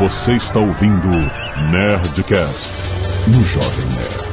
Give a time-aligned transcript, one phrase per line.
[0.00, 1.08] Você está ouvindo
[1.70, 2.72] Nerdcast
[3.26, 4.30] no Jovem Nerd.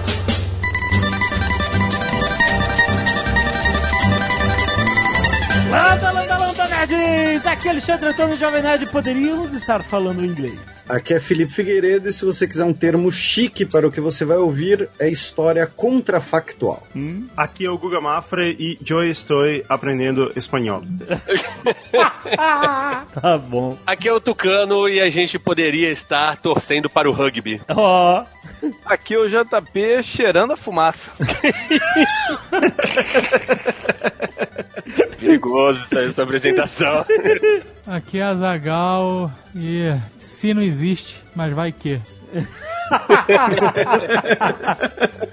[5.70, 7.46] Landa, landa, landa, nerds!
[7.46, 8.86] Aqui é Alexandre Antônio Jovem Nerd.
[8.86, 10.77] Poderíamos estar falando inglês.
[10.90, 14.24] Aqui é Felipe Figueiredo e se você quiser um termo chique para o que você
[14.24, 16.82] vai ouvir, é história contrafactual.
[16.96, 17.28] Hum?
[17.36, 20.84] Aqui é o Guga Mafra e eu estou aprendendo espanhol.
[23.14, 23.78] tá bom.
[23.86, 27.62] Aqui é o Tucano e a gente poderia estar torcendo para o rugby.
[27.70, 28.22] Ó.
[28.22, 28.26] Oh.
[28.86, 31.12] Aqui é o JP cheirando a fumaça.
[35.20, 37.06] Perigoso essa apresentação.
[37.86, 39.94] Aqui é a Zagal e
[40.28, 42.00] se não existe, mas vai que.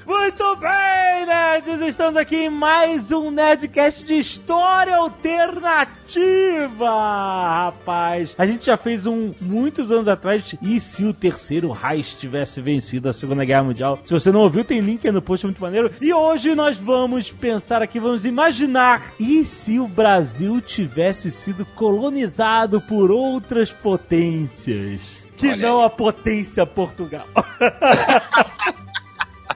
[0.07, 1.81] Muito bem, nerds!
[1.83, 8.35] Estamos aqui em mais um Nerdcast de história alternativa, rapaz.
[8.37, 10.57] A gente já fez um muitos anos atrás.
[10.61, 13.99] E se o terceiro Reich tivesse vencido a Segunda Guerra Mundial?
[14.05, 15.93] Se você não ouviu, tem link aí no post muito maneiro.
[16.01, 19.13] E hoje nós vamos pensar aqui, vamos imaginar.
[19.19, 25.25] E se o Brasil tivesse sido colonizado por outras potências?
[25.37, 25.87] Que Olha não aí.
[25.87, 27.27] a potência Portugal.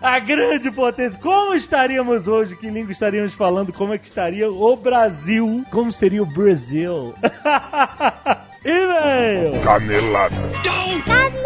[0.01, 1.19] a grande potência.
[1.21, 2.57] Como estaríamos hoje?
[2.57, 3.73] Que língua estaríamos falando?
[3.73, 5.65] Como é que estaria o Brasil?
[5.71, 7.15] Como seria o Brasil?
[8.65, 9.61] E-mail!
[9.63, 10.37] Canelada!
[10.65, 11.39] Canelada!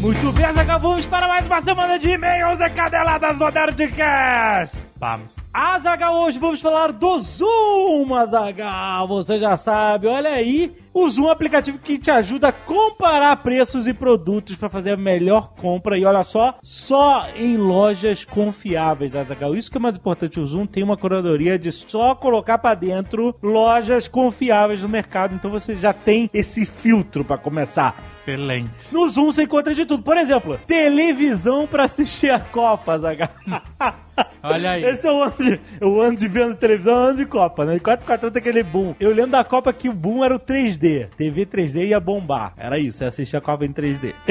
[0.00, 4.86] Muito bem, acabamos para mais uma semana de e-mails e caneladas do Nerdcast!
[5.00, 5.45] Vamos.
[5.58, 9.08] Azagal, hoje vamos falar do Zoom, Azagal.
[9.08, 10.76] Você já sabe, olha aí.
[10.98, 14.92] O Zoom é um aplicativo que te ajuda a comparar preços e produtos para fazer
[14.92, 15.98] a melhor compra.
[15.98, 19.54] E olha só, só em lojas confiáveis, Azagal.
[19.54, 20.40] Isso que é mais importante.
[20.40, 25.34] O Zoom tem uma curadoria de só colocar para dentro lojas confiáveis no mercado.
[25.34, 28.02] Então você já tem esse filtro para começar.
[28.08, 28.90] Excelente.
[28.90, 30.02] No Zoom você encontra de tudo.
[30.02, 33.28] Por exemplo, televisão para assistir a Copa, Azagal.
[34.42, 34.84] Olha aí.
[34.84, 37.64] Esse é o ano de, o ano de vendo televisão, é o ano de Copa,
[37.64, 37.78] né?
[37.78, 38.94] 4 4 tem aquele boom.
[38.98, 40.85] Eu lembro da Copa que o boom era o 3D.
[41.16, 42.54] TV 3D ia bombar.
[42.56, 44.14] Era isso, você assistia a Copa em 3D.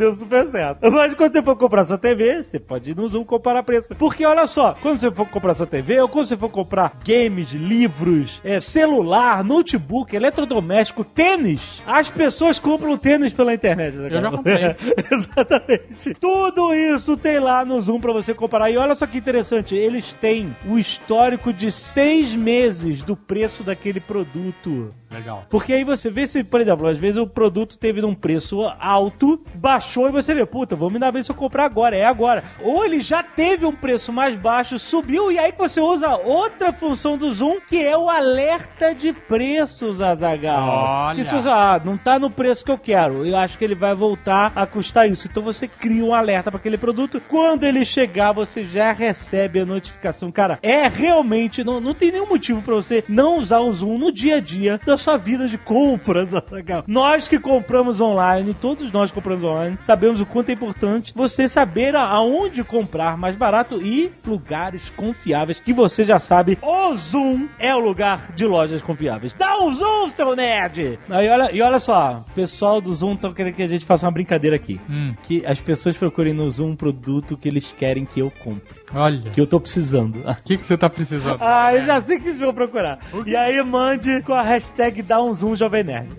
[0.00, 0.90] deu super certo.
[0.90, 3.94] Mas quando você for comprar sua TV, você pode ir no Zoom comparar preço.
[3.94, 7.52] Porque olha só, quando você for comprar sua TV, ou quando você for comprar games,
[7.52, 13.94] livros, é, celular, notebook, eletrodoméstico, tênis, as pessoas compram tênis pela internet.
[13.94, 14.76] Né, Eu já comprei.
[15.12, 16.14] Exatamente.
[16.18, 18.70] Tudo isso tem lá no Zoom pra você comparar.
[18.70, 24.00] E olha só que interessante, eles têm o histórico de seis meses do preço daquele
[24.00, 24.94] produto.
[25.10, 25.44] Legal.
[25.50, 29.44] Porque aí você vê se, por exemplo, às vezes o produto teve num preço alto,
[29.54, 32.44] baixou e você vê, puta, vou me dar bem se eu comprar agora, é agora.
[32.60, 37.16] Ou ele já teve um preço mais baixo, subiu, e aí você usa outra função
[37.16, 41.14] do Zoom, que é o alerta de preços, Azagal.
[41.16, 44.52] Você, ah, não tá no preço que eu quero, eu acho que ele vai voltar
[44.54, 45.26] a custar isso.
[45.28, 47.20] Então você cria um alerta para aquele produto.
[47.28, 50.30] Quando ele chegar, você já recebe a notificação.
[50.30, 54.12] Cara, é realmente, não, não tem nenhum motivo para você não usar o Zoom no
[54.12, 56.28] dia a dia da sua vida de compras.
[56.86, 61.94] Nós que compramos online, todos nós compramos online, sabemos o quanto é importante você saber
[61.96, 66.58] aonde comprar mais barato e lugares confiáveis que você já sabe.
[66.62, 69.32] O Zoom é o lugar de lojas confiáveis.
[69.32, 70.98] Dá um zoom, seu nerd!
[71.08, 74.06] Aí olha, e olha só, o pessoal do Zoom estão querendo que a gente faça
[74.06, 74.80] uma brincadeira aqui.
[74.88, 75.14] Hum.
[75.22, 78.79] Que as pessoas procurem no Zoom um produto que eles querem que eu compre.
[78.94, 79.30] Olha.
[79.30, 80.20] Que eu tô precisando.
[80.20, 81.38] O que, que você tá precisando?
[81.40, 82.98] Ah, eu já sei que vocês vão procurar.
[83.26, 86.10] E aí mande com a hashtag dá um zoom Jovem Nerd.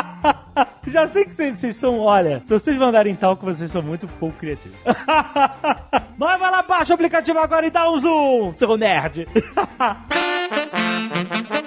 [0.86, 4.08] já sei que vocês, vocês são, olha, se vocês mandarem tal que vocês são muito
[4.08, 4.78] pouco criativos.
[6.16, 9.26] Mas vai lá, baixa o aplicativo agora e dá um zoom, seu nerd.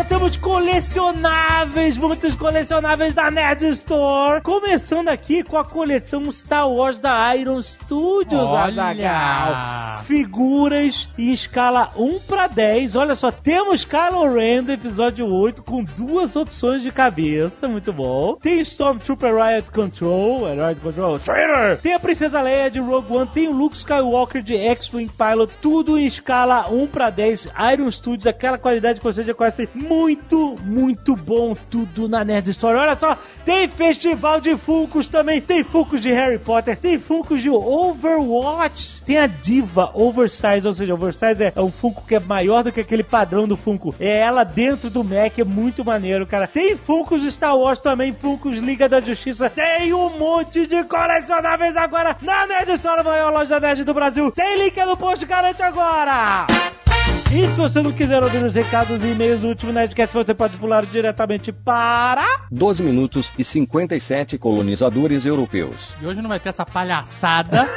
[0.00, 4.40] Só temos colecionáveis, muitos colecionáveis da Nerd Store.
[4.40, 8.82] Começando aqui com a coleção Star Wars da Iron Studios, Olha!
[8.82, 9.98] Azaghal.
[9.98, 12.96] Figuras em escala 1 para 10.
[12.96, 18.36] Olha só, temos Kylo Ren do episódio 8 com duas opções de cabeça, muito bom.
[18.36, 21.76] Tem Stormtrooper Riot Control, Riot Control, Traitor.
[21.82, 25.98] Tem a Princesa Leia de Rogue One, tem o Luke Skywalker de X-Wing Pilot, tudo
[25.98, 27.48] em escala 1 para 10.
[27.74, 32.78] Iron Studios, aquela qualidade que você já conhece muito, muito bom tudo na Nerd Story.
[32.78, 37.50] Olha só, tem festival de Funkos também, tem Funkos de Harry Potter, tem Funkos de
[37.50, 42.62] Overwatch, tem a diva Oversize, ou seja, Oversize é, é um Funko que é maior
[42.62, 43.92] do que aquele padrão do Funko.
[43.98, 46.46] É ela dentro do Mac, é muito maneiro, cara.
[46.46, 52.16] Tem Funkos Star Wars também, Funkos Liga da Justiça, tem um monte de colecionáveis agora
[52.22, 54.30] na Nerd Store, a maior loja nerd do Brasil.
[54.30, 56.46] Tem link no post, garante agora!
[57.32, 60.58] E se você não quiser ouvir os recados e e-mails do último Nerdcast, você pode
[60.58, 62.26] pular diretamente para...
[62.50, 65.94] 12 minutos e 57 colonizadores europeus.
[66.02, 67.68] E hoje não vai ter essa palhaçada.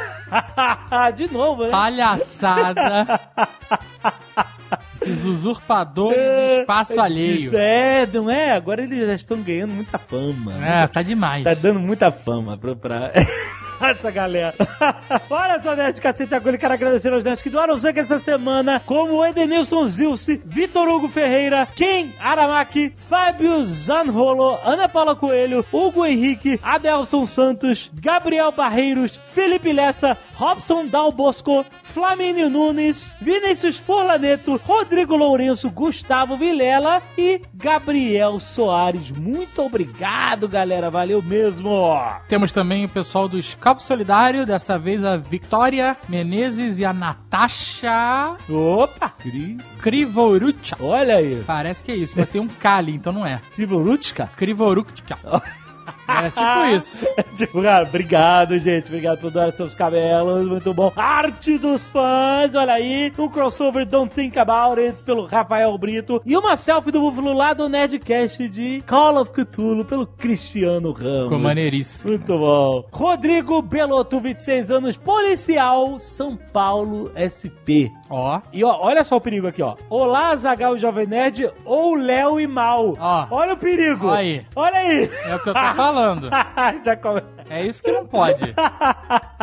[1.16, 1.70] de novo, né?
[1.70, 3.06] palhaçada.
[5.00, 7.56] Esses usurpadores do espaço alheio.
[7.56, 8.54] É, não é?
[8.54, 10.66] Agora eles já estão ganhando muita fama.
[10.66, 11.44] É, tá demais.
[11.44, 12.76] Tá dando muita fama pra...
[12.76, 13.12] pra...
[13.84, 14.56] Essa galera.
[15.30, 19.26] Olha só, Nerd Cacete Agulha, quero agradecer aos nerds que doaram sangue essa semana, como
[19.26, 27.26] Edenilson Zilce, Vitor Hugo Ferreira, Ken Aramaki, Fábio Zanrolo, Ana Paula Coelho, Hugo Henrique, Adelson
[27.26, 36.38] Santos, Gabriel Barreiros, Felipe Lessa, Robson Dal Bosco, Flamínio Nunes, Vinícius Forlaneto, Rodrigo Lourenço, Gustavo
[36.38, 39.12] Vilela e Gabriel Soares.
[39.12, 40.90] Muito obrigado, galera.
[40.90, 41.98] Valeu mesmo.
[42.28, 43.38] Temos também o pessoal do
[43.74, 49.10] Scalpo Solidário, dessa vez a Victoria Menezes e a Natasha Opa!
[49.10, 49.58] Cri...
[49.80, 50.76] Krivorucha.
[50.80, 51.44] Olha aí.
[51.46, 53.42] Parece que é isso, mas tem um Kali, então não é.
[53.56, 54.30] Krivorutka?
[54.36, 55.18] Krivorucha.
[56.08, 57.08] É tipo isso.
[57.36, 58.88] tipo, cara, obrigado, gente.
[58.88, 60.48] Obrigado por doar seus cabelos.
[60.48, 60.92] Muito bom.
[60.96, 63.12] Arte dos fãs, olha aí.
[63.18, 66.22] Um crossover Don't Think About It pelo Rafael Brito.
[66.26, 71.24] E uma selfie do Búfalo lá do Nerdcast de Call of Cthulhu pelo Cristiano Ramos.
[71.24, 72.10] Ficou maneiríssimo.
[72.10, 72.86] Muito bom.
[72.92, 77.92] Rodrigo Belotto, 26 anos, policial, São Paulo, SP.
[78.10, 78.42] Ó.
[78.52, 79.76] E ó, olha só o perigo aqui, ó.
[79.90, 82.96] Olá, Zagal Jovem Nerd ou Léo e Mal.
[83.00, 83.28] Ó.
[83.32, 84.08] Olha o perigo.
[84.08, 84.46] Olha aí.
[84.56, 85.12] Olha aí.
[85.26, 86.30] É o que eu tô falando.
[86.86, 87.22] Já come...
[87.54, 88.52] É isso que não pode.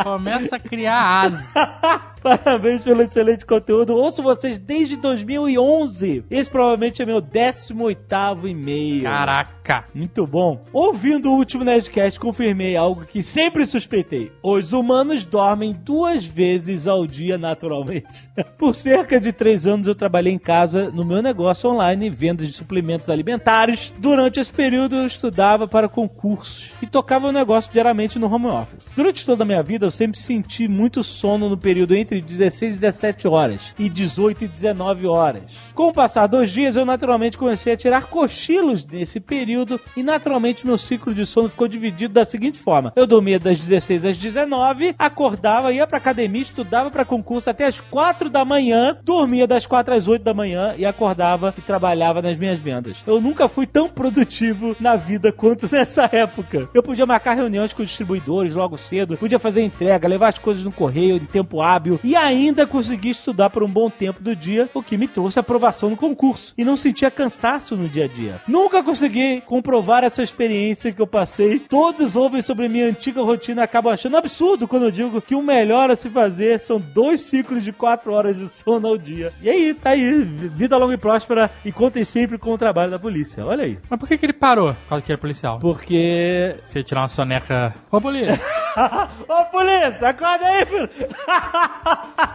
[0.03, 2.11] Começa a criar asa.
[2.21, 3.95] Parabéns pelo excelente conteúdo.
[3.95, 6.25] Ouço vocês desde 2011.
[6.29, 9.03] Esse provavelmente é meu 18º e-mail.
[9.03, 9.85] Caraca.
[9.93, 10.63] Muito bom.
[10.71, 14.31] Ouvindo o último Nerdcast, confirmei algo que sempre suspeitei.
[14.43, 18.29] Os humanos dormem duas vezes ao dia naturalmente.
[18.55, 22.51] Por cerca de três anos eu trabalhei em casa no meu negócio online, venda de
[22.51, 23.93] suplementos alimentares.
[23.97, 28.89] Durante esse período eu estudava para concursos e tocava o negócio diariamente no home office.
[28.95, 32.79] Durante toda a minha vida eu sempre senti muito sono no período entre 16 e
[32.79, 35.43] 17 horas e 18 e 19 horas.
[35.73, 40.65] Com o passar dos dias eu naturalmente comecei a tirar cochilos nesse período e naturalmente
[40.65, 44.95] meu ciclo de sono ficou dividido da seguinte forma: eu dormia das 16 às 19,
[44.97, 49.93] acordava, ia pra academia, estudava para concurso até as 4 da manhã, dormia das 4
[49.93, 53.03] às 8 da manhã e acordava e trabalhava nas minhas vendas.
[53.05, 56.69] Eu nunca fui tão produtivo na vida quanto nessa época.
[56.73, 60.71] Eu podia marcar reuniões com distribuidores logo cedo, podia fazer entrega, levar as coisas no
[60.71, 64.83] correio em tempo hábil e ainda consegui estudar por um bom tempo do dia, o
[64.83, 68.41] que me trouxe aprovação no concurso e não sentia cansaço no dia a dia.
[68.47, 71.59] Nunca consegui comprovar essa experiência que eu passei.
[71.59, 75.41] Todos ouvem sobre minha antiga rotina e acabam achando absurdo quando eu digo que o
[75.41, 79.33] melhor a se fazer são dois ciclos de quatro horas de sono ao dia.
[79.41, 82.99] E aí, tá aí, vida longa e próspera e contem sempre com o trabalho da
[82.99, 83.45] polícia.
[83.45, 83.77] Olha aí.
[83.89, 84.73] Mas por que, que ele parou?
[84.73, 85.59] Por causa que era policial.
[85.59, 86.55] Porque.
[86.65, 87.70] Você tirar uma soneca.
[87.91, 88.39] Ô, polícia!
[89.27, 90.89] Ô, polícia, acorda aí, filho!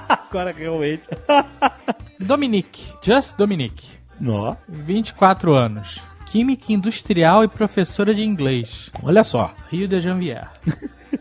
[0.08, 1.04] Agora realmente.
[2.20, 2.92] Dominique.
[3.02, 3.96] Just Dominique.
[4.20, 4.56] Nó.
[4.68, 6.02] 24 anos.
[6.26, 8.90] Química industrial e professora de inglês.
[9.02, 9.52] Olha só.
[9.70, 10.48] Rio de Janvier.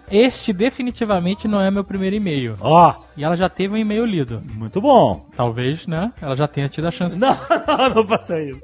[0.10, 2.56] Este definitivamente não é meu primeiro e-mail.
[2.60, 3.05] Ó.
[3.18, 4.42] E ela já teve um e-mail lido.
[4.54, 5.26] Muito bom.
[5.36, 6.12] Talvez, né?
[6.22, 7.18] Ela já tenha tido a chance.
[7.26, 7.36] Não,
[7.68, 8.62] não, não faça isso.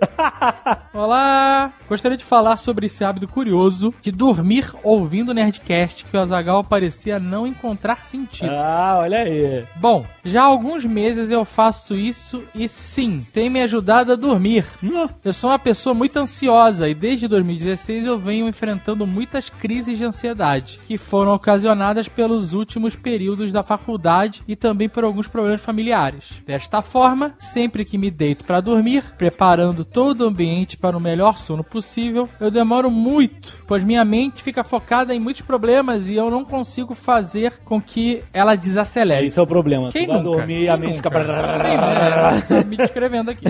[0.94, 1.72] Olá!
[1.88, 6.64] Gostaria de falar sobre esse hábito curioso de dormir ouvindo o Nerdcast que o Azagal
[6.64, 8.52] parecia não encontrar sentido.
[8.52, 9.66] Ah, olha aí.
[9.76, 14.66] Bom, já há alguns meses eu faço isso e sim, tem me ajudado a dormir.
[15.24, 20.04] Eu sou uma pessoa muito ansiosa e desde 2016 eu venho enfrentando muitas crises de
[20.04, 26.42] ansiedade que foram ocasionadas pelos últimos períodos da faculdade e também por alguns problemas familiares.
[26.46, 31.38] Desta forma, sempre que me deito para dormir, preparando todo o ambiente para o melhor
[31.38, 36.30] sono possível, eu demoro muito, pois minha mente fica focada em muitos problemas e eu
[36.30, 39.26] não consigo fazer com que ela desacelere.
[39.28, 39.92] Esse é o problema.
[39.92, 40.24] Quem tu nunca?
[40.24, 41.10] dormir Quem a mente fica...
[41.10, 42.64] Né?
[42.66, 43.46] Me descrevendo aqui.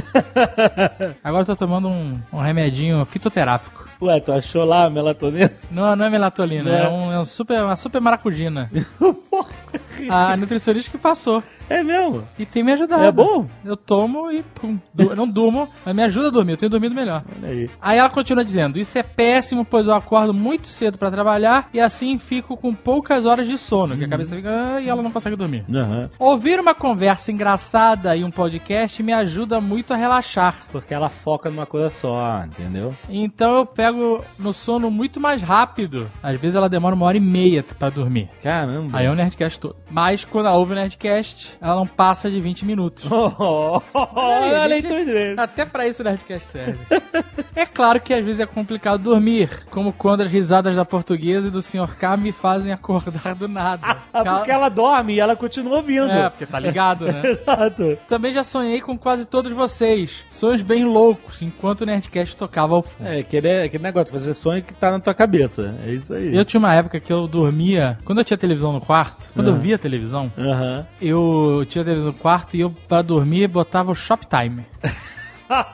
[1.23, 3.90] Agora eu tô tomando um, um remedinho fitoterápico.
[4.01, 5.51] Ué, tu achou lá a melatonina?
[5.69, 6.83] Não, não é melatonina, é?
[6.85, 8.71] é, um, é um super, uma super maracujina.
[10.09, 11.43] A nutricionista que passou.
[11.71, 12.23] É mesmo?
[12.37, 13.03] E tem me ajudado.
[13.03, 13.47] É bom?
[13.63, 14.77] Eu tomo e pum.
[14.93, 16.53] Du- Eu não durmo, mas me ajuda a dormir.
[16.53, 17.23] Eu tenho dormido melhor.
[17.37, 17.69] Olha aí.
[17.81, 21.79] Aí ela continua dizendo: Isso é péssimo, pois eu acordo muito cedo pra trabalhar e
[21.79, 25.11] assim fico com poucas horas de sono, que a cabeça fica "Ah", e ela não
[25.11, 25.63] consegue dormir.
[25.73, 26.09] Aham.
[26.19, 30.55] Ouvir uma conversa engraçada e um podcast me ajuda muito a relaxar.
[30.71, 32.93] Porque ela foca numa coisa só, entendeu?
[33.09, 36.09] Então eu pego no sono muito mais rápido.
[36.21, 38.29] Às vezes ela demora uma hora e meia pra dormir.
[38.41, 38.97] Caramba.
[38.97, 39.75] Aí é o Nerdcast todo.
[39.89, 43.05] Mas quando ela ouve o Nerdcast, ela não passa de 20 minutos.
[43.13, 45.39] Oh, olha a leitura dele.
[45.39, 46.79] Até pra isso o Nerdcast serve.
[47.55, 51.51] é claro que às vezes é complicado dormir, como quando as risadas da portuguesa e
[51.51, 51.95] do Sr.
[51.97, 53.97] K me fazem acordar do nada.
[54.13, 56.11] Ah, porque ela dorme e ela continua ouvindo.
[56.11, 57.21] É, porque tá ligado, né?
[57.31, 57.97] Exato.
[58.09, 60.25] Também já sonhei com quase todos vocês.
[60.29, 63.07] Sonhos bem loucos, enquanto o Nerdcast tocava ao fundo.
[63.07, 65.79] É, aquele, aquele negócio, fazer sonho que tá na tua cabeça.
[65.85, 66.35] É isso aí.
[66.35, 67.97] Eu tinha uma época que eu dormia.
[68.03, 69.57] Quando eu tinha televisão no quarto, quando eu Ah.
[69.59, 70.85] via televisão, Aham.
[71.01, 74.65] eu tinha televisão no quarto e eu, pra dormir, botava o Shoptime.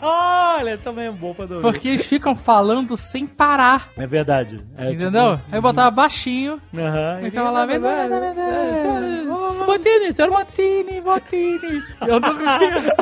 [0.02, 1.62] Olha, também é bom pra dormir.
[1.62, 3.90] Porque eles ficam falando sem parar.
[3.98, 4.60] É verdade.
[4.78, 5.38] É, entendeu?
[5.38, 6.62] tipo- Aí eu botava baixinho.
[6.76, 7.20] Aham.
[7.24, 9.66] Ficava lá, vendo, vendo.
[9.66, 11.84] Botini, senhor Botini, Botini.
[12.08, 12.96] Eu dormia.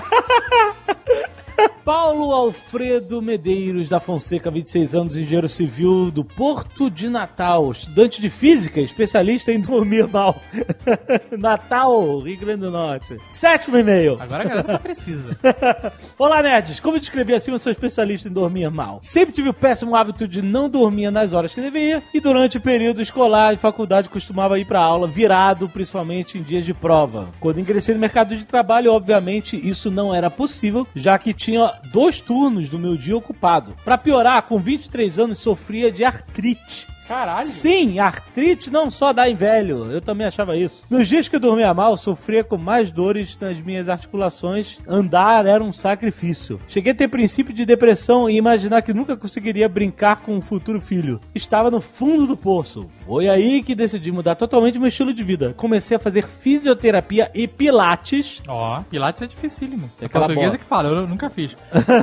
[1.85, 8.27] Paulo Alfredo Medeiros da Fonseca, 26 anos, engenheiro civil do Porto de Natal, estudante de
[8.27, 10.41] física, especialista em dormir mal.
[11.37, 13.17] Natal, Rio Grande do Norte.
[13.29, 14.17] Sétimo e-mail.
[14.19, 15.37] Agora a galera tá precisa.
[16.17, 16.79] Olá, nerds!
[16.79, 18.99] Como eu descrevi acima, eu sou especialista em dormir mal.
[19.03, 22.61] Sempre tive o péssimo hábito de não dormir nas horas que deveria e durante o
[22.61, 27.29] período escolar e faculdade costumava ir pra aula virado, principalmente em dias de prova.
[27.39, 32.19] Quando ingressei no mercado de trabalho, obviamente, isso não era possível, já que tinha dois
[32.19, 33.77] turnos do meu dia ocupado.
[33.83, 36.87] Pra piorar, com 23 anos sofria de artrite.
[37.07, 37.45] Caralho.
[37.47, 39.91] Sim, artrite não só dá em velho.
[39.91, 40.85] Eu também achava isso.
[40.89, 44.79] Nos dias que eu dormia mal, sofria com mais dores nas minhas articulações.
[44.87, 46.59] Andar era um sacrifício.
[46.67, 50.81] Cheguei a ter princípio de depressão e imaginar que nunca conseguiria brincar com um futuro
[50.81, 51.19] filho.
[51.33, 52.87] Estava no fundo do poço.
[53.05, 55.53] Foi aí que decidi mudar totalmente meu estilo de vida.
[55.55, 58.41] Comecei a fazer fisioterapia e pilates.
[58.47, 59.91] Ó, Pilates é dificílimo.
[60.01, 60.57] É Aquela portuguesa bola.
[60.59, 61.55] que fala, eu nunca fiz.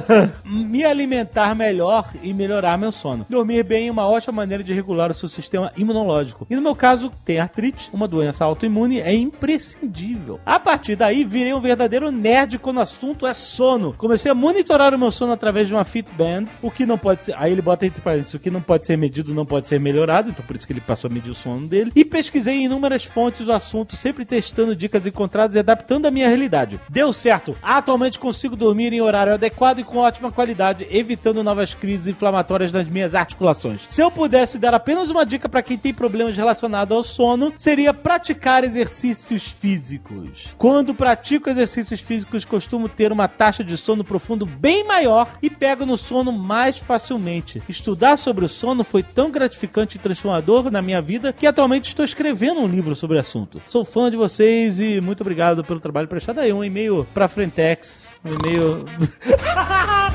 [0.45, 3.27] me alimentar melhor e melhorar meu sono.
[3.29, 6.47] Dormir bem é uma ótima maneira de regular o seu sistema imunológico.
[6.51, 10.41] E no meu caso, tem artrite, uma doença autoimune, é imprescindível.
[10.45, 13.95] A partir daí, virei um verdadeiro nerd quando o assunto é sono.
[13.95, 17.35] Comecei a monitorar o meu sono através de uma Fitband, o que não pode ser.
[17.37, 20.31] Aí ele bota entre parênteses, o que não pode ser medido não pode ser melhorado,
[20.31, 21.93] então por isso que ele passou a medir o sono dele.
[21.95, 26.29] E pesquisei em inúmeras fontes o assunto, sempre testando dicas encontradas e adaptando a minha
[26.29, 26.81] realidade.
[26.89, 27.57] Deu certo.
[27.63, 32.89] Atualmente consigo dormir em horário adequado e com ótima qualidade, evitando novas crises inflamatórias nas
[32.89, 33.87] minhas articulações.
[33.89, 37.95] Se eu pudesse dar apenas uma dica para quem tem problemas relacionados ao sono, seria
[37.95, 40.53] praticar exercícios físicos.
[40.59, 45.87] Quando pratico exercícios físicos, costumo ter uma taxa de sono profundo bem maior e pego
[45.87, 47.63] no sono mais facilmente.
[47.69, 52.05] Estudar sobre o sono foi tão gratificante e transformador na minha vida que atualmente estou
[52.05, 53.63] escrevendo um livro sobre o assunto.
[53.67, 56.53] Sou fã de vocês e muito obrigado pelo trabalho prestado aí.
[56.53, 58.13] Um e-mail pra Frentex.
[58.25, 58.85] Um e-mail.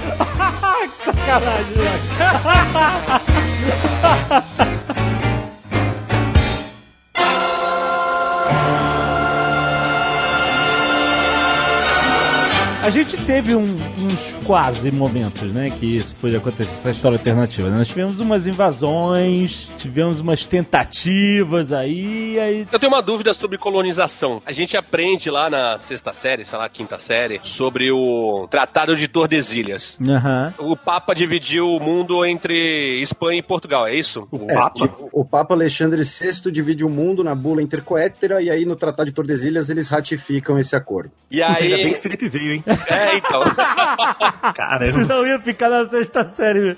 [0.87, 1.87] que sacanagem,
[12.87, 15.69] A gente teve um- uns quase momentos, né?
[15.69, 17.69] Que isso pode acontecer, essa história alternativa.
[17.69, 17.79] né?
[17.79, 22.65] Nós tivemos umas invasões, tivemos umas tentativas aí, aí.
[22.71, 24.41] Eu tenho uma dúvida sobre colonização.
[24.45, 29.05] A gente aprende lá na sexta série, sei lá, quinta série, sobre o Tratado de
[29.09, 29.97] Tordesilhas.
[30.07, 30.53] Aham.
[30.57, 34.25] O Papa dividiu o mundo entre Espanha e Portugal, é isso?
[34.31, 34.75] O É, Papa?
[34.75, 39.09] tipo, o Papa Alexandre VI divide o mundo na bula intercoétera e aí no Tratado
[39.09, 41.11] de Tordesilhas eles ratificam esse acordo.
[41.29, 41.93] E Putz, ainda bem aí.
[41.93, 42.63] que Felipe veio, hein?
[42.87, 43.41] É, então.
[44.53, 44.91] Caramba.
[44.91, 46.75] Senão ia ficar na sexta série.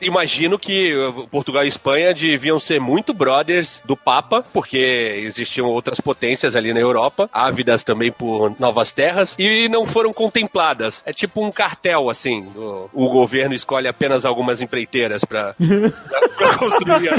[0.00, 0.94] Imagino que
[1.30, 6.80] Portugal e Espanha deviam ser muito brothers do Papa, porque existiam outras potências ali na
[6.80, 11.02] Europa, ávidas também por novas terras, e não foram contempladas.
[11.04, 12.46] É tipo um cartel, assim.
[12.54, 17.10] O, o governo escolhe apenas algumas empreiteiras pra, pra, pra construir,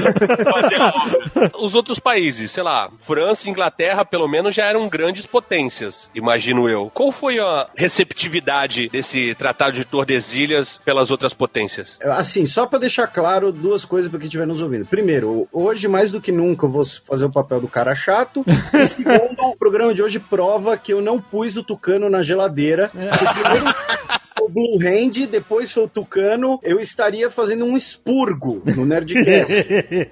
[0.44, 1.52] fazer a obra.
[1.60, 6.70] Os outros países, sei lá, França e Inglaterra, pelo menos, já eram grandes potências, imagino
[6.70, 6.92] eu.
[6.94, 12.00] Qual foi a receptividade desse Tratado de Tordesilhas pelas outras potências?
[12.04, 14.86] Assim, só pra deixar claro duas coisas pra quem estiver nos ouvindo.
[14.86, 18.44] Primeiro, hoje mais do que nunca eu vou fazer o papel do cara chato.
[18.74, 22.92] E segundo, o programa de hoje prova que eu não pus o tucano na geladeira.
[22.94, 23.66] O primeiro,
[24.58, 29.68] Blue Hand, depois foi o Tucano, eu estaria fazendo um expurgo no Nerdcast.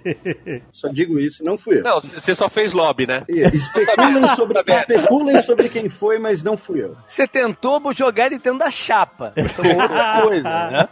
[0.71, 1.83] só digo isso, não fui eu.
[1.83, 3.23] Não, você só fez lobby, né?
[3.27, 6.95] Especulem sobre, especulem sobre quem foi, mas não fui eu.
[7.09, 9.33] Você tentou jogar ele dentro da chapa.
[9.55, 10.89] Foi outra coisa, né?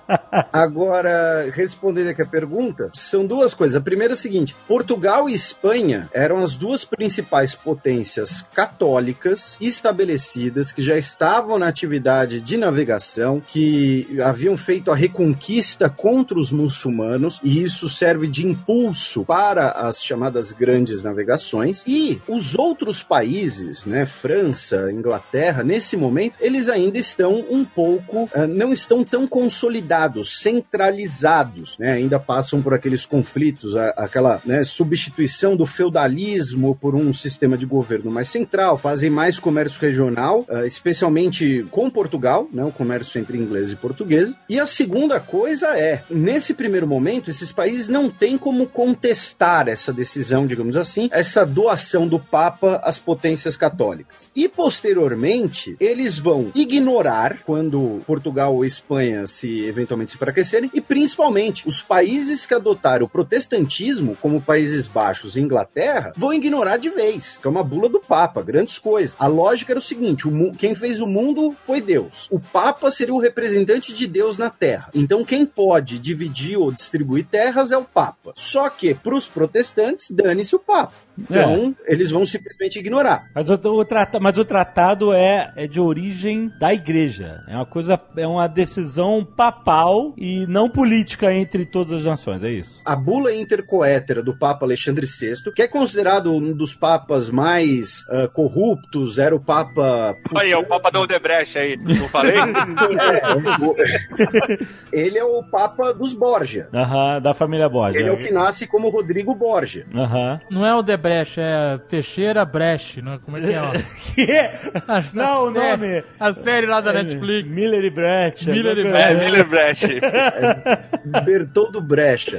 [0.52, 3.80] Agora, respondendo aqui a pergunta, são duas coisas.
[3.80, 10.72] A primeira é o seguinte: Portugal e Espanha eram as duas principais potências católicas estabelecidas
[10.72, 17.40] que já estavam na atividade de navegação, que haviam feito a reconquista contra os muçulmanos,
[17.44, 21.84] e isso serve de impulso para as chamadas grandes navegações.
[21.88, 28.48] E os outros países, né, França, Inglaterra, nesse momento, eles ainda estão um pouco, uh,
[28.48, 35.56] não estão tão consolidados, centralizados, né, ainda passam por aqueles conflitos, a, aquela né, substituição
[35.56, 41.66] do feudalismo por um sistema de governo mais central, fazem mais comércio regional, uh, especialmente
[41.72, 44.34] com Portugal, né, o comércio entre inglês e português.
[44.48, 49.94] E a segunda coisa é, nesse primeiro momento, esses países não têm como contestar essa
[49.94, 54.30] decisão, digamos assim, essa doação do Papa às potências católicas.
[54.36, 61.68] E posteriormente, eles vão ignorar quando Portugal ou Espanha se eventualmente se enfraquecerem e principalmente
[61.68, 67.38] os países que adotaram o protestantismo, como Países Baixos e Inglaterra, vão ignorar de vez,
[67.38, 69.16] que é uma bula do Papa, grandes coisas.
[69.20, 72.28] A lógica era o seguinte: o quem fez o mundo foi Deus.
[72.32, 74.90] O Papa seria o representante de Deus na Terra.
[74.94, 78.34] Então quem pode dividir ou distribuir terras é o Papa.
[78.36, 80.94] Só que para os protestantes, dane-se o Papa.
[81.18, 81.94] Então, é.
[81.94, 83.30] eles vão simplesmente ignorar.
[83.34, 87.44] Mas o, o, trata, mas o tratado é, é de origem da igreja.
[87.48, 92.52] É uma coisa, é uma decisão papal e não política entre todas as nações, é
[92.52, 92.82] isso.
[92.86, 98.30] A bula intercoétera do Papa Alexandre VI, que é considerado um dos papas mais uh,
[98.34, 100.16] corruptos, era o Papa.
[100.36, 102.36] Aí, é o Papa do Odebrecht aí, não falei?
[103.12, 104.60] é,
[104.94, 106.68] ele é o Papa dos Borgia.
[106.74, 108.00] Aham, da família Borgia.
[108.00, 109.86] Ele é o que nasce como Rodrigo Borgia.
[109.94, 110.40] Aham.
[110.50, 113.20] Não é o Odebrecht Brecht, é Teixeira Brecht, não é?
[113.20, 113.62] Como é que é?
[113.62, 113.72] Ó?
[114.14, 115.14] que?
[115.14, 116.04] Não, o nome.
[116.20, 117.56] A série lá da é, Netflix.
[117.56, 118.50] Miller e Brecht.
[118.50, 119.12] Miller e Brecht.
[119.12, 119.86] É, Miller Brecht.
[119.86, 122.38] É, Bertoldo Brecht.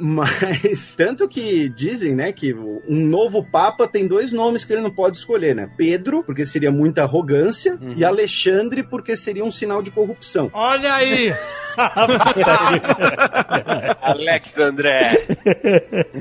[0.00, 4.90] Mas, tanto que dizem, né, que um novo Papa tem dois nomes que ele não
[4.90, 5.70] pode escolher, né?
[5.76, 7.94] Pedro, porque seria muita arrogância, uhum.
[7.96, 10.50] e Alexandre, porque seria um sinal de corrupção.
[10.52, 11.34] Olha aí!
[14.02, 14.88] Alexandre.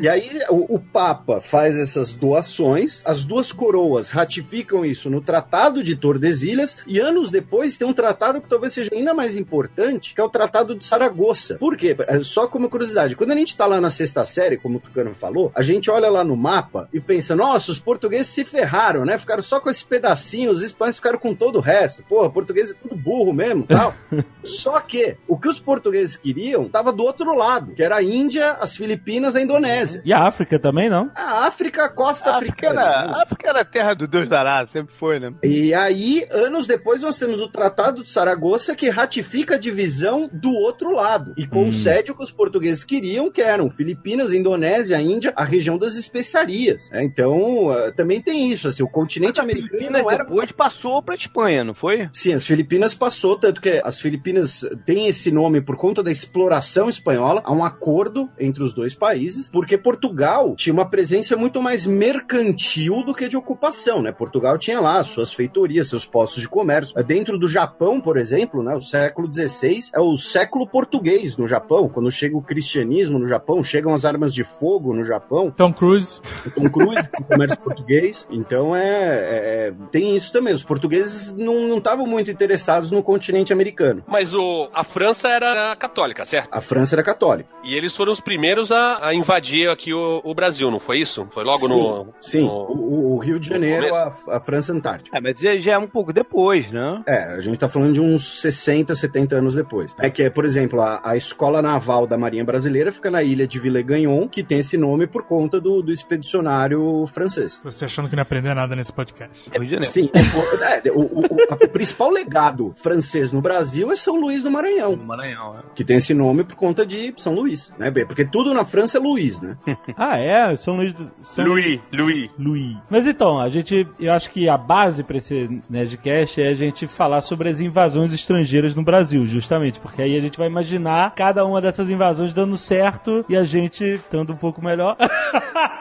[0.01, 5.21] E aí, o, o Papa Papa faz essas doações, as duas coroas ratificam isso no
[5.21, 10.13] Tratado de Tordesilhas e anos depois tem um tratado que talvez seja ainda mais importante,
[10.13, 11.55] que é o Tratado de Saragoça.
[11.55, 11.95] Por quê?
[12.07, 15.15] É, só como curiosidade, quando a gente tá lá na sexta série, como o Tucano
[15.15, 19.17] falou, a gente olha lá no mapa e pensa, nossa, os portugueses se ferraram, né?
[19.17, 22.03] Ficaram só com esse pedacinho, os espanhóis ficaram com todo o resto.
[22.03, 23.93] Porra, português é tudo burro mesmo, tal.
[24.43, 28.57] só que o que os portugueses queriam tava do outro lado, que era a Índia,
[28.59, 30.01] as Filipinas, a Indonésia.
[30.03, 31.09] E a África também, não?
[31.15, 32.81] A África, a costa a africana.
[32.81, 35.33] Era, a África era a terra do Deus dará, sempre foi, né?
[35.41, 40.51] E aí, anos depois, nós temos o Tratado de Saragoça que ratifica a divisão do
[40.51, 42.13] outro lado e concede hum.
[42.13, 46.91] o que os portugueses queriam, que eram Filipinas, Indonésia, Índia, a região das especiarias.
[46.91, 50.23] É, então, uh, também tem isso, assim, o continente americano Filipinas não era...
[50.23, 52.09] depois passou para Espanha, não foi?
[52.11, 56.89] Sim, as Filipinas passou, tanto que as Filipinas têm esse nome por conta da exploração
[56.89, 61.85] espanhola, há um acordo entre os dois países, porque Portugal tinha uma presença muito mais
[61.85, 64.11] mercantil do que de ocupação, né?
[64.11, 66.95] Portugal tinha lá suas feitorias, seus postos de comércio.
[67.03, 68.75] Dentro do Japão, por exemplo, né?
[68.75, 71.89] O século XVI é o século português no Japão.
[71.89, 75.51] Quando chega o cristianismo no Japão, chegam as armas de fogo no Japão.
[75.51, 76.21] Tom Cruise.
[76.55, 78.27] Tom Cruise, o comércio português.
[78.29, 80.53] Então é, é, tem isso também.
[80.53, 84.03] Os portugueses não estavam muito interessados no continente americano.
[84.07, 86.49] Mas o, a França era católica, certo?
[86.51, 87.49] A França era católica.
[87.63, 91.27] E eles foram os primeiros a, a invadir aqui o, o Brasil, não foi isso?
[91.31, 92.13] Foi logo sim, no.
[92.21, 95.17] Sim, no, o, o, Rio de Janeiro, a, a, França Antártica.
[95.17, 97.01] É, mas já, já, é um pouco depois, né?
[97.07, 99.95] É, a gente tá falando de uns 60, 70 anos depois.
[99.99, 103.59] É que, por exemplo, a, a Escola Naval da Marinha Brasileira fica na ilha de
[103.59, 107.61] Villegagnon, que tem esse nome por conta do, do expedicionário francês.
[107.63, 109.49] Você achando que não aprendeu nada nesse podcast.
[109.51, 109.91] Rio de Janeiro.
[109.91, 114.51] Sim, é, o, o, o, o principal legado francês no Brasil é São Luís do
[114.51, 114.95] Maranhão.
[115.07, 115.53] Maranhão.
[115.55, 115.61] é.
[115.75, 117.91] Que tem esse nome por conta de São Luís, né?
[118.05, 119.57] Porque tudo na França é Luís, né?
[119.97, 120.55] Ah, é?
[120.55, 120.93] São Luís.
[120.93, 122.29] do- São Louis, Louis.
[122.37, 122.77] Luís.
[122.89, 126.87] Mas então, a gente, eu acho que a base pra esse Nerdcast é a gente
[126.87, 131.45] falar sobre as invasões estrangeiras no Brasil, justamente, porque aí a gente vai imaginar cada
[131.45, 134.95] uma dessas invasões dando certo e a gente estando um pouco melhor.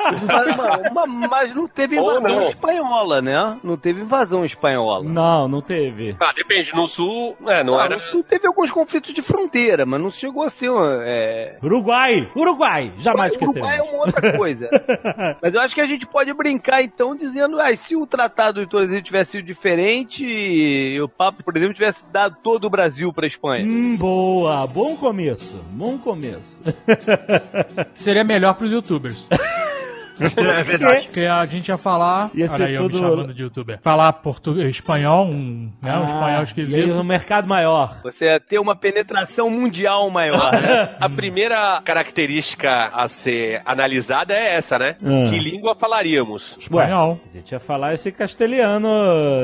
[0.07, 2.49] Mas, mas- mas- mas não teve invasão não.
[2.49, 3.59] espanhola, né?
[3.65, 5.03] Não teve invasão espanhola.
[5.09, 6.15] não, não teve.
[6.21, 6.73] Ah, depende.
[6.77, 7.97] No sul, é, não Ah, era.
[7.97, 11.59] no sul teve alguns conflitos de fronteira, mas não chegou a ser uma, é...
[11.63, 12.31] Uruguai!
[12.37, 12.91] Uruguai!
[12.99, 13.89] Jamais O Uruguai é esqueceremos.
[13.93, 14.69] uma outra coisa.
[15.43, 18.71] Mas eu acho que a gente pode brincar então dizendo, ah, se o Tratado de
[18.71, 23.27] Tordesilhas tivesse sido diferente e o Papa, por exemplo, tivesse dado todo o Brasil pra
[23.27, 23.67] Espanha.
[23.67, 24.67] Hum, boa!
[24.67, 25.57] Bom começo.
[25.71, 26.63] Bom começo.
[27.97, 29.27] Seria melhor pros youtubers.
[30.21, 31.05] É verdade.
[31.07, 32.31] Porque a gente ia falar.
[32.35, 33.79] Ia olha ser aí, eu me tudo- chamando de youtuber.
[33.83, 36.95] Falar português, espanhol, um, né, um Ah, espanhol E aí, esquisito.
[36.95, 37.99] no mercado maior.
[38.03, 40.97] Você ia ter uma penetração mundial maior, né?
[41.01, 44.97] A primeira característica a ser analisada é essa, né?
[45.03, 45.29] Hum.
[45.31, 46.57] Que língua falaríamos?
[46.59, 47.21] Espanhol.
[47.31, 48.89] A gente ia falar esse castelhano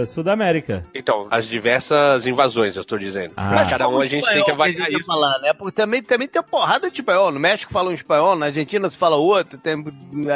[0.06, 0.82] Sudamérica.
[0.94, 3.32] Então, as diversas invasões, eu estou dizendo.
[3.36, 3.48] Ah.
[3.48, 5.06] Pra cada um a gente tem que avaliar ia isso.
[5.06, 5.52] falar, né?
[5.52, 7.30] Porque também, também tem porrada de espanhol.
[7.30, 9.58] No México fala um espanhol, na Argentina se fala outro.
[9.58, 9.74] Tem,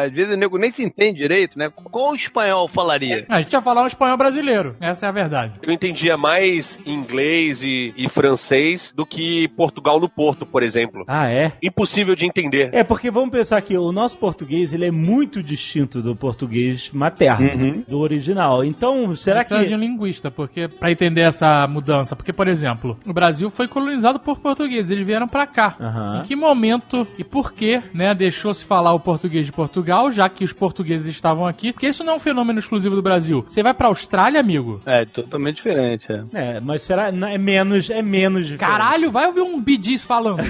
[0.04, 1.70] às vezes o nego nem se entende direito, né?
[1.70, 3.24] Qual espanhol falaria?
[3.28, 4.76] A gente ia falar um espanhol brasileiro.
[4.80, 5.52] Essa é a verdade.
[5.62, 11.04] Eu entendia mais inglês e, e francês do que Portugal no Porto, por exemplo.
[11.06, 11.52] Ah, é?
[11.62, 12.70] Impossível de entender.
[12.72, 17.84] É, porque vamos pensar que o nosso português ele é muito distinto do português materno,
[17.86, 18.64] do original.
[18.64, 19.74] Então, será de que.
[19.74, 24.38] um linguista, porque para entender essa mudança, porque por exemplo, o Brasil foi colonizado por
[24.38, 25.76] portugueses, eles vieram pra cá.
[25.80, 26.20] Aham.
[26.22, 30.44] Em que momento e por que, né, deixou-se falar o português de Portugal, já que
[30.44, 31.72] os portugueses estavam aqui?
[31.72, 33.44] Porque isso não é um fenômeno exclusivo do Brasil.
[33.46, 34.80] Você vai pra Austrália, amigo?
[34.84, 36.24] É, totalmente diferente, é.
[36.32, 37.12] É, mas será.
[37.12, 37.90] não, É menos.
[37.90, 38.70] É menos diferente.
[38.70, 40.42] Caralho, vai ouvir um bidis falando.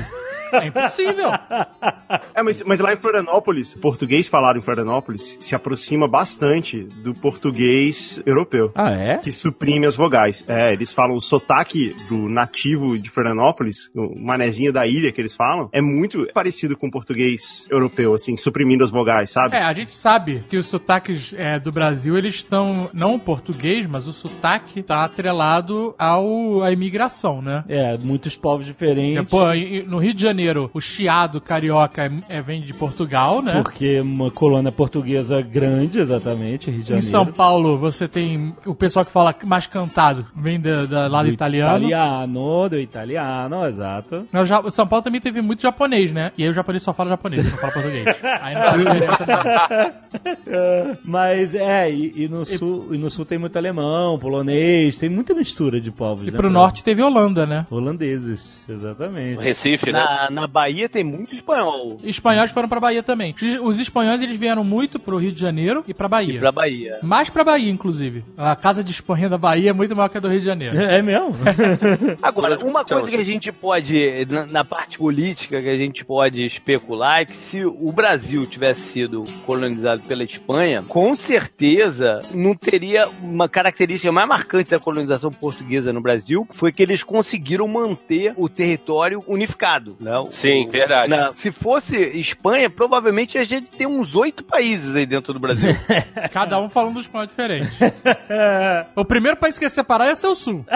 [0.52, 1.30] É impossível.
[2.34, 7.12] É, mas, mas lá em Florianópolis, o português falado em Florianópolis se aproxima bastante do
[7.14, 8.70] português europeu.
[8.74, 9.18] Ah, é?
[9.18, 10.44] Que suprime as vogais.
[10.48, 15.34] É, eles falam o sotaque do nativo de Florianópolis, o manezinho da ilha que eles
[15.34, 19.56] falam, é muito parecido com o português europeu, assim, suprimindo as vogais, sabe?
[19.56, 23.86] É, a gente sabe que os sotaques é, do Brasil, eles estão, não o português,
[23.86, 27.64] mas o sotaque tá atrelado ao, à imigração, né?
[27.68, 29.28] É, muitos povos diferentes.
[29.28, 30.35] Pô, e- e no Rio de Janeiro,
[30.74, 33.60] o chiado carioca é, é- vem de Portugal, né?
[33.62, 37.06] Porque uma colônia portuguesa grande, exatamente, Rio de Em Janeiro.
[37.06, 41.32] São Paulo, você tem o pessoal que fala mais cantado, vem da, da lado do
[41.34, 41.76] italiano.
[41.88, 44.26] Italiano, do italiano, exato.
[44.30, 46.32] Mas Ja- São Paulo também teve muito japonês, né?
[46.36, 48.06] E aí o japonês só fala japonês, não fala português.
[48.42, 50.96] Aí não faz diferença não.
[51.04, 55.34] Mas é, e, e no sul, e no sul tem muito alemão, polonês, tem muita
[55.34, 56.22] mistura de povos.
[56.24, 56.52] E né, pro cara?
[56.52, 57.66] norte teve Holanda, né?
[57.70, 59.42] Holandeses, exatamente.
[59.42, 59.98] Recife, né?
[59.98, 61.98] Na, na Bahia tem muito espanhol.
[62.02, 63.34] Espanhóis foram pra Bahia também.
[63.62, 66.34] Os- espanhóis, eles vieram muito pro Rio de Janeiro e pra Bahia.
[66.34, 66.98] E pra Bahia.
[67.02, 68.24] Mais pra Bahia, inclusive.
[68.36, 70.76] A casa de Espanha da Bahia é muito maior que a do Rio de Janeiro.
[70.78, 71.34] É mesmo?
[72.22, 76.42] Agora, uma coisa que a gente pode, na, na parte política, que a gente pode
[76.44, 83.04] especular é que se o Brasil tivesse sido colonizado pela Espanha, com certeza não teria
[83.22, 88.48] uma característica mais marcante da colonização portuguesa no Brasil, foi que eles conseguiram manter o
[88.48, 89.96] território unificado.
[90.00, 90.15] Né?
[90.22, 91.08] O- Sim, verdade.
[91.08, 95.70] na- se fosse Espanha, provavelmente a gente tem uns oito países aí dentro do Brasil.
[96.32, 97.70] Cada um falando um espanhol diferente.
[98.94, 100.64] o primeiro país que ia separar ia ser o Sul.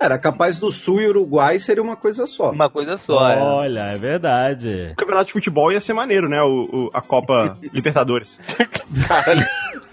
[0.00, 2.50] Era capaz do Sul e Uruguai seria uma coisa só.
[2.50, 3.28] Uma coisa só.
[3.30, 3.38] é.
[3.38, 4.90] Olha, é verdade.
[4.92, 6.40] O campeonato de futebol ia ser maneiro, né?
[6.42, 8.38] O, o- a Copa Libertadores.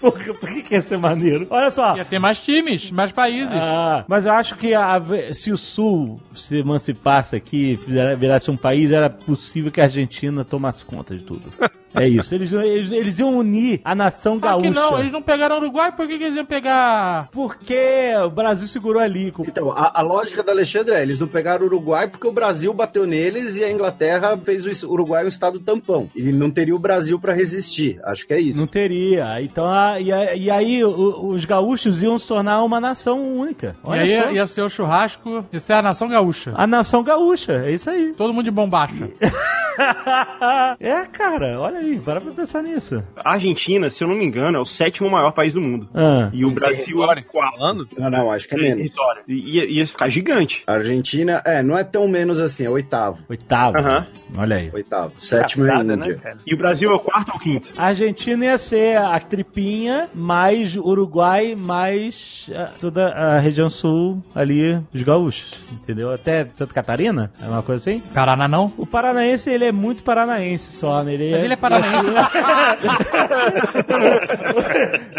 [0.00, 1.46] Porra, por que, que ia ser maneiro?
[1.50, 1.96] Olha só.
[1.96, 3.54] Ia ter mais times, mais países.
[3.54, 5.00] Ah, mas eu acho que a-
[5.32, 7.76] se o Sul se emancipasse aqui,
[8.18, 11.42] virasse um país, era possível que a Argentina tomasse conta de tudo.
[11.98, 12.34] É isso.
[12.34, 14.68] Eles, eles, eles iam unir a nação Claro gaúcha.
[14.70, 17.30] que não, eles não pegaram o Uruguai, por que, que eles iam pegar.
[17.32, 19.30] Porque o Brasil segurou ali.
[19.30, 22.32] com- Então, a, a lógica da Alexandre é, eles não pegaram o Uruguai porque o
[22.32, 26.06] Brasil bateu neles e a Inglaterra fez o Uruguai um estado tampão.
[26.14, 27.98] E não teria o Brasil pra resistir.
[28.04, 28.58] Acho que é isso.
[28.60, 29.40] Não teria.
[29.40, 33.76] Então, a- e, a- e aí o- os gaúchos iam se tornar uma nação única.
[33.84, 34.30] Olha e aí só.
[34.30, 36.52] ia ser o churrasco, ia ser a nação gaúcha.
[36.56, 38.12] A nação gaúcha, é isso aí.
[38.16, 39.08] Todo mundo de bombacha.
[40.80, 43.02] é, cara, olha aí, para pra pensar nisso.
[43.16, 45.88] A Argentina, se eu não me engano, é o sétimo maior país do mundo.
[45.94, 46.30] Ah.
[46.32, 47.22] E o Brasil é.
[47.32, 47.86] Falando?
[47.98, 48.92] Não, não, acho que é menos.
[49.28, 50.62] Ia, ia ficar gigante.
[50.66, 53.18] A Argentina, é, não é tão menos assim, é oitavo.
[53.28, 53.78] Oitavo.
[53.78, 54.06] Aham.
[54.36, 54.70] Olha aí.
[54.72, 55.12] Oitavo.
[55.18, 55.96] Sétimo é Índia.
[55.96, 56.36] né?
[56.46, 57.68] E o Brasil é o quarto ou quinto?
[57.76, 59.66] A Argentina ia ser a tripinha,
[60.14, 66.12] mais Uruguai, mais ah, toda a região sul ali, os gaúchos, entendeu?
[66.12, 68.00] Até Santa Catarina, é uma coisa assim.
[68.12, 68.72] Paraná não?
[68.76, 71.14] O paranaense, ele é muito paranaense só, né?
[71.14, 72.10] Ele Mas ele é paranaense.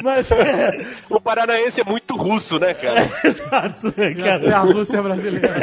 [0.04, 0.28] Mas,
[1.10, 3.10] O paranaense é muito russo, né, cara?
[3.24, 5.60] exato, Ia ser a Rússia brasileira.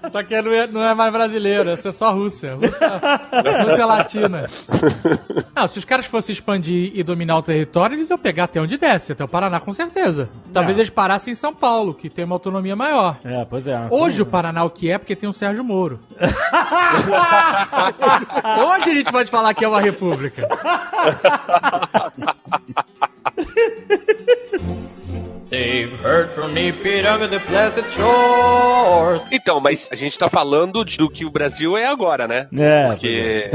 [0.10, 2.54] Só que não é, não é mais brasileiro, ser só Rússia.
[2.54, 3.00] Rússia,
[3.62, 4.46] Rússia latina.
[5.54, 8.76] Não, se os caras fossem expandir e dominar o território, eles iam pegar até onde
[8.76, 10.28] desce, até o Paraná, com certeza.
[10.52, 10.80] Talvez Não.
[10.82, 13.18] eles parassem em São Paulo, que tem uma autonomia maior.
[13.24, 13.86] É, pois é.
[13.90, 16.00] Hoje o Paraná o que é, porque tem o Sérgio Moro.
[18.58, 20.46] Hoje a gente pode falar que é uma república.
[25.68, 29.20] They've heard from me, Piranga, the blessed shores.
[29.30, 32.46] Então, mas a gente tá falando do que o Brasil é agora, né?
[32.56, 33.50] É, Porque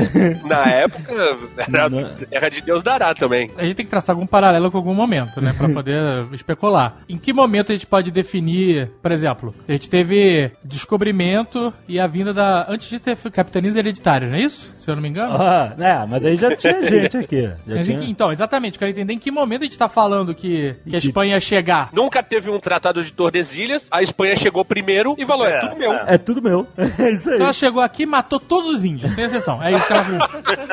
[0.45, 1.11] na época
[1.57, 2.03] era Não.
[2.29, 3.49] terra de Deus dará também.
[3.57, 5.53] A gente tem que traçar algum paralelo com algum momento, né?
[5.57, 5.97] Pra poder
[6.33, 6.97] especular.
[7.09, 12.05] Em que momento a gente pode definir, por exemplo, a gente teve descobrimento e a
[12.05, 12.67] vinda da.
[12.69, 14.71] Antes de ter capitanias hereditárias, não é isso?
[14.75, 15.35] Se eu não me engano?
[15.41, 17.49] Ah, é, mas aí já tinha gente aqui.
[17.67, 17.97] Já tinha...
[17.99, 20.99] que- Então, exatamente, quero entender em que momento a gente tá falando que, que a
[20.99, 21.89] Espanha ia chegar.
[22.03, 25.93] Nunca teve um tratado de Tordesilhas, a Espanha chegou primeiro e falou, é, tudo meu.
[25.93, 26.67] É tudo meu.
[26.99, 27.35] É isso aí.
[27.35, 29.63] Então ela chegou aqui e matou todos os índios, sem exceção.
[29.63, 30.17] É isso que ela viu.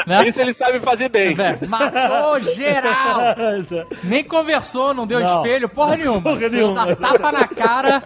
[0.08, 0.26] Né?
[0.26, 1.32] Isso ele sabe fazer bem.
[1.36, 3.36] Velho, matou geral!
[4.02, 5.36] Nem conversou, não deu Não.
[5.36, 6.20] espelho, porra nenhuma.
[6.20, 6.96] Porra nenhuma.
[6.96, 8.02] tapa na cara.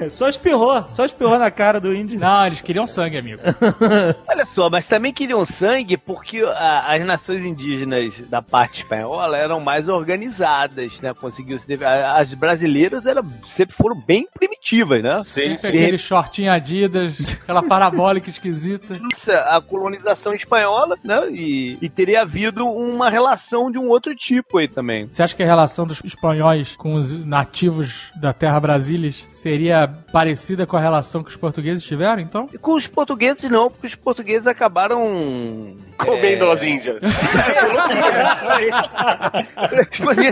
[0.00, 0.84] É, só espirrou.
[0.94, 2.18] Só espirrou na cara do índio.
[2.18, 3.40] Não, eles queriam sangue, amigo.
[4.28, 9.60] Olha só, mas também queriam sangue porque a- as nações indígenas da parte espanhola eram
[9.60, 11.12] mais organizadas, né?
[11.14, 15.22] Conseguiu se As brasileiras eram, sempre foram bem primitivas, né?
[15.24, 18.98] Sim, Sempre aquele shortinho Adidas, aquela parabólica esquisita.
[19.46, 21.28] A colonização espanhola, né?
[21.30, 25.06] E, e teria havido uma relação de um outro tipo aí também.
[25.10, 30.66] Você acha que a relação dos espanhóis com os nativos da terra Brasilis seria parecida
[30.66, 32.48] com a relação que os portugueses tiveram, então?
[32.52, 37.00] E com os portugueses não, porque os portugueses acabaram Comendo as índias.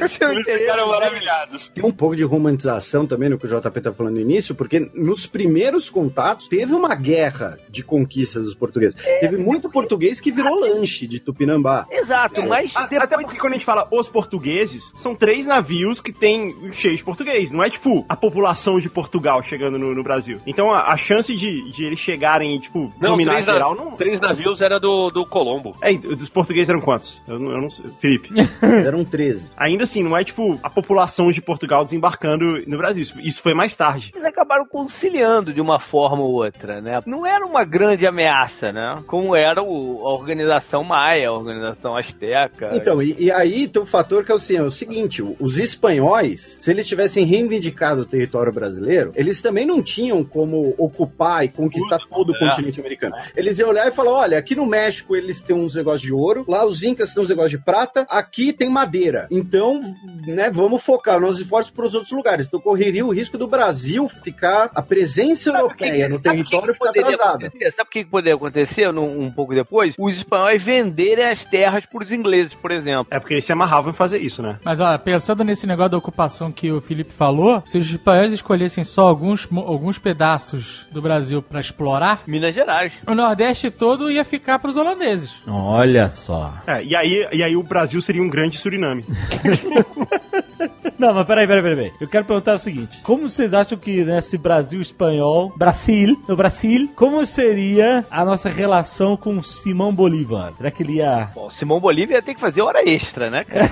[0.09, 1.69] Ser um Ficaram maravilhados.
[1.69, 4.91] Tem um pouco de romantização também no que o JP tá falando no início, porque
[4.95, 8.97] nos primeiros contatos teve uma guerra de conquista dos portugueses.
[9.21, 11.87] Teve muito português que virou lanche de Tupinambá.
[11.91, 16.13] Exato, mas A- Até porque quando a gente fala os portugueses, são três navios que
[16.13, 17.51] tem cheio de português.
[17.51, 20.41] Não é tipo a população de Portugal chegando no, no Brasil.
[20.47, 23.93] Então a, a chance de, de eles chegarem e, tipo, Não, dominar três, geral não.
[23.93, 25.77] três navios era do, do Colombo.
[25.83, 27.21] É, dos portugueses eram quantos?
[27.29, 27.85] Eu não, eu não sei.
[27.99, 28.31] Felipe.
[28.63, 29.51] Eram 13.
[29.57, 33.03] Ainda assim, não é tipo a população de Portugal desembarcando no Brasil.
[33.03, 34.11] Isso, isso foi mais tarde.
[34.15, 37.01] eles acabaram conciliando de uma forma ou outra, né?
[37.07, 39.03] Não era uma grande ameaça, né?
[39.07, 42.71] Como era o- a organização maia, a organização asteca.
[42.75, 45.59] Então, e, e aí tem um fator que é o, assim, é o seguinte: os
[45.59, 51.49] espanhóis, se eles tivessem reivindicado o território brasileiro, eles também não tinham como ocupar e
[51.49, 53.15] conquistar todo o continente americano.
[53.37, 56.43] Eles iam olhar e falar: olha, aqui no México eles têm uns negócios de ouro,
[56.49, 59.27] lá os Incas têm uns negócios de prata, aqui tem madeira.
[59.31, 59.95] Então,
[60.27, 62.47] né, vamos focar nossos esforços para os outros lugares.
[62.47, 66.73] Então, correria o risco do Brasil ficar, a presença europeia no Sabe o que território
[66.75, 67.47] que ficar atrasada.
[67.49, 67.71] acontecer?
[67.73, 69.95] Sabe o que que poderia acontecer num- um pouco depois?
[69.99, 73.09] Os espanhóis venderem as terras para os ingleses, por exemplo.
[73.11, 74.59] É porque eles se amarravam em fazer isso, né?
[74.65, 78.85] Mas olha, pensando nesse negócio da ocupação que o Felipe falou, se os espanhóis escolhessem
[78.85, 82.95] só alguns, alguns pedaços do Brasil pra explorar, Minas Gerais.
[83.07, 85.35] o Nordeste todo ia ficar pros holandeses.
[85.47, 86.55] Olha só.
[86.67, 89.05] É, e aí, e aí o Brasil seria um grande Suriname.
[91.01, 91.93] Não, mas peraí, peraí, peraí.
[91.99, 96.91] Eu quero perguntar o seguinte: como vocês acham que nesse Brasil espanhol, Brasil, no Brasil,
[96.95, 100.53] como seria a nossa relação com Simão Bolívar?
[100.59, 101.31] Será que ele ia.
[101.35, 103.71] Bom, Simão Bolívar ia ter que fazer hora extra, né, cara?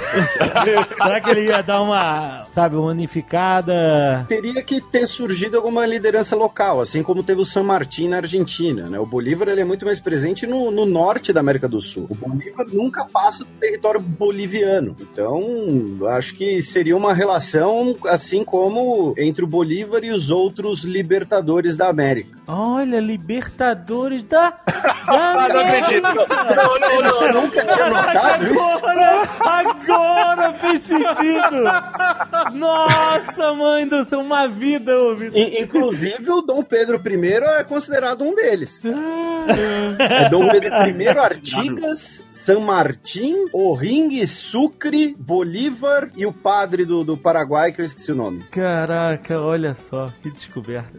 [0.96, 4.24] Será que ele ia dar uma, sabe, uma unificada?
[4.26, 8.88] Teria que ter surgido alguma liderança local, assim como teve o San Martín na Argentina,
[8.88, 8.98] né?
[8.98, 12.06] O Bolívar ele é muito mais presente no, no norte da América do Sul.
[12.08, 14.96] O Bolívar nunca passa do território boliviano.
[14.98, 15.40] Então,
[16.00, 21.76] eu acho que seria uma relação assim como entre o Bolívar e os outros libertadores
[21.76, 22.38] da América.
[22.46, 24.50] Olha, Libertadores da.
[24.66, 26.02] da Não acredito.
[26.02, 26.14] Não,
[26.80, 27.10] não, não.
[27.12, 28.86] Você nunca tinha notado isso?
[28.86, 31.62] Agora, agora fez sentido!
[32.54, 34.92] Nossa, mãe do céu, uma vida.
[35.34, 38.80] In- Inclusive, o Dom Pedro I é considerado um deles.
[39.98, 40.70] É Dom Pedro
[41.02, 47.84] I, Artigas, San Martín, O'Ring, Sucre, Bolívar e o padre do, do Paraguai, que eu
[47.84, 48.42] esqueci o nome.
[48.50, 50.98] Caraca, olha só, que descoberta.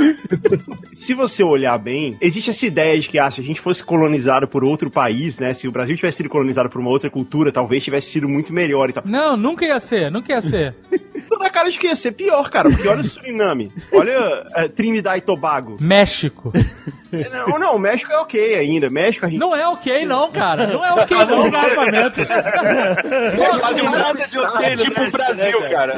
[0.92, 4.46] Se você olhar bem, existe essa ideia de que, ah, se a gente fosse colonizado
[4.46, 5.54] por outro país, né?
[5.54, 8.90] Se o Brasil tivesse sido colonizado por uma outra cultura, talvez tivesse sido muito melhor
[8.90, 9.02] e tal.
[9.06, 10.74] Não, nunca ia ser, nunca ia ser.
[11.26, 14.68] Tô na cara de que ia ser pior, cara, porque olha o Suriname, olha é,
[14.68, 15.78] Trinidad e Tobago.
[15.80, 16.52] México.
[17.10, 18.88] Não, não, o México é ok ainda.
[18.88, 19.40] México a gente.
[19.40, 20.49] Não é ok, não, cara.
[20.56, 21.46] Não é ok, não.
[21.46, 25.94] É quase um nada de ok no tipo o México, Brasil, né, cara.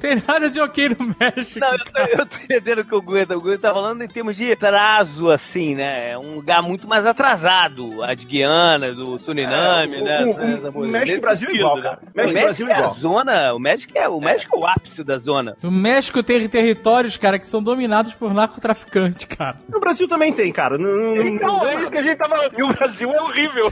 [0.00, 1.60] Tem nada de ok no México.
[1.60, 4.08] Não, eu tô, eu tô entendendo o que o tá, o Gui tá falando em
[4.08, 6.10] termos de prazo, assim, né?
[6.12, 8.02] É um lugar muito mais atrasado.
[8.02, 10.24] As Guianas, o Suriname, É, né?
[10.24, 10.92] o- o- Essa o coisa.
[10.92, 11.82] México e o Brasil é sentido, igual, né?
[11.82, 11.98] cara.
[12.02, 12.94] O México e México Brasil é é a igual.
[12.94, 15.56] zona, o México é, o México é o ápice da zona.
[15.62, 19.56] O México tem territórios, cara, que são dominados por narcotraficantes, cara.
[19.74, 20.78] O Brasil também tem, cara.
[20.78, 22.32] Não- não- Então, é isso que a gente tava.
[22.56, 23.71] E o Brasil é horrível.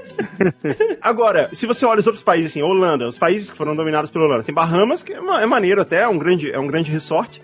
[1.01, 4.25] Agora, se você olha os outros países, assim, Holanda, os países que foram dominados pela
[4.25, 7.41] Holanda, tem Bahamas, que é, é maneiro até, é um grande, é um grande resort.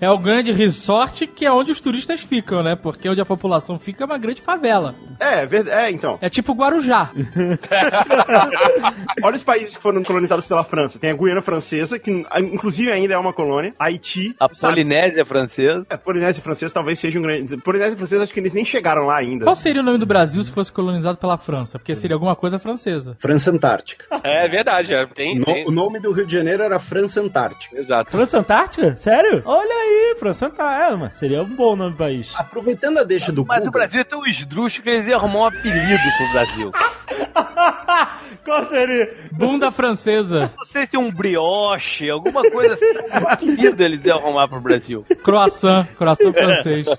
[0.00, 2.76] É o grande resort que é onde os turistas ficam, né?
[2.76, 4.94] Porque onde a população fica é uma grande favela.
[5.20, 6.18] É, ver- é, então.
[6.20, 7.10] É tipo Guarujá.
[9.22, 10.98] Olha os países que foram colonizados pela França.
[10.98, 13.74] Tem a Guiana Francesa, que inclusive ainda é uma colônia.
[13.78, 14.34] Haiti.
[14.40, 14.74] A sabe?
[14.74, 15.86] Polinésia francesa.
[15.88, 17.56] É, Polinésia Francesa talvez seja um grande.
[17.58, 19.44] Polinésia Francesa, acho que eles nem chegaram lá ainda.
[19.44, 21.78] Qual seria o nome do Brasil se fosse colonizado pela França?
[21.78, 23.16] Porque seria alguma coisa francesa.
[23.18, 24.04] França Antártica.
[24.22, 25.06] É verdade, é.
[25.06, 25.66] Tem, No- tem.
[25.66, 27.78] o nome do Rio de Janeiro era França Antártica.
[27.78, 28.10] Exato.
[28.10, 28.94] França Antártica?
[28.96, 29.42] Sério?
[29.44, 31.06] Olha aí, França Antártica.
[31.06, 32.32] É, seria um bom nome do país.
[32.36, 35.44] Aproveitando a deixa do Mas o Brasil é tão esdrúxulo que eles iam arrumar um
[35.46, 36.72] apelido pro Brasil.
[38.44, 39.12] Qual seria?
[39.32, 40.50] Bunda francesa.
[40.58, 42.86] Não sei se um brioche, alguma coisa assim.
[43.10, 45.04] Apelido eles iam arrumar pro Brasil.
[45.22, 45.86] Croissant.
[45.96, 46.86] Croissant francês.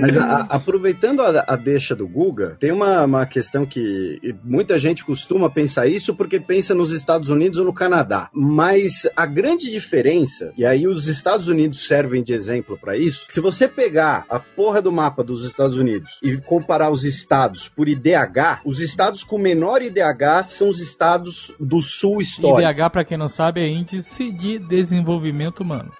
[0.00, 4.78] Mas a- a- aproveitando a, a deixa do Guga, tem uma, uma questão que muita
[4.78, 8.28] gente costuma pensar isso porque pensa nos Estados Unidos ou no Canadá.
[8.32, 13.40] Mas a grande diferença, e aí os Estados Unidos servem de exemplo para isso, se
[13.40, 18.60] você pegar a porra do mapa dos Estados Unidos e comparar os estados por IDH,
[18.64, 22.70] os estados com menor IDH são os estados do sul histórico.
[22.70, 25.92] IDH, pra quem não sabe, é Índice de Desenvolvimento Humano.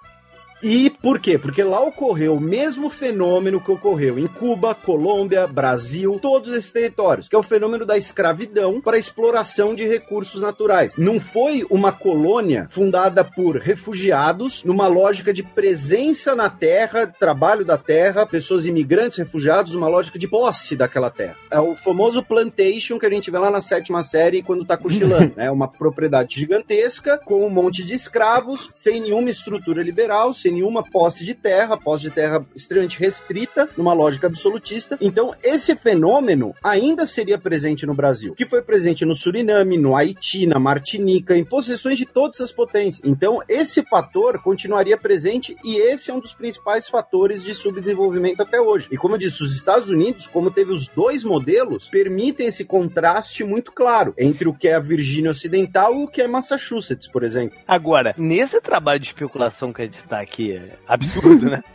[0.62, 1.38] E por quê?
[1.38, 7.28] Porque lá ocorreu o mesmo fenômeno que ocorreu em Cuba, Colômbia, Brasil, todos esses territórios,
[7.28, 10.96] que é o fenômeno da escravidão para exploração de recursos naturais.
[10.96, 17.76] Não foi uma colônia fundada por refugiados numa lógica de presença na terra, trabalho da
[17.76, 21.36] terra, pessoas imigrantes, refugiados, uma lógica de posse daquela terra.
[21.50, 25.32] É o famoso plantation que a gente vê lá na sétima série quando tá cochilando,
[25.36, 25.50] né?
[25.50, 31.24] Uma propriedade gigantesca com um monte de escravos, sem nenhuma estrutura liberal, sem nenhuma posse
[31.24, 34.96] de terra, posse de terra extremamente restrita, numa lógica absolutista.
[35.00, 40.46] Então, esse fenômeno ainda seria presente no Brasil, que foi presente no Suriname, no Haiti,
[40.46, 43.02] na Martinica, em possessões de todas as potências.
[43.04, 48.60] Então, esse fator continuaria presente e esse é um dos principais fatores de subdesenvolvimento até
[48.60, 48.86] hoje.
[48.92, 53.42] E como eu disse, os Estados Unidos, como teve os dois modelos, permitem esse contraste
[53.42, 57.24] muito claro entre o que é a Virgínia Ocidental e o que é Massachusetts, por
[57.24, 57.58] exemplo.
[57.66, 61.62] Agora, nesse trabalho de especulação que a gente tá aqui, é absurdo, né?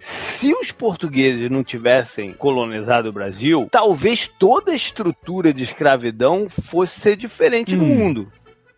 [0.00, 7.00] Se os portugueses não tivessem colonizado o Brasil, talvez toda a estrutura de escravidão fosse
[7.00, 7.94] ser diferente no Hum.
[7.96, 8.32] mundo.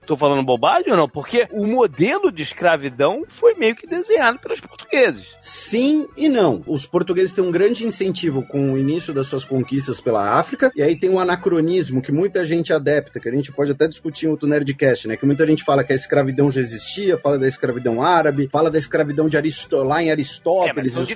[0.06, 1.08] Tô falando bobagem ou não?
[1.08, 5.34] Porque o modelo de escravidão foi meio que desenhado pelos portugueses.
[5.40, 6.62] Sim e não.
[6.66, 10.82] Os portugueses têm um grande incentivo com o início das suas conquistas pela África, e
[10.82, 14.28] aí tem um anacronismo que muita gente adepta, que a gente pode até discutir em
[14.28, 15.16] outro Nerdcast, né?
[15.16, 18.78] Que muita gente fala que a escravidão já existia, fala da escravidão árabe, fala da
[18.78, 21.08] escravidão de Aristó lá em É, Aristóteles, são os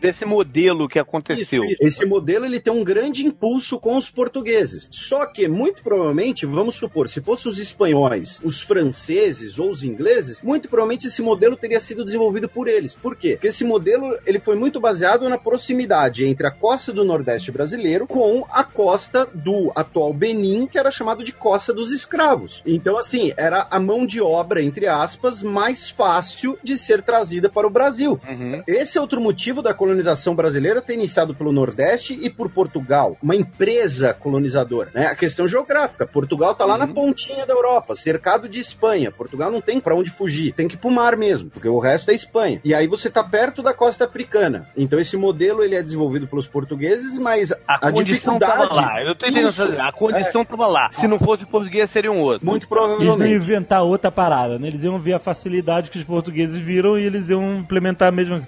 [0.00, 1.64] desse modelo que aconteceu.
[1.64, 1.76] Isso.
[1.80, 4.88] Esse modelo ele tem um grande impulso com os portugueses.
[4.90, 10.40] Só que, muito provavelmente, vamos supor, se fossem os espanhóis, os franceses ou os ingleses,
[10.42, 12.94] muito provavelmente esse modelo teria sido desenvolvido por eles.
[12.94, 13.32] Por quê?
[13.32, 18.06] Porque esse modelo ele foi muito baseado na proximidade entre a costa do Nordeste brasileiro
[18.06, 22.62] com a costa do atual Benin, que era chamado de costa dos escravos.
[22.66, 27.66] Então, assim, era a mão de obra, entre aspas, mais fácil de ser trazida para
[27.66, 28.20] o Brasil.
[28.28, 28.62] Uhum.
[28.66, 33.36] Esse é outro motivo da colonização brasileira ter iniciado pelo Nordeste e por Portugal, uma
[33.36, 35.06] empresa colonizadora, né?
[35.06, 36.06] A questão geográfica.
[36.06, 39.10] Portugal tá lá na pontinha da Europa, se cercado de Espanha.
[39.10, 42.10] Portugal não tem pra onde fugir, tem que ir pro mar mesmo, porque o resto
[42.10, 42.60] é Espanha.
[42.64, 44.68] E aí você tá perto da costa africana.
[44.76, 49.02] Então esse modelo ele é desenvolvido pelos portugueses, mas a, A, condição dificuldade tava lá.
[49.02, 49.48] Eu tô entendendo.
[49.48, 49.62] Isso.
[49.80, 50.90] A condição tava lá.
[50.92, 52.46] Se não fosse português, seria um outro.
[52.46, 53.34] muito Eles não iam provavelmente.
[53.34, 54.68] inventar outra parada, né?
[54.68, 58.46] Eles iam ver a facilidade que os portugueses viram e eles iam implementar a mesma.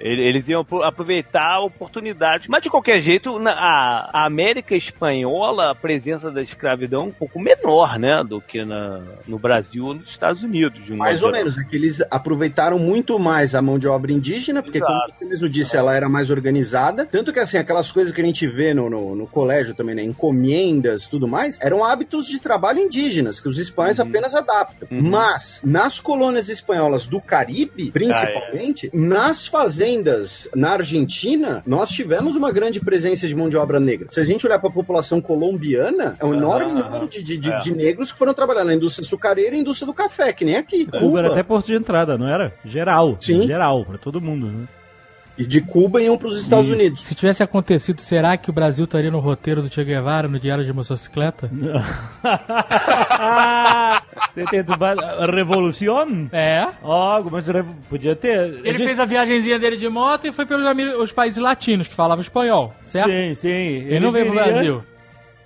[0.00, 2.44] Ele- Eles iam apro- aproveitar a oportunidade.
[2.48, 7.40] Mas de qualquer jeito, na a, América Espanhola, a presença da escravidão é um pouco
[7.40, 8.22] menor, né?
[8.26, 10.84] Do que na, no Brasil ou nos Estados Unidos.
[10.84, 14.62] de Mais ou menos, é que eles aproveitaram muito mais a mão de obra indígena,
[14.62, 15.14] porque, como Exato.
[15.18, 17.06] você mesmo disse, ela era mais organizada.
[17.10, 20.02] Tanto que, assim, aquelas coisas que a gente vê no, no, no colégio também, né?
[20.02, 24.88] Encomendas tudo mais, eram hábitos de trabalho indígenas, que os espanhóis apenas adaptam.
[24.90, 25.02] Uhum.
[25.10, 29.87] Mas, nas colônias espanholas do Caribe, principalmente, nas fazendas
[30.54, 34.08] na Argentina, nós tivemos uma grande presença de mão de obra negra.
[34.10, 37.58] Se a gente olhar para a população colombiana, é um enorme número de, de, É.
[37.60, 40.86] de negros que foram trabalhar na indústria açucareira e indústria do café, que nem aqui.
[40.86, 42.52] Cuba era até porto de entrada, não era?
[42.64, 43.16] Geral.
[43.20, 43.46] Sim.
[43.46, 44.66] Geral, pra todo mundo, né?
[45.38, 46.74] E de Cuba iam para os Estados Isso.
[46.74, 47.04] Unidos.
[47.04, 50.64] Se tivesse acontecido, será que o Brasil estaria no roteiro do Che Guevara no Diário
[50.64, 51.48] de Motocicleta?
[55.32, 56.28] Revolução?
[56.32, 56.66] É.
[56.82, 58.60] Ó, mas revo- podia ter.
[58.64, 61.94] Ele fez a viagenzinha dele de moto e foi pelos ami- os países latinos que
[61.94, 63.08] falavam espanhol, certo?
[63.10, 63.48] Sim, sim.
[63.48, 64.82] Ele, não veio pro viria- Brasil.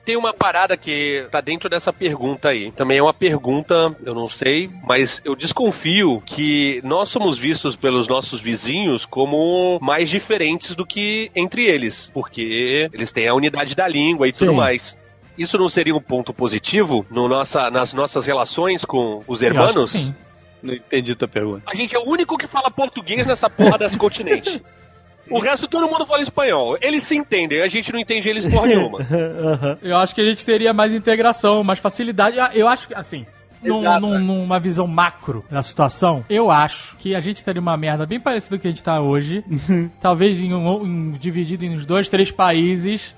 [0.04, 2.72] Tem uma parada que tá dentro dessa pergunta aí.
[2.72, 8.08] Também é uma pergunta, eu não sei, mas eu desconfio que nós somos vistos pelos
[8.08, 13.86] nossos vizinhos como mais diferentes do que entre eles, porque eles têm a unidade da
[13.86, 14.56] língua e tudo Sim.
[14.56, 14.96] mais.
[15.38, 19.40] Isso não seria um ponto positivo no nossa, nas nossas relações com os
[19.88, 20.14] sim.
[20.62, 21.62] Não entendi tua pergunta.
[21.66, 24.62] A gente é o único que fala português nessa porra desse continente.
[25.30, 26.76] O resto todo mundo fala espanhol.
[26.80, 28.98] Eles se entendem, a gente não entende eles porra nenhuma.
[29.10, 29.78] Aham.
[29.82, 32.36] Eu acho que a gente teria mais integração, mais facilidade.
[32.54, 33.24] Eu acho que, assim,
[33.62, 34.18] num- num- é.
[34.18, 38.56] numa visão macro da situação, eu acho que a gente teria uma merda bem parecida
[38.56, 39.44] com o que a gente tá hoje.
[40.00, 43.14] talvez em um- em- dividido em uns dois, três países.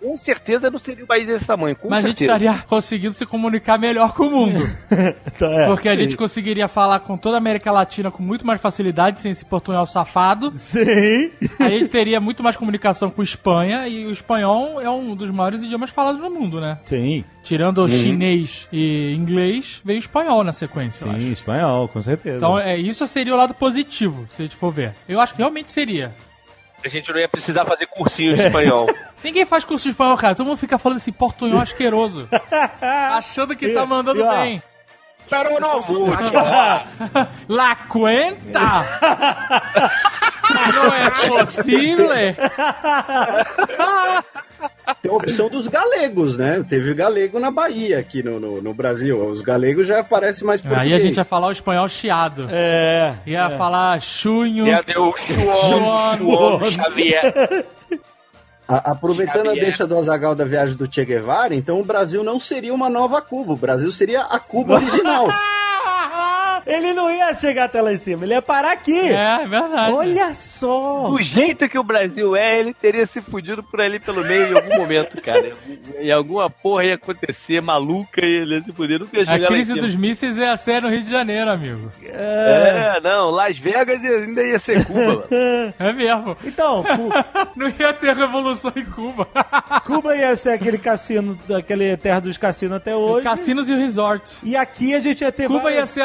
[0.00, 1.76] Com certeza não seria um país desse tamanho.
[1.76, 2.44] Com mas a gente certeza.
[2.44, 4.60] estaria conseguindo se comunicar melhor com o mundo.
[5.26, 5.66] Então, é.
[5.66, 9.32] Porque a gente conseguiria falar com toda a América Latina com muito mais facilidade, sem
[9.32, 10.50] esse portunhol safado.
[10.52, 11.30] Sim.
[11.58, 15.62] A gente teria muito mais comunicação com Espanha, e o espanhol é um dos maiores
[15.62, 16.78] idiomas falados no mundo, né?
[16.84, 21.04] Sim, Tirando o chinês e inglês, veio o espanhol na sequência.
[21.04, 21.20] eu acho.
[21.20, 22.38] sim, espanhol, com certeza.
[22.38, 24.92] Então, é, isso seria o lado positivo, se a gente for ver.
[25.08, 26.12] Eu acho que realmente seria.
[26.86, 28.88] A gente não ia precisar fazer cursinho de espanhol.
[29.24, 30.36] Ninguém faz curso de espanhol, cara.
[30.36, 32.28] Todo mundo fica falando esse portunhol asqueroso.
[32.80, 34.62] achando que tá mandando e, ó, bem.
[35.28, 35.82] Pero no.
[37.52, 38.60] La cuenta!
[40.72, 41.10] Não é
[41.40, 42.06] possível!
[45.02, 46.64] Tem a opção dos galegos, né?
[46.68, 49.20] Teve galego na Bahia aqui no, no, no Brasil.
[49.28, 50.86] Os galegos já parecem mais português.
[50.88, 52.46] Aí a gente ia falar o espanhol chiado.
[52.50, 53.14] É.
[53.26, 54.66] Ia falar chunho.
[54.66, 55.14] Ia ter o
[55.68, 57.64] João Xavier.
[58.68, 59.64] A- aproveitando a Xavier.
[59.64, 63.22] deixa do Azagal da viagem do Che Guevara, então o Brasil não seria uma nova
[63.22, 63.52] Cuba.
[63.52, 65.28] O Brasil seria a Cuba original.
[66.66, 68.98] Ele não ia chegar até lá em cima, ele ia parar aqui.
[68.98, 69.92] É, é verdade.
[69.92, 71.08] Olha só.
[71.08, 74.54] Do jeito que o Brasil é, ele teria se fudido por ali pelo meio em
[74.54, 75.52] algum momento, cara.
[76.00, 79.00] E alguma porra ia acontecer maluca e ele ia se fuder.
[79.00, 79.82] Nunca ia A chegar lá em crise cima.
[79.86, 81.90] dos mísseis ia ser no Rio de Janeiro, amigo.
[82.04, 85.00] É, não, Las Vegas ainda ia ser Cuba.
[85.00, 85.24] mano.
[85.78, 86.36] É mesmo.
[86.44, 86.84] Então,
[87.56, 89.26] Não ia ter revolução em Cuba.
[89.84, 93.24] Cuba ia ser aquele cassino, aquele terra dos cassinos até hoje.
[93.24, 94.40] Cassinos e resorts.
[94.44, 96.02] E aqui a gente ia ter Cuba ia várias- ser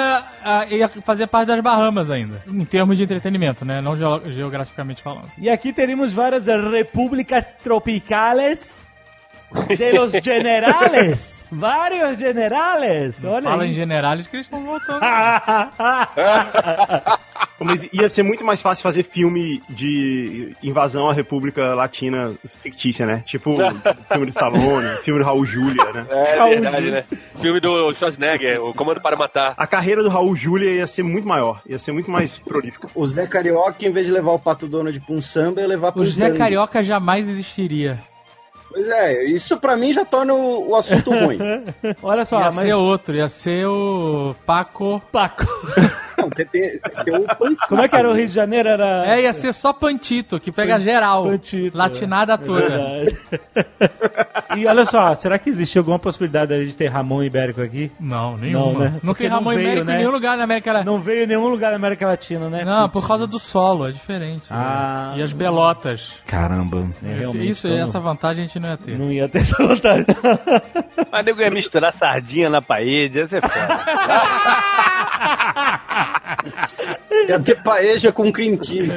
[0.69, 3.81] ia fazer parte das Bahamas ainda, em termos de entretenimento, né?
[3.81, 5.29] Não geo- geograficamente falando.
[5.37, 8.80] E aqui teríamos várias repúblicas tropicales
[9.77, 11.47] de los generales.
[11.51, 13.23] Vários generales.
[13.25, 13.75] Olha Fala em aí.
[13.75, 15.01] generais que eles estão voltando.
[17.59, 22.33] Mas ia ser muito mais fácil fazer filme de invasão à República Latina
[22.63, 23.21] fictícia, né?
[23.25, 23.55] Tipo
[24.11, 26.05] filme do Stallone, filme do Raul Julia, né?
[26.09, 27.03] É verdade, né?
[27.39, 29.53] Filme do Schwarzenegger, O Comando para Matar.
[29.57, 32.87] A carreira do Raul Julia ia ser muito maior, ia ser muito mais prolífica.
[32.95, 35.91] O Zé Carioca, em vez de levar o Pato Donald pra um samba, ia levar
[35.91, 36.39] pra O um Zé tango.
[36.39, 37.99] Carioca jamais existiria.
[38.71, 41.37] Pois é, isso pra mim já torna o, o assunto ruim.
[42.01, 42.55] Olha só, ia mas...
[42.55, 45.01] ser outro, ia ser o Paco.
[45.11, 45.45] Paco.
[46.31, 48.69] Não, porque tem, tem um pan- Como é que era o Rio de Janeiro?
[48.69, 49.05] Era.
[49.05, 51.25] É, ia ser só Pantito, que pega geral.
[51.25, 52.69] Pantito, latinada toda.
[52.69, 53.17] Verdade.
[54.57, 57.91] e olha só, será que existe alguma possibilidade de ter Ramon Ibérico aqui?
[57.99, 58.65] Não, nenhuma.
[58.65, 58.89] Não, Não, né?
[58.91, 59.93] tem Porque não Ramon veio, Ibérico né?
[59.93, 60.91] em nenhum lugar na América Latina.
[60.91, 62.63] Não veio em nenhum lugar da América Latina, né?
[62.63, 64.43] Não, por causa do solo, é diferente.
[64.49, 65.13] Ah.
[65.17, 66.13] E as belotas.
[66.25, 66.87] Caramba.
[67.03, 68.97] É, Isso, então, essa vantagem a gente não ia ter.
[68.97, 70.05] Não ia ter essa vontade.
[71.11, 73.51] Mas nego ia misturar sardinha na parede, ia ser foda.
[77.27, 78.91] Ia ter paeja com cream cheese.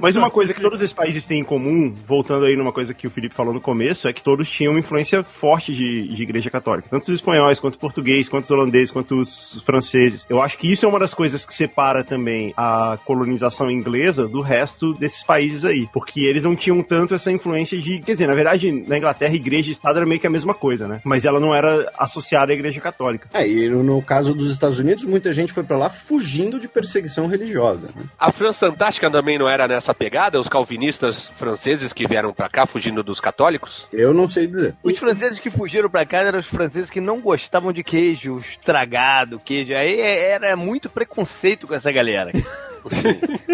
[0.00, 3.06] Mas uma coisa que todos esses países têm em comum, voltando aí numa coisa que
[3.06, 6.50] o Felipe falou no começo, é que todos tinham uma influência forte de, de igreja
[6.50, 6.88] católica.
[6.90, 10.26] Tanto os espanhóis, quanto os portugueses, quanto os holandeses, quanto os franceses.
[10.28, 14.40] Eu acho que isso é uma das coisas que separa também a colonização inglesa do
[14.40, 15.88] resto desses países aí.
[15.92, 18.00] Porque eles não tinham tanto essa influência de.
[18.00, 20.88] Quer dizer, na verdade, na Inglaterra, igreja e Estado era meio que a mesma coisa,
[20.88, 21.00] né?
[21.04, 23.28] Mas ela não era associada à igreja católica.
[23.32, 26.68] É, e no, no caso dos Estados Unidos, muita gente foi pra lá fugindo de
[26.68, 27.88] perseguição religiosa.
[27.94, 28.02] né?
[28.18, 30.40] A França Antártica também não era nessa pegada?
[30.40, 33.86] Os calvinistas franceses que vieram pra cá fugindo dos católicos?
[33.92, 34.74] Eu não sei dizer.
[34.82, 39.38] Os franceses que fugiram pra cá eram os franceses que não gostavam de queijo estragado,
[39.44, 39.74] queijo.
[39.74, 42.32] Aí é- era muito preconceito com essa galera.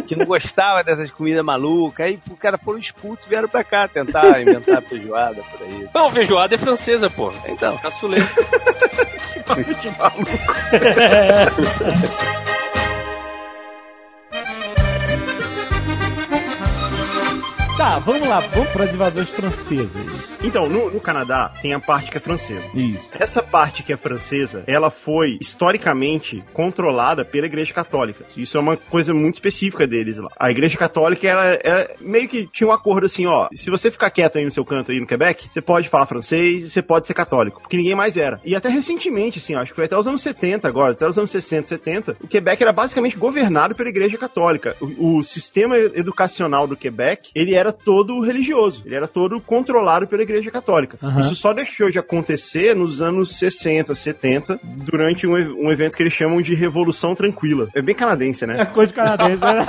[0.06, 2.06] que não gostava dessas comidas malucas.
[2.06, 5.88] Aí o cara foram expulsos e vieram pra cá tentar inventar feijoada por aí.
[5.94, 7.32] Não, feijoada é francesa, pô.
[7.46, 8.18] Então, Caçulê.
[17.80, 20.30] Tá, vamos lá, vamos para as invasões francesas.
[20.44, 22.66] Então, no, no Canadá, tem a parte que é francesa.
[22.74, 23.00] Isso.
[23.18, 28.26] Essa parte que é francesa, ela foi historicamente controlada pela Igreja Católica.
[28.36, 30.28] Isso é uma coisa muito específica deles lá.
[30.38, 34.10] A Igreja Católica, ela, ela meio que tinha um acordo assim, ó, se você ficar
[34.10, 37.06] quieto aí no seu canto aí no Quebec, você pode falar francês e você pode
[37.06, 38.38] ser católico, porque ninguém mais era.
[38.44, 41.30] E até recentemente, assim, acho que foi até os anos 70 agora, até os anos
[41.30, 44.76] 60, 70, o Quebec era basicamente governado pela Igreja Católica.
[44.82, 50.22] O, o sistema educacional do Quebec, ele era todo religioso, ele era todo controlado pela
[50.22, 50.98] Igreja Católica.
[51.02, 51.20] Aham.
[51.20, 56.12] Isso só deixou de acontecer nos anos 60, 70, durante um, um evento que eles
[56.12, 57.68] chamam de Revolução Tranquila.
[57.74, 58.64] É bem canadense, É né?
[58.66, 59.66] coisa de canadense, né?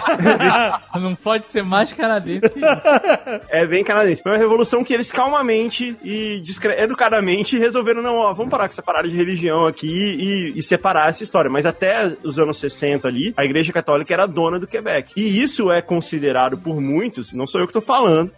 [1.00, 2.88] Não pode ser mais canadense que isso.
[3.50, 4.22] É bem canadense.
[4.22, 6.42] Foi uma revolução que eles calmamente e
[6.78, 11.10] educadamente resolveram, não, ó, vamos parar com essa parada de religião aqui e, e separar
[11.10, 11.50] essa história.
[11.50, 15.12] Mas até os anos 60 ali, a Igreja Católica era dona do Quebec.
[15.16, 17.91] E isso é considerado por muitos, não sou eu que tô falando,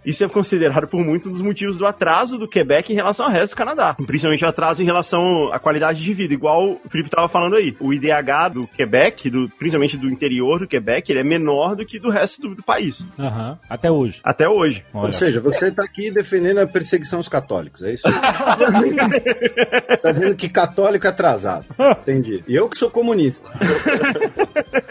[0.06, 3.32] isso é considerado por muitos um dos motivos do atraso do Quebec em relação ao
[3.32, 3.96] resto do Canadá.
[4.06, 7.76] Principalmente o atraso em relação à qualidade de vida, igual o Felipe tava falando aí.
[7.80, 12.00] O IDH do Quebec, do, principalmente do interior do Quebec, ele é menor do que
[12.00, 13.06] do resto do, do país.
[13.20, 14.20] Aham, Até hoje.
[14.24, 14.84] Até hoje.
[14.94, 15.08] Olha.
[15.08, 18.04] Ou seja, você tá aqui defendendo a perseguição aos católicos, é isso?
[19.90, 21.66] você tá dizendo que católico é atrasado.
[22.02, 22.44] Entendi.
[22.48, 23.50] E eu que sou comunista.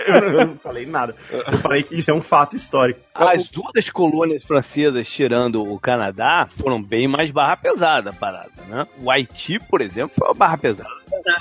[0.06, 1.14] eu, não, falei nada.
[1.30, 3.00] Eu falei que isso é um fato histórico.
[3.14, 8.86] As duas colônias francesas, tirando o Canadá, foram bem mais barra pesada a parada, né?
[9.00, 10.90] O Haiti, por exemplo, foi uma barra pesada.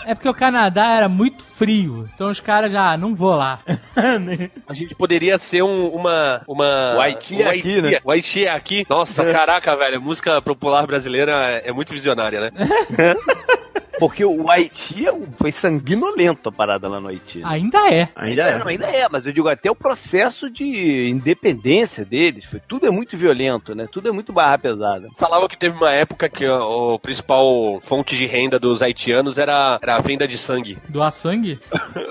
[0.06, 2.08] É porque o Canadá era muito frio.
[2.14, 3.60] Então os caras já, ah, não vou lá.
[4.68, 6.96] A gente poderia ser um- uma, uma.
[6.98, 8.00] O Haiti é aqui, né?
[8.04, 8.86] O Haiti é aqui.
[8.90, 9.98] Nossa, caraca, velho.
[9.98, 12.52] A música popular brasileira é muito visionária, né?
[14.02, 15.06] Porque o Haiti
[15.38, 17.40] foi sanguinolento a parada lá no Haiti.
[17.44, 18.10] Ainda é.
[18.16, 18.58] Ainda é.
[18.58, 22.90] Não, ainda é, mas eu digo até o processo de independência deles, foi, tudo é
[22.90, 23.88] muito violento, né?
[23.92, 25.08] Tudo é muito barra pesada.
[25.20, 29.98] Falavam que teve uma época que o principal fonte de renda dos haitianos era, era
[29.98, 30.80] a venda de sangue.
[30.90, 31.60] Doar sangue?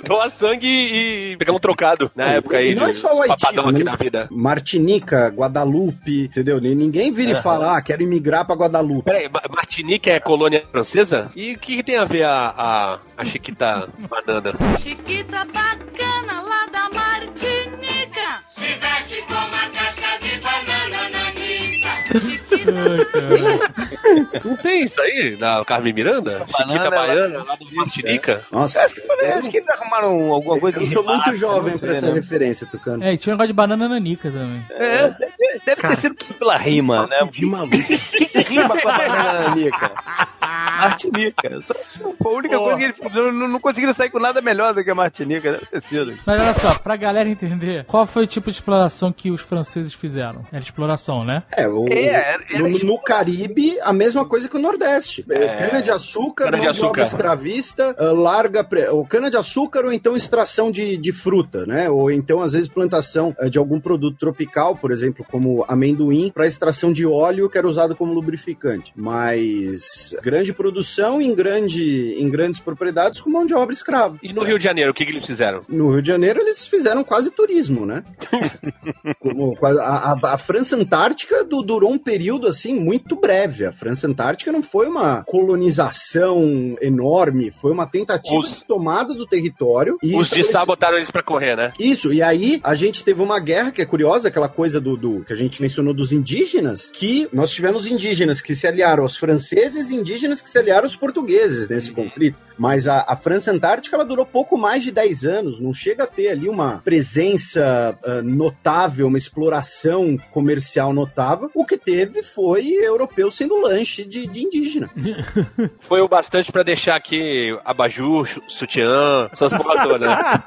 [0.05, 2.71] Doar sangue e pegar um trocado na época aí.
[2.71, 3.83] E não é só o Haiti, né?
[3.83, 4.29] na vida.
[4.31, 6.61] Martinica, Guadalupe, entendeu?
[6.61, 9.03] Ninguém vira e fala, ah, quero imigrar pra Guadalupe.
[9.03, 11.33] Peraí, Ma- Martinique é colônia francesa?
[11.35, 14.53] E que, que tem a ver a, a, a Chiquita Banana?
[14.81, 18.43] Chiquita bacana lá da Martinica.
[18.51, 21.91] Se veste com uma casca de banana nanica.
[22.71, 24.41] Ai, cara.
[24.45, 26.45] Não tem isso aí na Carmen Miranda?
[26.55, 28.45] Chiquita Banana, Baiana lá do Martinica?
[28.53, 31.79] Nossa, Acho que, acho que eles arrumaram alguma coisa eu sou muito rebate, jovem não
[31.79, 32.13] pra essa né?
[32.13, 33.03] referência, Tucano.
[33.03, 34.67] É, tinha um negócio de banana nanica também.
[34.71, 37.27] É, deve, deve ter sido pela rima, né?
[37.33, 37.77] De maluco.
[37.79, 39.93] Que rima com a banana nanica?
[40.51, 41.61] Martinica.
[41.65, 41.75] Só-
[42.23, 42.97] Foi a única coisa que eles.
[43.15, 45.61] Não, não conseguiram sair com nada melhor do que a Martinica.
[45.73, 49.93] Mas olha só, pra galera entender, qual foi o tipo de exploração que os franceses
[49.95, 50.45] fizeram?
[50.53, 51.43] Era exploração, né?
[51.57, 55.25] É, o, É, era- era no, no Caribe, a mesma coisa que o Nordeste.
[55.31, 57.17] É, Cana-de-açúcar, Cana de mão de obra açúcar.
[57.17, 58.65] escravista, ah, larga...
[58.65, 58.89] Pre...
[58.89, 61.89] O cana-de-açúcar ou então extração de, de fruta, né?
[61.91, 66.47] Ou então, às vezes, plantação ah, de algum produto tropical, por exemplo, como amendoim, para
[66.47, 68.93] extração de óleo que era usado como lubrificante.
[68.97, 74.17] Mas grande produção produção em, grande, em grandes propriedades com mão de obra escrava.
[74.23, 75.63] E no Rio de Janeiro, o que, que eles fizeram?
[75.69, 78.05] No Rio de Janeiro eles fizeram quase turismo, né?
[79.19, 83.65] Como a, a- a França Antártica du- durou um período assim muito breve.
[83.67, 89.27] A França Antártica não foi uma colonização enorme, foi uma tentativa Os- de tomada do
[89.27, 89.99] território.
[90.03, 91.73] Os de Sá botaram eles pra correr, né?
[91.79, 95.25] isso, e aí a gente teve uma guerra que é curiosa, aquela coisa do, do-
[95.25, 99.91] que a gente mencionou dos indígenas, que nós tivemos indígenas que se aliaram aos franceses
[99.91, 102.39] e indígenas que se aliaram aos portugueses nesse conflito.
[102.59, 106.07] Mas a, a França Antártica ela durou pouco mais de 10 anos, não chega a
[106.07, 111.51] ter ali uma presença ah, notável, uma exploração comercial notável.
[111.55, 114.91] O que teve foi europeu sendo lanche de, de indígena.
[115.81, 120.43] Foi o bastante pra deixar aqui abajur, sutiã, essas porra toda, né?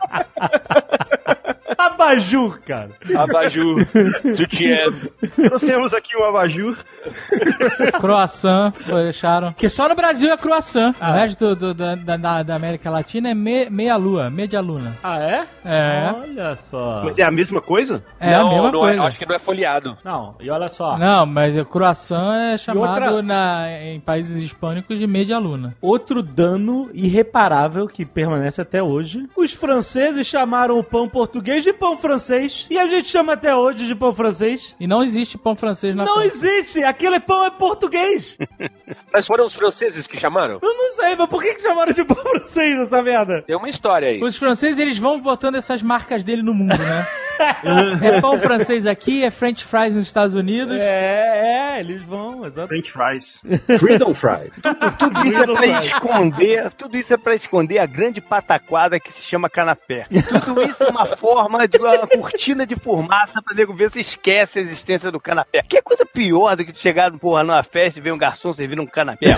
[1.78, 2.90] Abajur, cara.
[3.16, 3.78] Abajur,
[4.36, 4.78] sutiã.
[5.36, 6.78] Trouxemos aqui o abajur.
[8.00, 9.54] Croissant, deixaram.
[9.54, 10.94] Que só no Brasil é croissant.
[11.02, 14.98] O resto do, do- da, da, da América Latina é me- meia lua, media luna.
[15.04, 15.46] Ah, é?
[15.66, 16.12] É.
[16.14, 17.02] Olha só.
[17.04, 18.04] Mas é a mesma coisa?
[18.20, 18.96] É a não, mesma não coisa.
[19.02, 19.98] É, acho que não é folheado.
[20.04, 20.98] Não, e olha só.
[20.98, 25.76] Não, mas o croissant é chamado outra- na, em países hispânicos de media luna.
[25.82, 29.28] Outro dano irreparável que permanece até hoje.
[29.36, 32.66] Os franceses chamaram o pão português de pão francês.
[32.70, 34.76] E a gente chama até hoje de pão francês.
[34.80, 36.28] E não existe pão francês na Não França.
[36.48, 36.84] existe!
[36.84, 38.38] Aquele pão é português!
[39.12, 40.60] Mas foram os franceses que chamaram?
[40.62, 43.42] Eu não sei, mas por que, que chamaram de pão francês essa merda?
[43.44, 44.24] Tem uma história aí.
[44.24, 47.08] Os franceses, eles vão botando essas marcas dele no mundo, né?
[48.02, 50.80] é pão francês aqui, é French fries nos Estados Unidos.
[50.80, 52.68] É, é, eles vão, exato.
[52.68, 53.42] French fries.
[53.80, 54.52] Freedom Fry.
[54.98, 59.24] Tudo isso é pra esconder, tudo isso é pra esconder a grande pataquada que se
[59.24, 60.06] chama canapé.
[60.46, 64.60] Tudo isso é uma forma de uma cortina de fumaça pra nego ver se esquece
[64.60, 65.64] a existência do canapé.
[65.68, 68.54] Que é coisa pior do que tu chegar porra, numa festa e ver um garçom
[68.54, 69.36] servindo um canapé.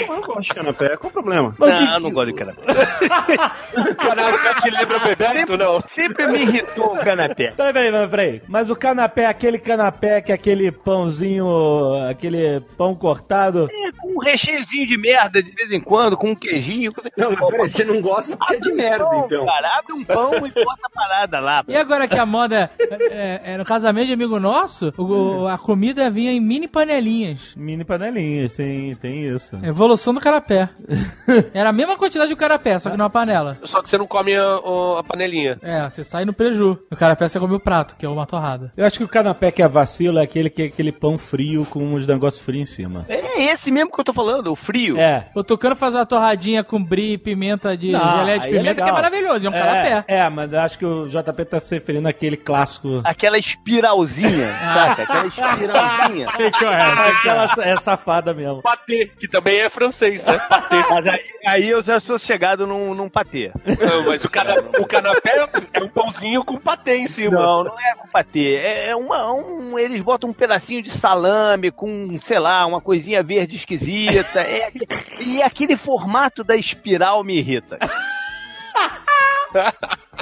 [0.00, 1.54] Eu não gosto de canapé, qual o problema?
[1.58, 2.62] Não, eu não gosto de canapé.
[3.94, 5.82] Canapé te lembra Bebeto, não?
[5.94, 7.52] Sempre me irritou o canapé.
[7.56, 8.42] Peraí, peraí, peraí, peraí.
[8.48, 11.46] Mas o canapé é aquele canapé que é aquele pãozinho,
[12.08, 13.68] aquele pão cortado.
[13.70, 16.92] É, com um recheiozinho de merda de vez em quando, com um queijinho.
[17.16, 19.46] Não, mas peraí, você não gosta porque é de merda, Pão, então.
[19.46, 21.64] Cara, abre um pão e bota a parada lá.
[21.68, 22.94] E agora que a moda é,
[23.50, 27.52] é- é no casamento de amigo nosso, o- a comida vinha em mini panelinhas.
[27.56, 29.56] Mini panelinhas, sim, tem isso.
[29.62, 30.68] Evolução do carapé.
[31.52, 33.56] Era a mesma quantidade de carapé, só que numa panela.
[33.64, 34.56] Só que você não come a,
[34.98, 35.58] a panelinha.
[35.62, 36.78] É, você sai no preju.
[36.90, 38.72] No carapé você come o prato, que é uma torrada.
[38.76, 41.66] Eu acho que o canapé que é vacilo é aquele que é aquele pão frio
[41.66, 43.04] com uns negócios frios em cima.
[43.08, 44.98] É esse mesmo que eu tô falando, o frio.
[44.98, 45.26] É.
[45.34, 48.88] O Tucano faz uma torradinha com brie, pimenta de Não, geleia de é pimenta, que
[48.88, 50.04] é maravilhoso, é um canapé.
[50.06, 53.00] É, é, mas eu acho que o JP tá se referindo àquele clássico.
[53.04, 55.02] Aquela espiralzinha, saca?
[55.02, 56.28] Aquela espiralzinha.
[57.14, 58.62] Aquela é safada mesmo.
[58.62, 60.38] Patê, que também é francês, né?
[60.48, 60.76] Patê.
[60.90, 63.50] Mas aí, aí eu já sou chegado num, num patê.
[63.80, 67.40] Não, mas o, cana, o canapé é um pãozinho com patê em cima.
[67.40, 68.56] Não, não é com patê.
[68.56, 73.22] É, é uma, um, eles botam um pedacinho de salame com, sei lá, uma coisinha
[73.22, 74.40] verde esquisita.
[74.40, 74.70] É,
[75.20, 77.78] e aquele formato da espiral me irrita.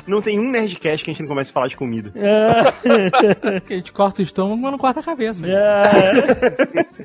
[0.06, 2.12] Não tem um Nerdcast que a gente não comece a falar de comida.
[3.66, 5.44] Que a gente corta o estômago, mas não corta a cabeça.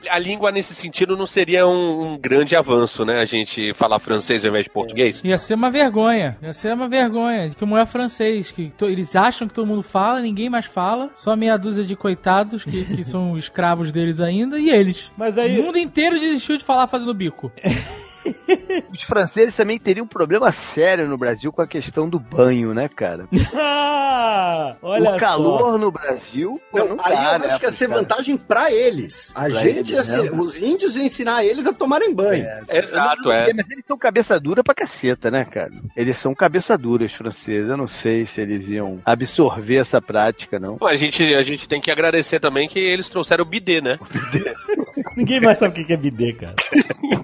[0.10, 3.22] A língua, nesse sentido, não seria um, um grande avanço, né?
[3.22, 5.22] A gente falar francês ao invés de português.
[5.24, 6.38] Ia ser uma vergonha.
[6.42, 7.50] Ia ser uma vergonha.
[7.50, 8.52] Que não é francês.
[8.52, 11.10] Que to- eles acham que todo mundo fala, ninguém mais fala.
[11.16, 14.58] Só meia dúzia de coitados que, que são escravos deles ainda.
[14.60, 15.10] E eles.
[15.18, 15.60] Mas aí.
[15.60, 17.52] O mundo inteiro desistiu de falar fazendo bico.
[18.94, 22.88] Os franceses também teriam um problema sério no Brasil com a questão do banho, né,
[22.88, 23.26] cara?
[24.20, 27.70] Ah, olha o calor no Brasil, Não, não, aí dá, eu né, acho que ia
[27.70, 28.02] pros ser caras.
[28.04, 29.32] vantagem pra eles.
[29.36, 30.40] A Pra gente, ia eles, ser- né?
[30.40, 32.46] os índios iam ensinar eles a tomarem banho.
[32.70, 33.54] Exato, é.
[33.54, 35.72] Mas eles são cabeça dura pra caceta, né, cara?
[35.96, 37.70] Eles são cabeça dura, os franceses.
[37.70, 40.78] Eu não sei se eles iam absorver essa prática, não.
[40.78, 44.00] Pô, A gente, a gente tem que agradecer também que eles trouxeram o bidê, né?
[45.16, 46.56] Ninguém mais sabe o que é bidê, cara.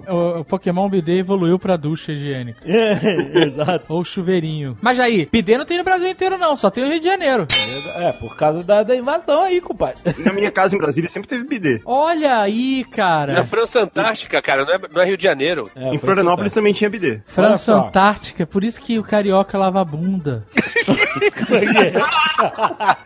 [0.08, 2.62] O, o Pokémon Bidê evoluiu pra ducha higiênica.
[2.66, 3.86] É, exato.
[3.89, 4.78] Ou chuveirinho.
[4.80, 6.56] Mas aí, Bidê não tem no Brasil inteiro, não.
[6.56, 7.48] Só tem no Rio de Janeiro.
[7.96, 9.98] É, por causa da, da invasão aí, compadre.
[10.20, 11.82] Na minha casa em Brasília sempre teve bidê.
[11.84, 13.46] Olha aí, Na cara.
[13.46, 15.70] França Antártica, cara, não é, não é Rio de Janeiro.
[15.76, 17.22] É, em Florianópolis também tinha bidê.
[17.26, 17.74] França.
[17.74, 18.46] Antártica.
[18.46, 20.46] Por isso que o carioca lava a bunda.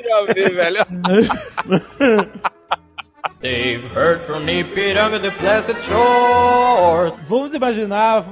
[0.04, 0.86] Já vi, velho.
[3.40, 7.14] They've heard from Nipiranga the placid shores.
[7.28, 8.24] Vamos imaginar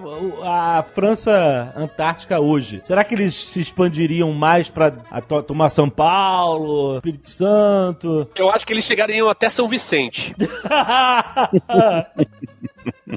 [0.44, 2.80] a França Antártica hoje.
[2.84, 8.28] Será que eles se expandiriam mais pra a- to- tomar São Paulo, Espírito Santo?
[8.36, 10.34] Eu acho que eles chegariam até São Vicente.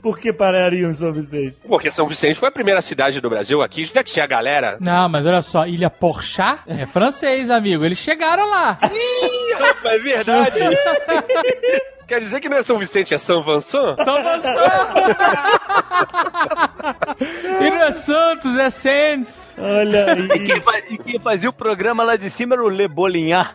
[0.03, 1.57] Por que parariam em São Vicente?
[1.67, 4.77] Porque São Vicente foi a primeira cidade do Brasil aqui, já tinha galera.
[4.81, 7.83] Não, mas olha só, Ilha Porchat é francês, amigo.
[7.85, 8.79] Eles chegaram lá.
[8.93, 10.59] Ih, rapaz, é verdade.
[12.09, 13.97] Quer dizer que não é São Vicente, é São Vincent?
[14.03, 14.57] São Vincent!
[17.61, 19.55] e não é Santos, é Santos.
[19.59, 20.47] Olha E aí.
[20.47, 23.53] quem, fa- e quem fazia o programa lá de cima era o Le Bolinhar.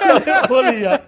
[0.50, 1.02] Olha.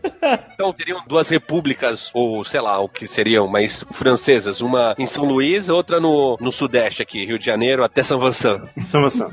[0.54, 4.62] Então teriam duas repúblicas, ou sei lá, o que seriam, mas francesas.
[4.62, 8.62] Uma em São Luís, outra no, no Sudeste aqui, Rio de Janeiro até São Vincent.
[8.82, 9.30] São Vincent.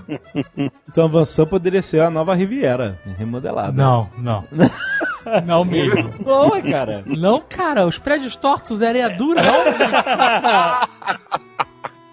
[0.91, 3.72] São Vincent poderia ser a nova Riviera, remodelada.
[3.72, 4.43] Não, não.
[5.45, 6.09] Não mesmo.
[6.19, 7.03] Boa, cara.
[7.05, 9.41] Não, cara, os prédios tortos é areia dura.
[9.41, 10.03] Não, gente.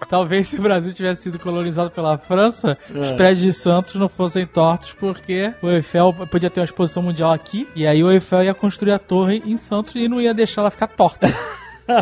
[0.09, 4.45] Talvez se o Brasil tivesse sido colonizado pela França, os prédios de Santos não fossem
[4.45, 8.55] tortos, porque o Eiffel podia ter uma exposição mundial aqui, e aí o Eiffel ia
[8.55, 11.29] construir a torre em Santos e não ia deixar ela ficar torta.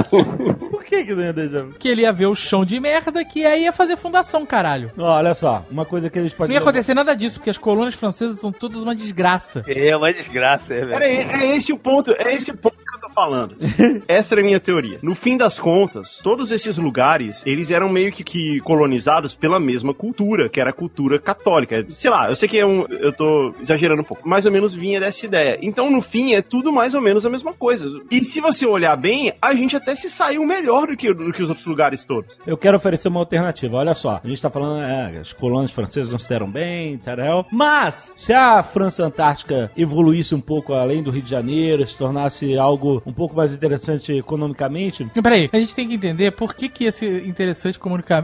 [0.71, 1.65] Por que que não ia deixar?
[1.65, 4.91] Porque ele ia ver o chão de merda que aí ia fazer fundação, caralho.
[4.97, 6.55] Ó, Olha só, uma coisa que eles Não podem...
[6.55, 9.63] ia acontecer nada disso, porque as colônias francesas são todas uma desgraça.
[9.67, 10.93] É uma desgraça, é, velho.
[10.93, 13.57] Pera aí, é esse o ponto, é esse o ponto eu tô falando.
[14.07, 14.99] Essa era a minha teoria.
[15.03, 19.95] No fim das contas, todos esses lugares, eles eram meio que, que colonizados pela mesma
[19.95, 21.85] cultura, que era a cultura católica.
[21.89, 24.75] Sei lá, eu sei que é um, eu tô exagerando um pouco, mais ou menos
[24.75, 25.59] vinha dessa ideia.
[25.63, 28.01] Então, no fim, é tudo mais ou menos a mesma coisa.
[28.11, 31.43] E se você olhar bem, a gente até se saiu melhor do que, do que
[31.43, 32.39] os outros lugares todos.
[32.47, 33.77] Eu quero oferecer uma alternativa.
[33.77, 37.47] Olha só, a gente tá falando, é, as colônias francesas não se deram bem, tarel.
[37.53, 42.57] Mas, se a França Antártica evoluísse um pouco além do Rio de Janeiro, se tornasse
[42.57, 46.85] algo um pouco mais interessante economicamente, Peraí, a gente tem que entender por que, que
[46.85, 47.79] ia ser interessante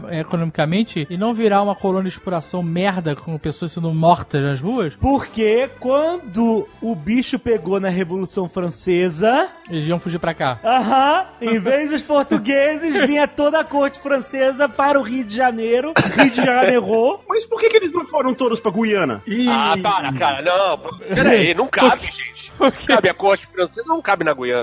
[0.09, 4.61] eh, economicamente e não virar uma colônia de exploração merda com pessoas sendo mortas nas
[4.61, 10.59] ruas, porque quando o bicho pegou na Revolução Francesa, eles iam fugir pra cá.
[10.63, 15.93] aham, em vez dos portugueses, vinha toda a corte francesa para o Rio de Janeiro,
[16.17, 17.19] Rio de Janeiro.
[17.27, 19.21] Mas por que, que eles não foram todos pra Guiana?
[19.49, 20.77] Ah, para, cara, não.
[21.13, 22.51] Peraí, não cabe, gente.
[22.87, 24.54] Cabe a corte francesa, não cabe na Guiana.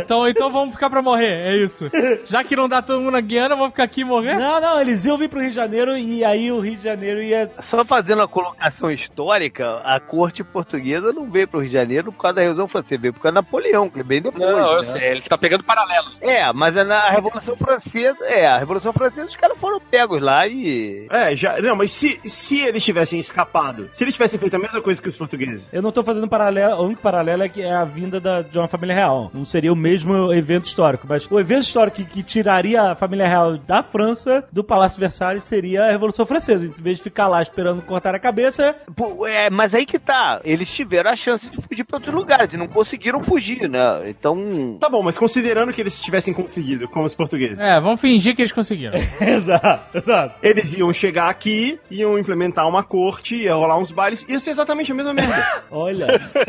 [0.00, 1.90] Então, então vamos ficar pra morrer, é isso.
[2.26, 4.36] Já que não dá todo mundo na Guiana, vamos ficar aqui e morrer?
[4.36, 7.22] Não, não, eles iam vir pro Rio de Janeiro e aí o Rio de Janeiro
[7.22, 12.12] ia Só fazendo a colocação histórica, a corte portuguesa não veio pro Rio de Janeiro
[12.12, 14.42] por causa da Revolução Francesa, veio por causa do Napoleão, que bem depois.
[14.42, 14.92] Não, eu né?
[14.92, 16.08] sei, ele tá pegando paralelo.
[16.20, 20.46] É, mas é na Revolução Francesa, é, a Revolução Francesa os caras foram pegos lá
[20.46, 21.06] e.
[21.10, 21.60] É, já.
[21.60, 25.08] Não, mas se, se eles tivessem escapado, se eles tivessem feito a mesma coisa que
[25.08, 28.20] os portugueses, Eu não tô fazendo paralelo, o único paralelo é que é a vinda
[28.20, 29.27] da- de uma família real.
[29.32, 33.26] Não seria o mesmo evento histórico, mas o evento histórico que, que tiraria a família
[33.26, 36.66] real da França do Palácio Versalhes seria a Revolução Francesa.
[36.66, 40.40] Em vez de ficar lá esperando cortar a cabeça, Pô, é, mas aí que tá,
[40.44, 44.08] eles tiveram a chance de fugir pra outros lugares e não conseguiram fugir, né?
[44.08, 44.76] Então.
[44.80, 48.42] Tá bom, mas considerando que eles tivessem conseguido, como os portugueses, É, vamos fingir que
[48.42, 48.98] eles conseguiram.
[49.20, 50.34] exato, exato.
[50.42, 54.92] eles iam chegar aqui, iam implementar uma corte, ia rolar uns bailes, ia ser exatamente
[54.92, 55.46] a mesma merda.
[55.70, 56.06] Olha.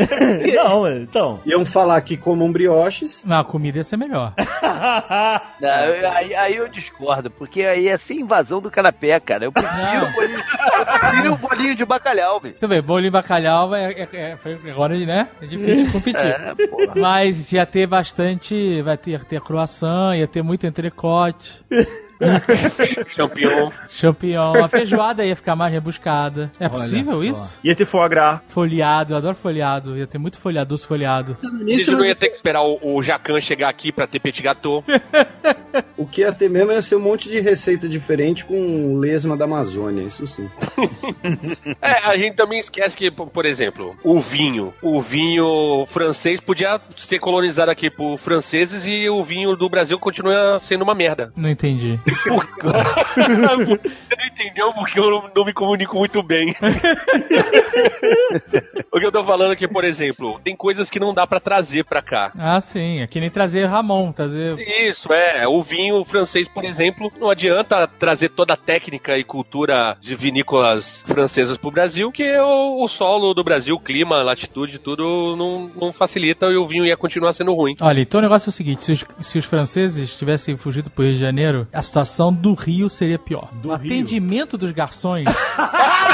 [0.55, 1.39] não, então.
[1.45, 3.23] Iam falar que comam brioches.
[3.25, 4.33] Não, a comida ia ser melhor.
[5.59, 9.45] Não, aí, aí eu discordo, porque aí ia ser invasão do canapé, cara.
[9.45, 12.55] Eu prefiro, o bolinho, eu prefiro o bolinho de bacalhau, velho.
[12.57, 15.27] Você vê, bolinho e bacalhau é, é, é, foi- agora, né?
[15.41, 16.25] É difícil de competir.
[16.27, 16.53] É.
[16.99, 18.81] Mas ia ter bastante.
[18.81, 21.63] Vai ter, ter croissant, ia ter muito entrecote,
[23.15, 23.71] Champignon.
[23.89, 24.53] champignon.
[24.63, 26.51] A feijoada ia ficar mais rebuscada.
[26.59, 27.23] É possível só.
[27.23, 27.59] isso?
[27.63, 28.39] Ia ter foie gras.
[28.47, 29.97] Folheado, eu adoro folheado.
[29.97, 31.37] Ia ter muito folhado, doce folhado.
[31.43, 34.41] A gente não ia ter que esperar o, o Jacan chegar aqui pra ter petit
[34.41, 34.83] gâteau.
[35.97, 39.45] O que ia ter mesmo ia ser um monte de receita diferente com lesma da
[39.45, 40.49] Amazônia, isso sim.
[41.81, 44.73] É, a gente também esquece que, por exemplo, o vinho.
[44.81, 50.59] O vinho francês podia ser colonizado aqui por franceses e o vinho do Brasil continua
[50.59, 51.31] sendo uma merda.
[51.35, 51.99] Não entendi.
[52.09, 56.55] Você não entendeu porque eu não, não me comunico muito bem.
[58.91, 61.85] o que eu tô falando aqui, por exemplo, tem coisas que não dá pra trazer
[61.85, 62.31] pra cá.
[62.37, 63.01] Ah, sim.
[63.01, 64.57] É que nem trazer Ramon, trazer.
[64.59, 65.47] Isso, é.
[65.47, 71.03] O vinho francês, por exemplo, não adianta trazer toda a técnica e cultura de vinícolas
[71.07, 75.69] francesas pro Brasil, que o, o solo do Brasil, o clima, a latitude, tudo não,
[75.75, 77.75] não facilita e o vinho ia continuar sendo ruim.
[77.81, 81.03] Olha, então o negócio é o seguinte: se os, se os franceses tivessem fugido pro
[81.03, 81.98] Rio de Janeiro, a situação
[82.31, 83.49] do Rio seria pior.
[83.63, 85.25] o atendimento dos garçons.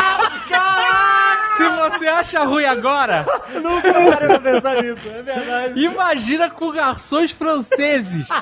[1.57, 3.25] Se você acha ruim agora,
[3.61, 5.79] Nunca parei pra pensar nisso, é verdade.
[5.83, 8.25] imagina com garçons franceses.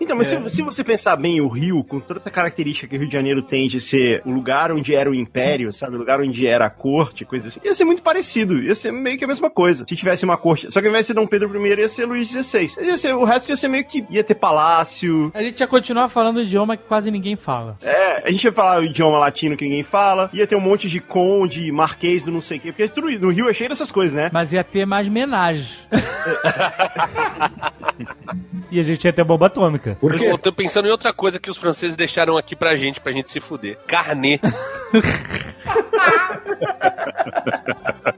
[0.00, 2.98] Então, mas se, se você pensar bem, o Rio, com toda a característica que o
[2.98, 5.96] Rio de Janeiro tem de ser o lugar onde era o império, sabe?
[5.96, 8.60] O lugar onde era a corte, coisa assim, ia ser muito parecido.
[8.60, 9.84] Ia ser meio que a mesma coisa.
[9.88, 10.70] Se tivesse uma corte.
[10.70, 12.70] Só que ao invés de ser Dom Pedro I, ia ser Luís XVI.
[12.82, 14.04] Ia ser, o resto ia ser meio que.
[14.10, 15.30] ia ter palácio.
[15.34, 17.78] A gente ia continuar falando o idioma que quase ninguém fala.
[17.82, 20.30] É, a gente ia falar o idioma latino que ninguém fala.
[20.32, 22.72] Ia ter um monte de conde, marquês do não sei o quê.
[22.72, 24.30] Porque tudo, no Rio é cheio dessas coisas, né?
[24.32, 25.68] Mas ia ter mais menagem.
[28.70, 29.96] E a gente ia ter bomba atômica.
[30.00, 30.38] Por Eu quê?
[30.42, 33.40] tô pensando em outra coisa que os franceses deixaram aqui pra gente, pra gente se
[33.40, 33.78] fuder.
[33.86, 34.38] Carnê.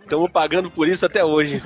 [0.02, 1.62] Estamos pagando por isso até hoje.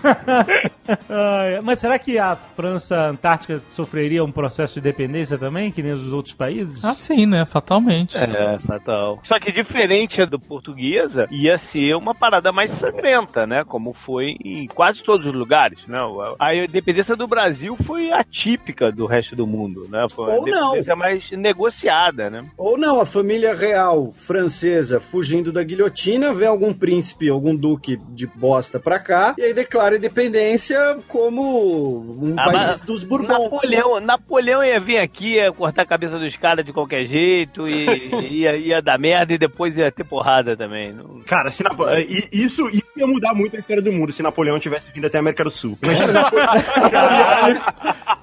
[1.62, 6.12] Mas será que a França Antártica sofreria um processo de dependência também, que nem os
[6.12, 6.84] outros países?
[6.84, 7.44] Ah, sim, né?
[7.46, 8.16] Fatalmente.
[8.18, 9.20] É, fatal.
[9.22, 13.64] Só que diferente do portuguesa, ia ser uma parada mais sangrenta, né?
[13.64, 15.98] Como foi em quase todos os lugares, né?
[16.38, 20.06] A independência do Brasil foi atípica do resto do mundo, né?
[20.12, 20.58] Foi uma Ou não.
[20.70, 22.40] independência mais negociada, né?
[22.58, 28.26] Ou não, a família real francesa fugindo da guilhotina, vê algum príncipe, algum duque de
[28.26, 33.44] bosta pra cá, e aí declara independência como um Ah, país dos Bourbons.
[33.44, 37.86] Napoleão, Napoleão ia vir aqui, ia cortar a cabeça dos caras de qualquer jeito, e
[38.42, 40.92] ia, ia dar merda e depois ia ter porrada também.
[40.92, 44.22] Não- Cara, se Napo- i- isso, isso ia mudar muito a história do mundo se
[44.24, 45.78] Napoleão tivesse vindo até a América do Sul.
[45.82, 46.48] Imagina Napoleão,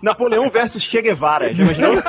[0.02, 1.54] Napoleão versus Che Guevara.
[1.54, 1.94] Já imaginou?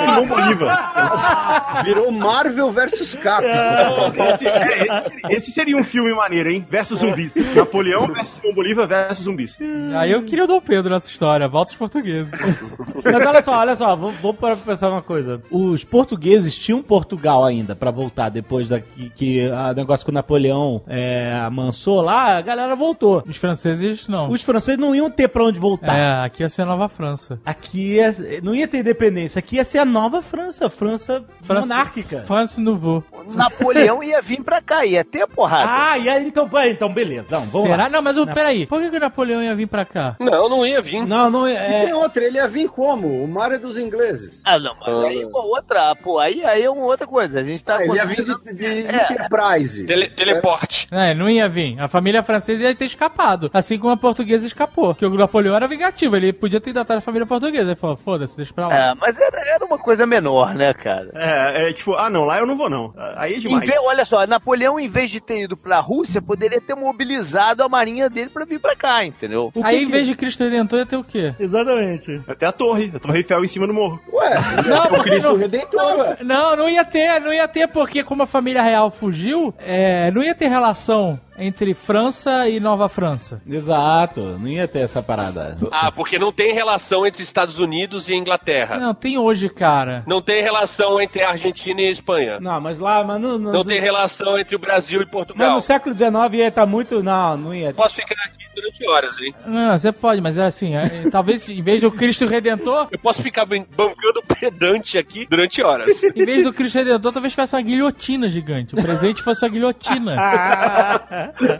[0.00, 1.82] Simão Bolívar.
[1.84, 3.44] Virou Marvel versus Cap.
[3.44, 6.64] Esse, é, esse- esse seria um filme maneiro, hein?
[6.68, 7.34] Versus zumbis.
[7.54, 9.58] Napoleão versus Simão Bolívar versus zumbis.
[9.98, 11.46] Aí eu queria o Dom Pedro nessa história.
[11.48, 12.30] Volta os portugueses.
[13.04, 15.40] Mas olha só, olha só, vamos, vamos para pensar uma coisa.
[15.50, 20.14] Os portugueses tinham Portugal ainda pra voltar depois da que, que a negócio com o
[20.14, 23.22] Napoleão é, amansou lá, a galera voltou.
[23.26, 24.28] Os franceses, não.
[24.30, 25.96] Os franceses não iam ter pra onde voltar.
[25.96, 27.17] É, aqui ia ser a Nova França.
[27.44, 32.20] Aqui ia- não ia ter independência, aqui ia ser a nova França, França, França- monárquica.
[32.26, 33.02] France Nouveau.
[33.34, 35.68] Napoleão ia vir pra cá, ia ter porrada.
[35.70, 37.84] Ah, e aí, então, então beleza, não, vamos Será?
[37.84, 37.88] lá.
[37.88, 38.66] Não, mas o, peraí.
[38.66, 40.16] Por que, que o Napoleão ia vir pra cá?
[40.18, 41.06] Não, não ia vir.
[41.06, 41.84] Não, não, E é...
[41.84, 43.22] tem outra, ele ia vir como?
[43.24, 44.40] O mar é dos ingleses.
[44.44, 47.40] Ah, não, mas aí é uma outra, pô, aí, aí é uma outra coisa.
[47.40, 49.12] A gente tá Ah, ele ia vir de, de É.
[49.12, 49.86] Enterprise.
[49.86, 50.88] Tele- teleporte.
[50.90, 51.78] É, não ia vir.
[51.80, 53.50] A família francesa ia ter escapado.
[53.52, 54.86] Assim como a portuguesa escapou.
[54.94, 56.16] Porque o Napoleão era vingativo.
[56.16, 57.70] Ele podia ter ido atrás da família portuguesa.
[57.70, 58.76] Ele falou, foda-se, deixa pra lá.
[58.90, 61.10] É, mas era, era uma coisa menor, né, cara?
[61.14, 62.92] É, é tipo, ah não, lá eu não vou não.
[63.16, 63.66] Aí é Em demais.
[63.66, 67.68] vez- olha só, Napoleão, em vez de ter ido pra Rússia, poderia ter mobilizado a
[67.68, 69.50] marinha dele pra vir pra cá, entendeu?
[69.52, 71.34] Que Aí, que- em vez de Cristo Redentor, ia ter o quê?
[71.38, 72.20] Exatamente.
[72.28, 74.00] Até a torre, a torre Eiffel em cima do morro.
[74.12, 74.34] Ué,
[74.66, 76.16] Não, o Cristo não- Redentor, ué.
[76.22, 80.22] Não, não ia ter, não ia ter, porque como a família real fugiu, é, não
[80.22, 83.40] ia ter relação entre França e Nova França.
[83.48, 85.56] Exato, não ia ter essa parada.
[85.70, 88.78] Ah, porque não tem relação entre Estados Unidos e Inglaterra.
[88.78, 90.02] Não, tem hoje, cara.
[90.06, 92.40] Não tem relação entre a Argentina e a Espanha.
[92.40, 95.54] Não, mas lá, mas não, não, Não tem relação entre o Brasil e mas Portugal.
[95.54, 97.02] no século XIX ia estar muito.
[97.02, 97.72] Não, não ia.
[97.72, 99.34] Posso ficar aqui durante horas, hein?
[99.46, 103.22] Não, você pode, mas é assim, é, talvez em vez do Cristo Redentor, Eu posso
[103.22, 106.02] ficar ban- bancando pedante aqui durante horas.
[106.14, 108.74] em vez do Cristo Redentor, talvez tivesse uma guilhotina gigante.
[108.74, 110.16] O presente fosse uma guilhotina.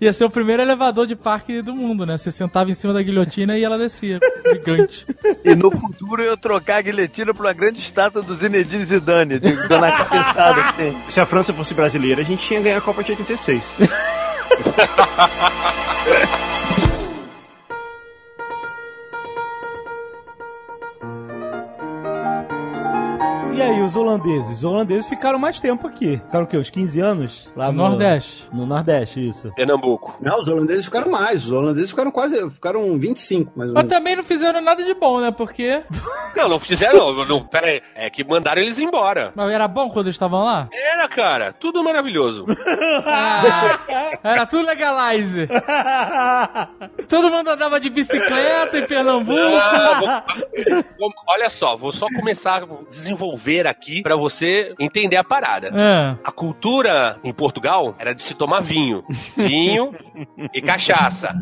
[0.00, 2.18] Ia ser o primeiro elevador de parque do mundo, né?
[2.18, 4.18] Você sentava em cima da guilhotina e ela descia.
[4.52, 5.06] Gigante.
[5.44, 9.68] E no futuro eu trocar a guilhotina por uma grande estátua do Zinedine Zidane, de-
[9.68, 10.96] dando a cabeçada assim.
[11.08, 13.62] Se a França fosse brasileira, a gente tinha ganho a Copa de 86.
[14.52, 16.68] ハハハハ!
[23.54, 24.58] E aí, os holandeses?
[24.58, 26.16] Os holandeses ficaram mais tempo aqui.
[26.24, 26.56] Ficaram o quê?
[26.56, 27.52] Uns 15 anos?
[27.54, 28.48] Lá No Nordeste.
[28.52, 29.52] No Nordeste, isso.
[29.54, 30.16] Pernambuco.
[30.20, 31.44] Não, os holandeses ficaram mais.
[31.44, 32.50] Os holandeses ficaram quase.
[32.50, 33.96] Ficaram 25, mais ou Mas menos.
[33.98, 35.30] também não fizeram nada de bom, né?
[35.30, 35.82] Porque.
[36.34, 37.82] Não, não fizeram, não, não, pera aí.
[37.94, 39.32] É que mandaram eles embora.
[39.36, 40.66] Mas era bom quando eles estavam lá?
[40.72, 42.46] Era, cara, tudo maravilhoso.
[44.24, 45.46] Era tudo legalize.
[47.06, 49.38] Todo mundo andava de bicicleta em Pernambuco.
[49.38, 55.24] Ah, vou- vou- olha só, vou só começar a desenvolver aqui pra você entender a
[55.24, 55.68] parada.
[55.74, 56.16] É.
[56.24, 59.04] A cultura em Portugal era de se tomar vinho.
[59.36, 59.94] Vinho
[60.54, 61.34] e cachaça.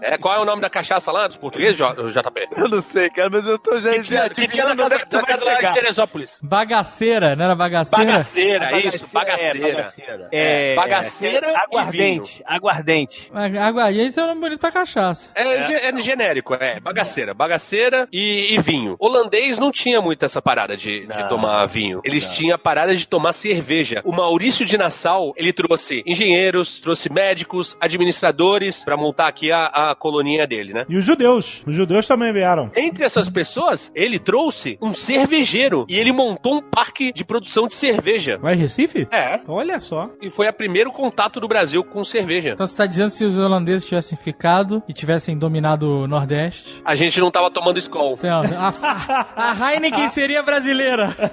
[0.00, 2.48] É, qual é o nome da cachaça lá dos portugueses, JP?
[2.56, 5.44] Eu não sei, cara, mas eu tô já Que tinha, que tinha na casa casa
[5.44, 6.38] lá de Teresópolis.
[6.42, 8.12] Bagaceira, não era bagaceira?
[8.12, 9.92] Bagaceira, isso, bagaceira.
[10.32, 13.30] É, Bagaceira é, e aguardente, aguardente.
[13.32, 15.32] Aguardente é um nome bonito pra cachaça.
[15.34, 17.34] É, ge- é genérico, é bagaceira.
[17.34, 18.96] Bagaceira e, e vinho.
[18.98, 21.28] Holandês não tinha muito essa parada de, de Não.
[21.36, 22.00] Tomar vinho.
[22.02, 24.00] Eles tinham a parada de tomar cerveja.
[24.04, 29.94] O Maurício de Nassau, ele trouxe engenheiros, trouxe médicos, administradores pra montar aqui a, a
[29.94, 30.86] coloninha dele, né?
[30.88, 31.62] E os judeus.
[31.66, 32.70] Os judeus também vieram.
[32.74, 37.74] Entre essas pessoas, ele trouxe um cervejeiro e ele montou um parque de produção de
[37.74, 38.40] cerveja.
[38.42, 39.06] Em Recife?
[39.10, 39.40] É.
[39.46, 40.10] Olha só.
[40.22, 42.50] E foi o primeiro contato do Brasil com cerveja.
[42.50, 46.80] Então você tá dizendo que se os holandeses tivessem ficado e tivessem dominado o Nordeste.
[46.84, 48.14] A gente não tava tomando Skol.
[48.14, 51.14] Então, a, a Heineken seria brasileira.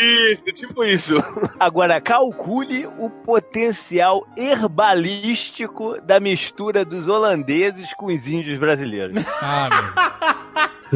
[0.00, 1.14] Isso, tipo isso.
[1.58, 9.24] Agora, calcule o potencial herbalístico da mistura dos holandeses com os índios brasileiros.
[9.42, 10.39] Ah, meu.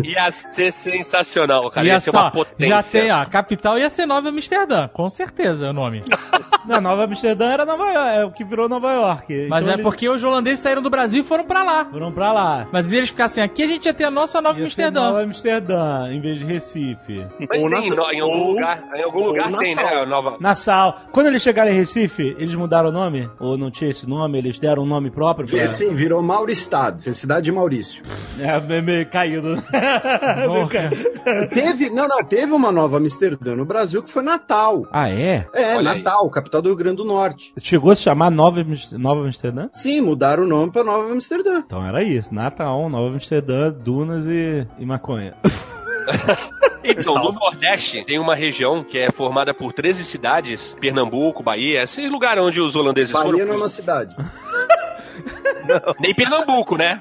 [0.02, 1.86] Ia ser sensacional, cara.
[1.86, 2.66] Ia Ia ser só, uma potência.
[2.74, 6.02] já tem, ó, a capital ia ser Nova Amsterdã, com certeza é o nome.
[6.66, 9.46] Não, Nova Amsterdã era Nova York, é o que virou Nova York.
[9.50, 11.84] Mas Então é eles porque os holandeses saíram do Brasil e foram pra lá.
[11.84, 12.66] Foram pra lá.
[12.72, 15.00] Mas se eles ficassem aqui, a gente ia ter a nossa Nova Ia ser Amsterdã.
[15.02, 17.26] Nova Amsterdã, em vez de Recife.
[17.48, 20.06] Mas Ou tem, na- em algum ou- lugar, em algum lugar na tem, né?
[20.06, 20.36] Nova.
[20.40, 21.00] Nassau.
[21.12, 23.28] Quando eles chegaram em Recife, eles mudaram o nome?
[23.38, 24.38] Ou não tinha esse nome?
[24.38, 25.46] Eles deram um nome próprio?
[25.46, 28.02] pra- assim, virou Mauristado, cidade de Maurício.
[28.40, 29.54] É, meio, caído.
[29.70, 29.78] Ca-
[31.52, 34.86] Teve, não, não, teve uma nova Amsterdã no Brasil que foi Natal.
[34.92, 35.46] ah, é?
[35.52, 35.98] É, Olha aí.
[35.98, 37.52] Natal, capital do Rio Grande do Norte.
[37.58, 39.68] Chegou a se chamar Nova, Nova Amsterdã?
[39.72, 41.62] Sim, mudaram o nome pra Nova Amsterdã.
[41.64, 42.34] Então era isso.
[42.34, 45.34] Natal, Nova Amsterdã, Dunas e, e maconha.
[46.86, 52.06] Então, no Nordeste tem uma região que é formada por 13 cidades, Pernambuco, Bahia, esse
[52.08, 53.46] lugar onde os holandeses Bahia foram.
[53.46, 54.14] não é uma cidade.
[55.98, 57.00] Nem Pernambuco, né?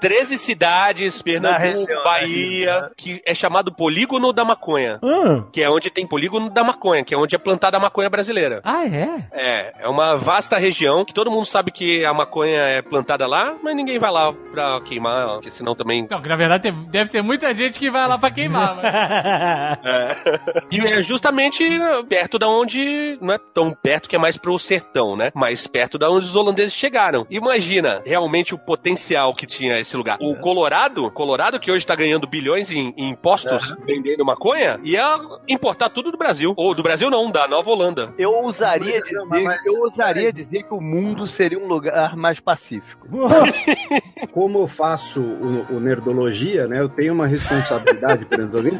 [0.00, 4.98] 13 cidades, Pernambuco, região, Bahia, que é chamado Polígono da Maconha.
[5.02, 8.08] Ah, Que é onde tem polígono da maconha, que é onde é plantada a maconha
[8.10, 8.60] brasileira.
[8.64, 9.24] ah, é?
[9.32, 13.54] É, é uma vasta região que todo mundo sabe que a maconha é plantada lá,
[13.62, 16.06] mas ninguém vai lá pra queimar, porque senão também.
[16.10, 18.76] Não, que na verdade tem- deve ter muita gente que vai lá pra queimar.
[18.76, 18.84] Mas...
[20.70, 21.64] E é justamente
[22.08, 23.18] perto da onde.
[23.20, 25.30] Não é tão perto que é mais pro sertão, né?
[25.34, 27.26] Mas perto da onde os holandeses chegaram.
[27.30, 30.16] Imagina realmente o potencial que tinha esse lugar.
[30.20, 35.18] O Colorado, Colorado que hoje tá ganhando bilhões em, em impostos vendendo maconha, ia
[35.48, 36.54] importar tudo do Brasil.
[36.56, 38.12] Ou do Brasil não, da Nova Holanda.
[38.18, 43.06] Eu ousaria dizer, mas- eu ousaria dizer que o mundo seria um lugar mais pacífico.
[44.32, 46.80] Como eu faço o, o Nerdologia, né?
[46.80, 48.78] Eu tenho uma responsabilidade perante alguém.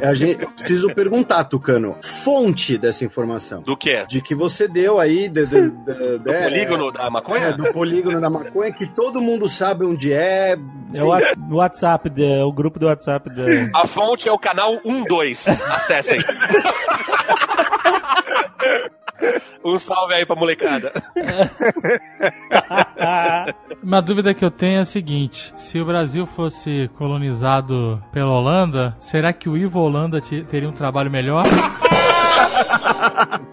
[0.00, 3.62] A gente, eu preciso perguntar, Tucano, fonte dessa informação.
[3.62, 4.04] Do que?
[4.06, 5.28] De que você deu aí.
[5.28, 7.46] De, de, de- Do é, polígono da maconha?
[7.46, 10.31] É, do polígono da maconha, que todo mundo sabe onde é.
[10.94, 11.20] É o wa-
[11.50, 13.28] o WhatsApp, de- é o grupo do WhatsApp.
[13.30, 13.70] De...
[13.74, 14.78] A fonte é o canal
[15.08, 15.50] 12.
[15.50, 16.20] Acessem.
[19.64, 20.92] um salve aí pra molecada.
[23.82, 28.94] Uma dúvida que eu tenho é a seguinte: se o Brasil fosse colonizado pela Holanda,
[28.98, 31.44] será que o Ivo Holanda te- teria um trabalho melhor?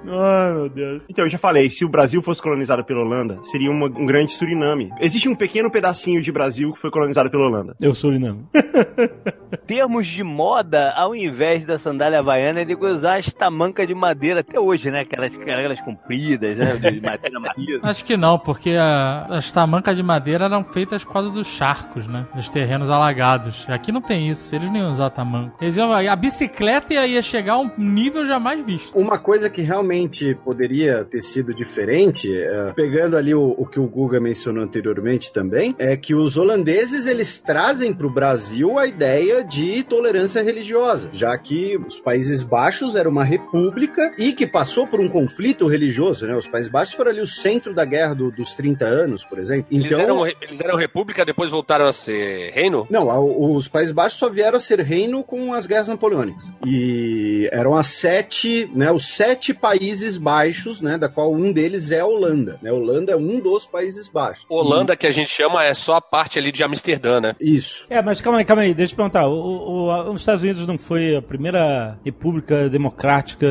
[0.10, 1.01] Ai, meu Deus.
[1.10, 4.34] Então, eu já falei, se o Brasil fosse colonizado pela Holanda, seria uma- um grande
[4.34, 4.89] Suriname.
[4.99, 7.76] Existe um pequeno pedacinho de Brasil que foi colonizado pela Holanda.
[7.82, 8.45] Eu sou Suriname.
[9.66, 14.60] Termos de moda, ao invés da sandália havaiana, ele usar as tamancas de madeira até
[14.60, 15.01] hoje, né?
[15.01, 16.76] Aquelas, aquelas compridas, né?
[16.78, 17.80] De madeira macia.
[17.84, 22.07] Acho que não, porque a- as tamancas de madeira eram feitas por causa dos charcos,
[22.07, 22.26] né?
[22.36, 23.66] Dos terrenos alagados.
[23.70, 25.55] Aqui não tem isso, eles nem iam usar tamanco.
[25.62, 28.97] Eles iam, a bicicleta ia, ia chegar a um nível jamais visto.
[28.97, 29.99] Uma coisa que realmente
[30.43, 35.76] poderia ter sido diferente, é, pegando ali o, o que o Guga mencionou anteriormente também,
[35.80, 41.38] é que os holandeses eles trazem para o Brasil a ideia de tolerância religiosa, já
[41.38, 46.36] que os Países Baixos era uma república e que passou por um conflito religioso, né?
[46.36, 49.66] Os Países Baixos foram ali o centro da guerra do- dos 30 anos, por exemplo.
[49.72, 52.86] Eles, Então, eram, eles eram república, depois voltaram a ser reino?
[52.89, 56.45] não, a- os Países Baixos só vieram a ser reino com as guerras napoleônicas.
[56.66, 62.00] E eram as sete, né, os sete países baixos, né, da qual um deles é
[62.00, 62.60] a Holanda.
[62.62, 64.46] Né, a Holanda é um dos Países Baixos.
[64.50, 67.34] Holanda, que a gente chama, é só a parte ali de Amsterdã, né?
[67.40, 67.86] E- Isso.
[67.90, 69.28] É, mas calma aí, calma aí, deixa eu te perguntar.
[69.28, 73.48] O, o- o- os Estados Unidos não foi a primeira república democrática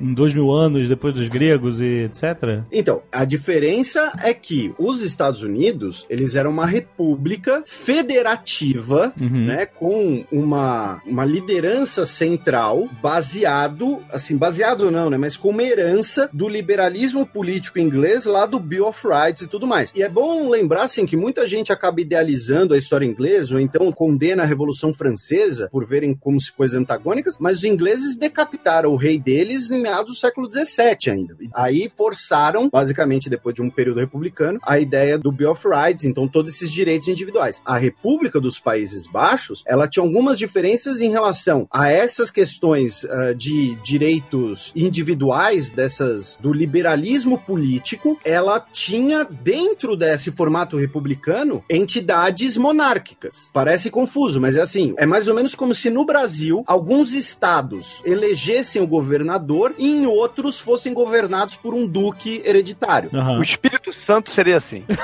[0.00, 2.62] em dois mil anos depois dos gregos e etc?
[2.72, 9.46] Então, a diferença é que os Estados Unidos, eles eram uma república federativa, Uhum.
[9.46, 16.28] né, com uma, uma liderança central baseado, assim, baseado não, né, mas com uma herança
[16.32, 19.92] do liberalismo político inglês lá do Bill of Rights e tudo mais.
[19.94, 23.90] E é bom lembrar, assim, que muita gente acaba idealizando a história inglesa ou então
[23.92, 28.96] condena a Revolução Francesa por verem como se coisas antagônicas, mas os ingleses decapitaram o
[28.96, 31.36] rei deles em meados do século XVII ainda.
[31.54, 36.28] Aí forçaram, basicamente depois de um período republicano, a ideia do Bill of Rights, então
[36.28, 37.60] todos esses direitos individuais.
[37.64, 43.34] A República dos Países Baixos, ela tinha algumas diferenças em relação a essas questões uh,
[43.34, 53.50] de direitos individuais dessas do liberalismo político, ela tinha dentro desse formato republicano entidades monárquicas.
[53.52, 58.00] Parece confuso, mas é assim, é mais ou menos como se no Brasil alguns estados
[58.04, 63.10] elegessem o governador em outros fossem governados por um duque hereditário.
[63.14, 63.38] Aham.
[63.38, 64.84] O Espírito Santo seria assim.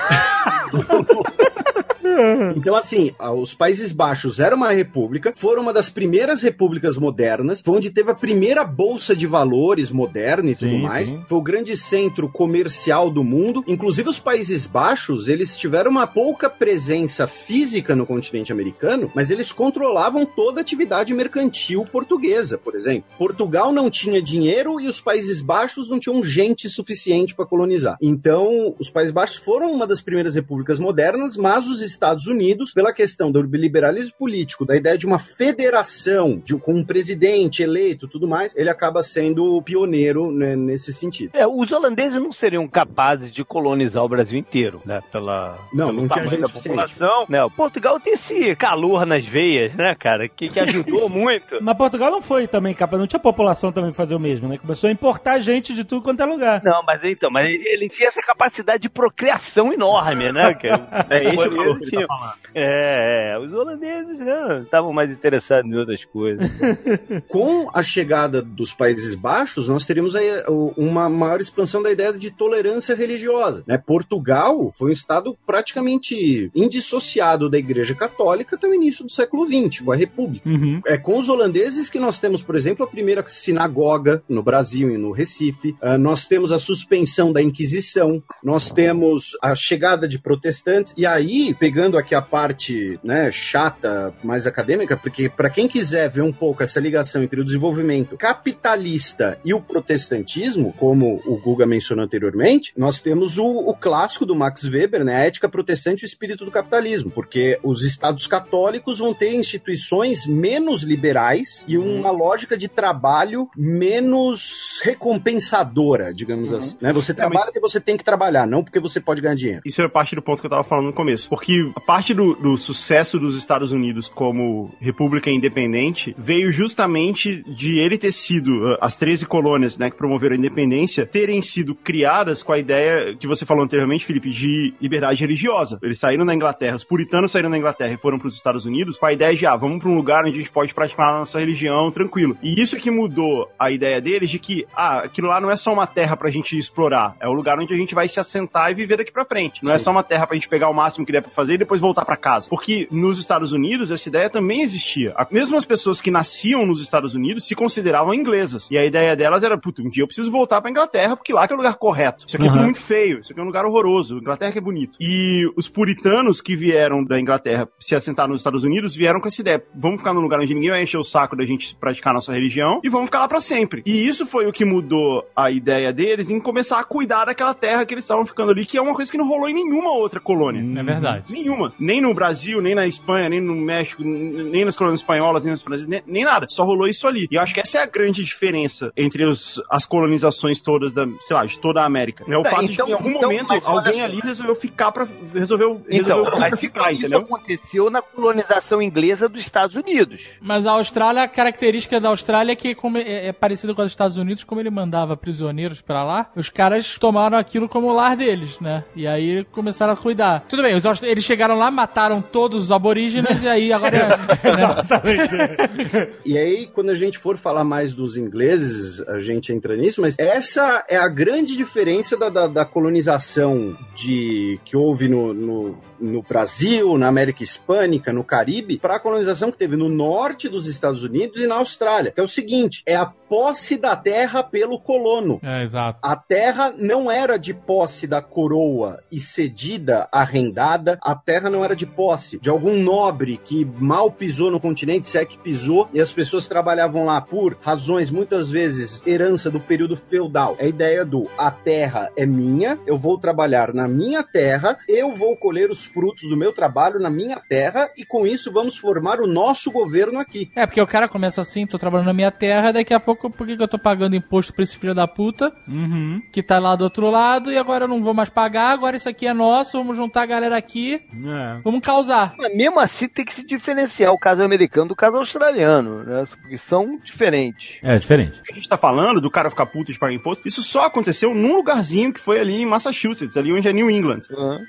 [2.56, 7.76] Então, assim, os Países Baixos era uma república, foram uma das primeiras repúblicas modernas, foi
[7.76, 11.08] onde teve a primeira bolsa de valores moderna e tudo Sim, mais.
[11.08, 11.22] sim.
[11.28, 13.62] Foi o grande centro comercial do mundo.
[13.66, 19.52] Inclusive, os Países Baixos, eles tiveram uma pouca presença física no continente americano, mas eles
[19.52, 23.04] controlavam toda a atividade mercantil portuguesa, por exemplo.
[23.18, 27.96] Portugal não tinha dinheiro e os Países Baixos não tinham gente suficiente para colonizar.
[28.00, 32.92] Então, os Países Baixos foram uma das primeiras repúblicas modernas, mas os Estados Unidos, pela
[32.92, 38.08] questão do liberalismo político, da ideia de uma federação de, com um presidente eleito e
[38.08, 41.30] tudo mais, ele acaba sendo o pioneiro né, nesse sentido.
[41.34, 45.00] É, os holandeses não seriam capazes de colonizar o Brasil inteiro, né?
[45.10, 47.26] Pela, Não, pelo não tinha gente da população.
[47.28, 47.42] Né?
[47.42, 50.28] O Portugal tem esse calor nas veias, né, cara?
[50.28, 51.58] Que, que ajudou muito.
[51.60, 54.58] Mas Portugal não foi também capaz, não tinha população também pra fazer o mesmo, né?
[54.58, 56.62] Começou a importar gente de tudo quanto é lugar.
[56.64, 60.54] Não, mas então, mas ele, ele tinha essa capacidade de procriação enorme, né?
[60.54, 61.06] cara?
[61.08, 62.34] É esse o Tá falando.
[62.54, 66.50] É, é, os holandeses não estavam mais interessados em outras coisas.
[67.28, 72.12] Com a chegada dos Países Baixos, nós teríamos aí o- uma maior expansão da ideia
[72.12, 73.62] de tolerância religiosa.
[73.66, 73.78] Né?
[73.78, 79.80] Portugal foi um estado praticamente indissociado da Igreja Católica até o início do século XX,
[79.84, 80.48] com a República.
[80.48, 80.80] Uhum.
[80.86, 84.98] É com os holandeses que nós temos, por exemplo, a primeira sinagoga no Brasil e
[84.98, 85.76] no Recife.
[85.80, 88.22] Ah, nós temos a suspensão da Inquisição.
[88.42, 90.94] Nós temos a chegada de protestantes.
[90.96, 96.22] E aí, pegando aqui a parte né, chata, mais acadêmica, porque para quem quiser ver
[96.22, 102.04] um pouco essa ligação entre o desenvolvimento capitalista e o protestantismo, como o Guga mencionou
[102.04, 106.08] anteriormente, nós temos o, o clássico do Max Weber, né, a ética protestante e o
[106.08, 112.56] espírito do capitalismo, porque os estados católicos vão ter instituições menos liberais e uma lógica
[112.56, 116.76] de trabalho menos recompensadora, digamos assim.
[116.80, 116.92] Né?
[116.92, 119.62] Você trabalha porque você tem que trabalhar, não porque você pode ganhar dinheiro.
[119.64, 121.28] Isso é parte do ponto que eu tava falando no começo.
[121.28, 127.78] Porque a parte do, do sucesso dos Estados Unidos como república independente veio justamente de
[127.78, 132.42] ele ter sido, uh, as 13 colônias né, que promoveram a independência, terem sido criadas
[132.42, 135.78] com a ideia que você falou anteriormente, Felipe, de liberdade religiosa.
[135.82, 138.98] Eles saíram da Inglaterra, os puritanos saíram da Inglaterra e foram para os Estados Unidos
[138.98, 141.18] com a ideia de, ah, vamos para um lugar onde a gente pode praticar a
[141.20, 142.36] nossa religião tranquilo.
[142.42, 145.72] E isso que mudou a ideia deles de que, ah, aquilo lá não é só
[145.72, 148.74] uma terra pra gente explorar, é o lugar onde a gente vai se assentar e
[148.74, 149.64] viver daqui pra frente.
[149.64, 151.58] Não é só uma terra pra gente pegar o máximo que der pra fazer e
[151.58, 152.48] depois voltar pra casa.
[152.48, 155.14] Porque nos Estados Unidos essa ideia também existia.
[155.30, 158.68] Mesmo as pessoas que nasciam nos Estados Unidos se consideravam inglesas.
[158.70, 161.46] E a ideia delas era, puta, um dia eu preciso voltar pra Inglaterra porque lá
[161.46, 162.24] que é o lugar correto.
[162.26, 162.64] Isso aqui é tudo Aham.
[162.66, 164.18] muito feio, isso aqui é um lugar horroroso.
[164.18, 164.96] Inglaterra que é bonito.
[165.00, 169.40] E os puritanos que vieram da Inglaterra se assentar nos Estados Unidos vieram com essa
[169.40, 169.62] ideia.
[169.74, 172.80] Vamos ficar num lugar onde ninguém vai encher o saco da gente praticar nossa religião
[172.84, 173.82] e vamos ficar lá pra sempre.
[173.86, 177.84] E isso foi o que mudou a ideia deles em começar a cuidar daquela terra
[177.84, 180.20] que eles estavam ficando ali, que é uma coisa que não rolou em nenhuma outra
[180.20, 180.64] colônia.
[180.78, 181.32] É verdade.
[181.32, 181.45] Nenhuma.
[181.78, 185.62] Nem no Brasil, nem na Espanha, nem no México, nem nas colônias espanholas, nem nas
[185.62, 186.46] francesas, nem, nem nada.
[186.48, 187.26] Só rolou isso ali.
[187.30, 191.06] E eu acho que essa é a grande diferença entre os- as colonizações todas da,
[191.20, 192.24] sei lá, de toda a América.
[192.28, 194.92] É o Tá, fato então- de que em algum então, momento alguém ali resolveu ficar
[194.92, 195.06] pra.
[195.34, 197.20] resolveu, Então, resolveu mas ficar, isso entendeu?
[197.20, 200.24] aconteceu na colonização inglesa dos Estados Unidos.
[200.40, 203.84] Mas a Austrália, a característica da Austrália é que como é, é parecida com a
[203.84, 208.16] dos Estados Unidos, como ele mandava prisioneiros pra lá, os caras tomaram aquilo como lar
[208.16, 208.84] deles, né?
[208.94, 210.44] E aí começaram a cuidar.
[210.48, 214.16] Tudo bem, os eles chegaram lá, mataram todos os aborígenes e aí agora...
[214.16, 216.08] né?
[216.24, 220.16] E aí, quando a gente for falar mais dos ingleses, a gente entra nisso, mas
[220.18, 226.22] essa é a grande diferença da, da, da colonização de que houve no, no, no
[226.22, 231.02] Brasil, na América Hispânica, no Caribe, para a colonização que teve no norte dos Estados
[231.02, 232.12] Unidos e na Austrália.
[232.12, 235.40] Que é o seguinte: é a posse da terra pelo colono.
[235.42, 235.98] É, exato.
[236.02, 241.74] A terra não era de posse da coroa e cedida, arrendada a terra não era
[241.74, 246.00] de posse de algum nobre que mal pisou no continente, se é que pisou, e
[246.00, 250.54] as pessoas trabalhavam lá por razões muitas vezes herança do período feudal.
[250.58, 255.14] É a ideia do a terra é minha, eu vou trabalhar na minha terra, eu
[255.16, 259.20] vou colher os frutos do meu trabalho na minha terra e com isso vamos formar
[259.20, 260.50] o nosso governo aqui.
[260.54, 263.46] É, porque o cara começa assim, tô trabalhando na minha terra, daqui a pouco, por
[263.46, 266.22] que, que eu tô pagando imposto pra esse filho da puta, Uhum.
[266.32, 269.08] que tá lá do outro lado, e agora eu não vou mais pagar, agora isso
[269.08, 271.60] aqui é nosso, vamos juntar a galera aqui, É.
[271.62, 272.34] vamos causar.
[272.36, 276.24] Mas mesmo assim tem que se diferenciar o caso americano do caso australiano, né?
[276.40, 277.78] Porque são diferentes.
[277.82, 278.40] É, diferente.
[278.50, 281.56] a gente tá falando do cara ficar puto de pagar imposto, isso só aconteceu num
[281.56, 284.20] lugarzinho que foi ali em Massachusetts, ali onde é New England.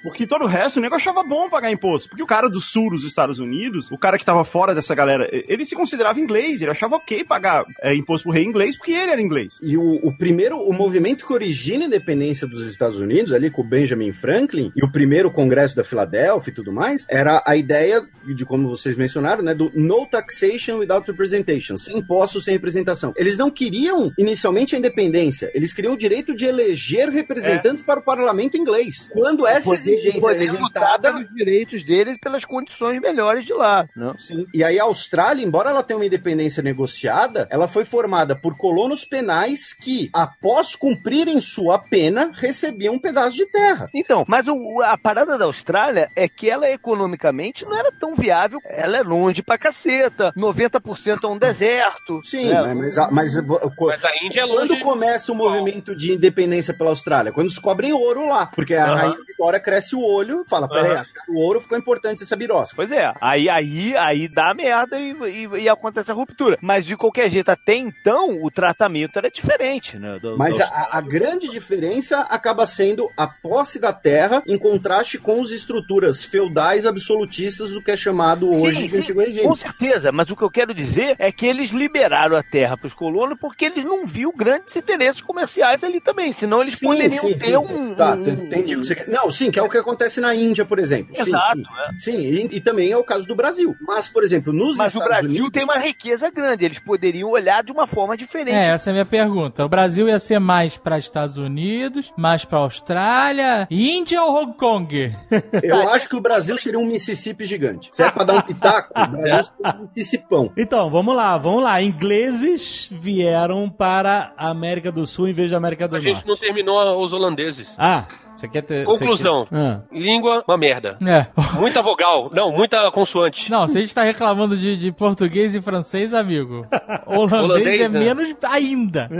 [0.04, 2.10] Porque todo o resto, o nego achava bom pagar imposto.
[2.10, 5.28] Porque o cara do sul dos Estados Unidos, o cara que tava fora dessa galera,
[5.32, 9.12] ele se considerava inglês, ele achava ok pagar é, imposto pro rei inglês porque ele
[9.12, 9.60] era inglês.
[9.62, 13.62] E o, o primeiro, o movimento que origina a independência dos Estados Unidos, ali com
[13.62, 18.06] o Benjamin Franklin, e o primeiro congresso da Filadélfia e tudo mais, era a ideia
[18.36, 23.14] de como vocês mencionaram, né, do no taxation without representation, sem impostos, sem representação.
[23.16, 28.04] Eles não queriam inicialmente a independência, eles queriam o direito de eleger representantes para o
[28.04, 29.10] parlamento inglês.
[29.14, 30.60] Quando essa exigência é poder lutar
[31.00, 33.88] rejeitada, pelos direitos deles pelas condições melhores de lá.
[33.96, 34.18] Não?
[34.18, 34.46] Sim.
[34.54, 39.06] E aí a Austrália, embora ela tenha uma independência negociada, ela foi formada por colonos
[39.06, 43.88] penais que, após cumprirem sua pena, recebiam um pedaço de terra.
[43.94, 48.60] Então, mas o- a parada da Austrália é que ela economicamente não era tão viável.
[48.66, 50.34] Ela é longe pra caceta.
[50.36, 52.22] 90% é um deserto.
[52.24, 52.62] Sim, É.
[52.64, 54.68] né, mas, a- mas, Mas a Índia é longe.
[54.68, 57.32] quando começa o movimento de independência pela Austrália?
[57.32, 58.46] Quando descobrem ouro lá.
[58.48, 58.96] Porque a Aham.
[58.96, 62.76] rainha Vitória cresce o olho e fala: peraí, que o ouro ficou importante essa birosca.
[62.76, 66.58] Pois é, aí, aí, aí dá merda e, e- e acontece a ruptura.
[66.62, 70.18] Mas de qualquer jeito, até então, o tratamento era diferente, né?
[70.20, 75.18] do- Mas da a, a grande diferença acaba sendo a posse da terra em contraste
[75.20, 79.48] com as estruturas feudais absolutistas do que é chamado hoje Sim, de sim, antigo regime.
[79.48, 82.88] Com certeza, mas o que eu quero dizer é que eles liberaram a terra para
[82.88, 87.58] os colonos porque eles não viam grandes interesses comerciais ali também, senão eles poderiam ter
[87.58, 87.96] um.
[87.96, 89.08] Tá, entendi o que você quer.
[89.08, 91.16] Não, sim, que é o que acontece na Índia, por exemplo.
[91.16, 91.62] Sim, Exato,
[91.98, 92.18] sim.
[92.18, 93.76] Sim, e, e também é o caso do Brasil.
[93.82, 95.52] Mas, por exemplo, nos Mas o Estados Brasil Unidos...
[95.52, 98.56] tem uma riqueza grande, eles poderiam olhar de uma forma diferente.
[98.56, 99.66] É, essa é a minha pergunta.
[99.66, 105.16] O Brasil ia ser mais para Estados Unidos, mais para Austrália, Índia ou Hong Kong?
[105.64, 107.90] Eu acho que o Brasil seria um Mississippi gigante.
[107.94, 110.52] Se é pra dar um pitaco, o Brasil seria um Mississipão.
[110.58, 111.82] Então, vamos lá, vamos lá.
[111.82, 116.16] Ingleses vieram para a América do Sul em vez da América do A Norte.
[116.16, 117.74] gente não terminou os holandeses.
[117.78, 118.06] Ah,
[118.40, 118.86] você quer ter.
[118.86, 119.46] Conclusão.
[119.46, 119.82] quer- Ah.
[119.92, 120.98] Língua, uma merda.
[121.08, 121.26] É.
[121.60, 122.30] Muita vogal.
[122.34, 123.50] Não, muita consoante.
[123.50, 126.66] Não, se a gente tá reclamando de, de português e francês, amigo,
[127.06, 128.00] holandês, Holandês, é né?
[128.00, 129.10] menos ainda.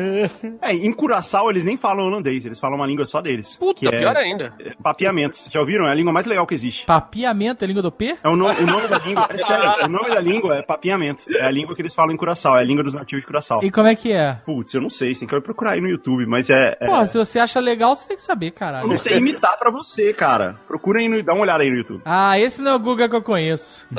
[0.62, 3.56] É, em Curaçao eles nem falam holandês, eles falam uma língua só deles.
[3.56, 4.54] Puta, que é- pior ainda.
[4.60, 5.36] é papiamento.
[5.36, 5.88] Vocês já ouviram?
[5.88, 6.86] É a língua mais legal que existe.
[6.86, 8.18] Papiamento é língua do P?
[8.24, 11.24] É o, no- o nome da língua, é sério, o nome da língua é papiamento.
[11.30, 13.64] É a língua que eles falam em Curaçao, é a língua dos nativos de Curaçao.
[13.64, 14.34] E como é que é?
[14.46, 16.78] Putz, eu não sei, você tem que procurar aí no YouTube, mas é.
[16.80, 18.88] é- Pô, se você acha legal, você tem que saber, caralho.
[19.10, 20.56] Sei imitar pra você, cara.
[20.68, 22.02] Procura aí, no, dá uma olhada aí no YouTube.
[22.06, 23.88] Ah, esse não é o Guga que eu conheço.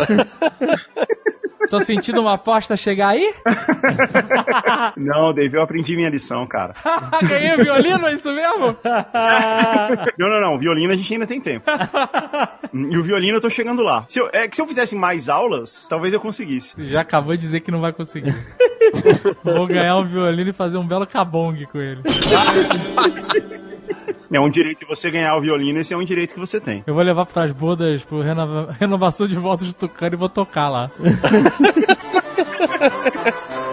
[1.70, 3.34] Tô sentindo uma aposta chegar aí?
[4.96, 6.72] Não, Dave, eu aprendi minha lição, cara.
[7.28, 8.74] Ganhei o violino, é isso mesmo?
[10.16, 10.58] Não, não, não.
[10.58, 11.70] Violino a gente ainda tem tempo.
[12.72, 14.06] e o violino eu tô chegando lá.
[14.08, 16.72] Se eu- é que se eu fizesse mais aulas, talvez eu conseguisse.
[16.78, 18.34] Já acabou de dizer que não vai conseguir.
[19.44, 22.00] Vou ganhar um violino e fazer um belo cabong com ele.
[24.30, 26.82] É um direito de você ganhar o violino, esse é um direito que você tem.
[26.86, 30.68] Eu vou levar pras bodas, pro renova- renovação de votos de Tucano e vou tocar
[30.68, 30.90] lá.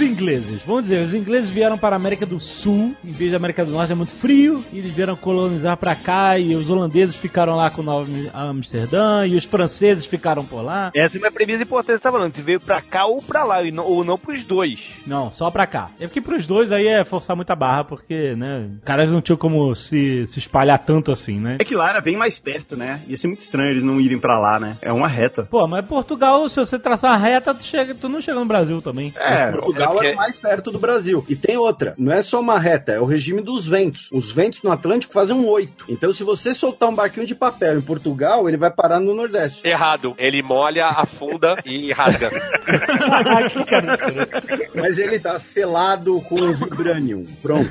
[0.00, 0.62] os ingleses?
[0.64, 3.72] Vamos dizer, os ingleses vieram para a América do Sul, em vez da América do
[3.72, 7.70] Norte é muito frio, e eles vieram colonizar para cá, e os holandeses ficaram lá
[7.70, 10.90] com Nova Amsterdã, e os franceses ficaram por lá.
[10.94, 13.44] Essa é uma premissa importante que você tá falando, se veio pra cá ou pra
[13.44, 14.90] lá, e não- ou não pros dois.
[15.06, 15.90] Não, só pra cá.
[16.00, 19.74] É porque pros dois aí é forçar muita barra, porque, né, caras não tinham como
[19.74, 21.56] se, se espalhar tanto assim, né?
[21.60, 23.00] É que lá era bem mais perto, né?
[23.06, 24.76] Ia ser muito estranho eles não irem pra lá, né?
[24.80, 25.44] É uma reta.
[25.44, 28.80] Pô, mas Portugal, se você traçar uma reta, tu, chega, tu não chega no Brasil
[28.80, 29.12] também.
[29.16, 31.24] É, Portugal porque- é mais perto do Brasil.
[31.28, 34.08] E tem outra, não é só uma reta, é o regime dos ventos.
[34.12, 35.84] Os ventos no Atlântico fazem um oito.
[35.88, 39.66] Então, se você soltar um barquinho de papel em Portugal, ele vai parar no Nordeste.
[39.66, 40.14] Errado.
[40.18, 42.30] Ele molha, afunda e rasga.
[43.66, 43.98] cara
[44.74, 47.24] Mas ele tá selado com vibranium.
[47.42, 47.70] Pronto.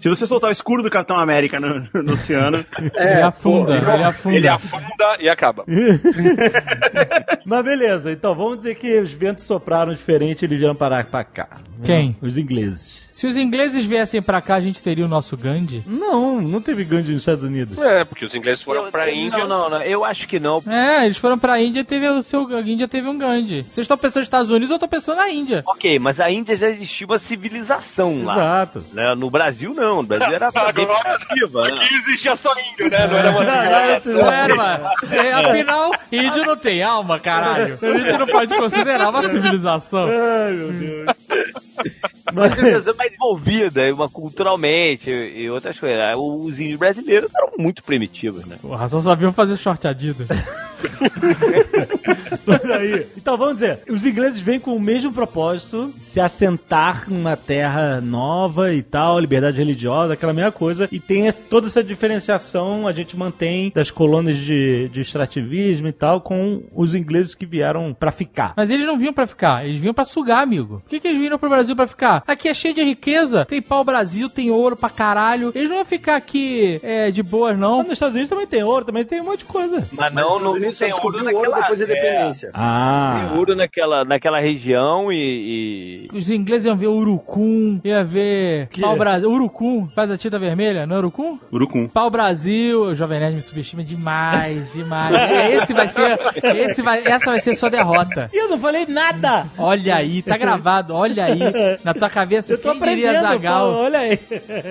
[0.00, 2.64] se você soltar o escuro do Capitão América no, no oceano,
[2.96, 4.36] ele afunda, pô, ele afunda.
[4.36, 5.64] Ele afunda e acaba.
[7.44, 11.24] Mas beleza, então vamos dizer que os ventos sopraram diferente e eles vieram parar pra
[11.24, 11.48] cá.
[11.84, 12.16] Quem?
[12.20, 13.08] Os ingleses.
[13.12, 15.82] Se os ingleses viessem pra cá, a gente teria o nosso Gandhi?
[15.86, 17.76] Não, não teve Gandhi nos Estados Unidos.
[17.78, 19.38] É, porque os ingleses foram Eu- pra eu- Índia.
[19.46, 19.82] Não, não, não.
[19.82, 20.62] Eu acho que não.
[20.66, 22.46] É, eles foram pra Índia e teve o seu.
[22.56, 23.62] A Índia teve um Gandhi.
[23.62, 25.62] Vocês estão pensando nos Estados Unidos ou eu tô pensando na Índia?
[25.66, 28.34] Ok, mas a Índia já existia uma civilização lá.
[28.34, 28.84] Exato.
[28.92, 29.14] né?
[29.16, 29.96] No Brasil, não.
[29.96, 31.68] No Brasil era primitiva, né?
[31.76, 33.06] Aqui existia só índio, né?
[33.06, 33.44] Não era uma
[34.14, 34.84] Não era, mano.
[35.10, 37.78] É, afinal, índio não tem alma, caralho.
[37.82, 40.08] A gente não pode considerar uma civilização.
[40.50, 41.06] Ai, meu Deus.
[42.32, 45.98] Uma civilização mais envolvida, uma culturalmente e outras coisas.
[46.16, 48.56] Os índios brasileiros eram muito primitivos, né?
[48.62, 50.28] Porra, só sabiam fazer short Adidas.
[53.16, 58.72] Então vamos dizer, os ingleses vêm com o mesmo propósito, se assentar numa terra nova
[58.72, 63.70] e tal, liberdade religiosa, aquela mesma coisa, e tem toda essa diferenciação a gente mantém
[63.74, 68.54] das colônias de, de extrativismo e tal com os ingleses que vieram pra ficar.
[68.56, 70.80] Mas eles não vinham pra ficar, eles vinham pra sugar, amigo.
[70.84, 72.22] Por que, que eles viram pro Brasil pra ficar?
[72.26, 75.52] Aqui é cheio de riqueza, tem pau Brasil, tem ouro pra caralho.
[75.54, 77.82] Eles não vão ficar aqui é, de boas, Mas não.
[77.82, 79.86] nos Estados Unidos também tem ouro, também tem um monte de coisa.
[79.92, 81.60] Mas Mas não, os não, não tem ouro naquela...
[81.60, 82.50] depois da independência.
[82.54, 83.26] Ah.
[83.28, 86.08] Tem ouro naquela, naquela região e...
[86.12, 88.80] e- Os ingleses iam ver urucum, ia ver Que?
[88.80, 89.30] pau Brasil.
[89.30, 91.38] Urucum, faz a tinta vermelha, não é urucum?
[91.52, 91.88] Urucum.
[91.88, 95.14] Pau Brasil, o Jovem Nerd me subestima demais, demais.
[95.52, 96.18] Esse vai ser,
[96.56, 98.28] esse vai, essa vai ser sua derrota.
[98.32, 99.46] E eu não falei nada!
[99.58, 101.38] Olha aí, tá gravado, olha aí.
[101.84, 103.70] Na tua cabeça, Eu tô quem diria aprendendo, pô, Zagal?
[103.72, 104.18] olha aí.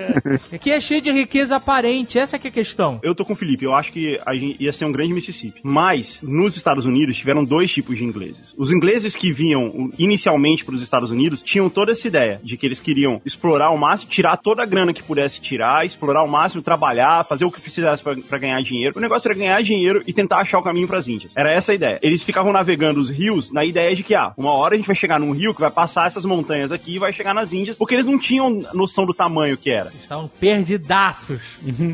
[0.52, 2.98] Aqui é cheio de riqueza aparente, essa que é a questão.
[3.02, 5.60] Eu tô com o Felipe, eu acho que a gente ia ser um grande Mississippi.
[5.62, 8.54] Mas, nos Estados Unidos, tiveram dois tipos de ingleses.
[8.56, 12.66] Os ingleses que vinham inicialmente para os Estados Unidos tinham toda essa ideia de que
[12.66, 16.62] eles queriam explorar ao máximo, tirar toda a grana que pudesse tirar, explorar ao máximo,
[16.62, 18.94] trabalhar, fazer o que precisasse para ganhar dinheiro.
[18.96, 21.32] O negócio era ganhar dinheiro e tentar achar o caminho para as Índias.
[21.36, 21.98] Era essa a ideia.
[22.02, 24.96] Eles ficavam navegando os rios na ideia de que, ah, uma hora a gente vai
[24.96, 27.94] chegar num rio que vai passar essas montanhas aqui e vai chegar nas Índias, porque
[27.94, 29.90] eles não tinham noção do tamanho que era.
[30.00, 30.28] Estavam
[30.74, 31.40] perdidaços.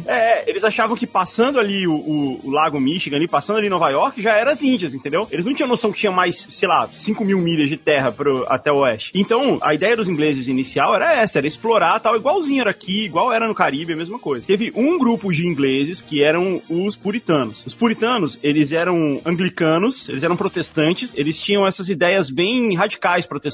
[0.07, 3.89] É, eles achavam que passando ali o, o- o Lago Michigan, ali, passando ali Nova
[3.91, 5.27] York, já era as Índias, entendeu?
[5.31, 8.45] Eles não tinham noção que tinha mais, sei lá, 5 mil milhas de terra pro,
[8.49, 9.11] até o oeste.
[9.15, 13.33] Então, a ideia dos ingleses inicial era essa, era explorar tal, igualzinho era aqui, igual
[13.33, 14.47] era no Caribe, a mesma coisa.
[14.47, 17.63] Teve um grupo de ingleses que eram os puritanos.
[17.67, 23.46] Os puritanos, eles eram anglicanos, eles eram protestantes, eles tinham essas ideias bem radicais protestantes.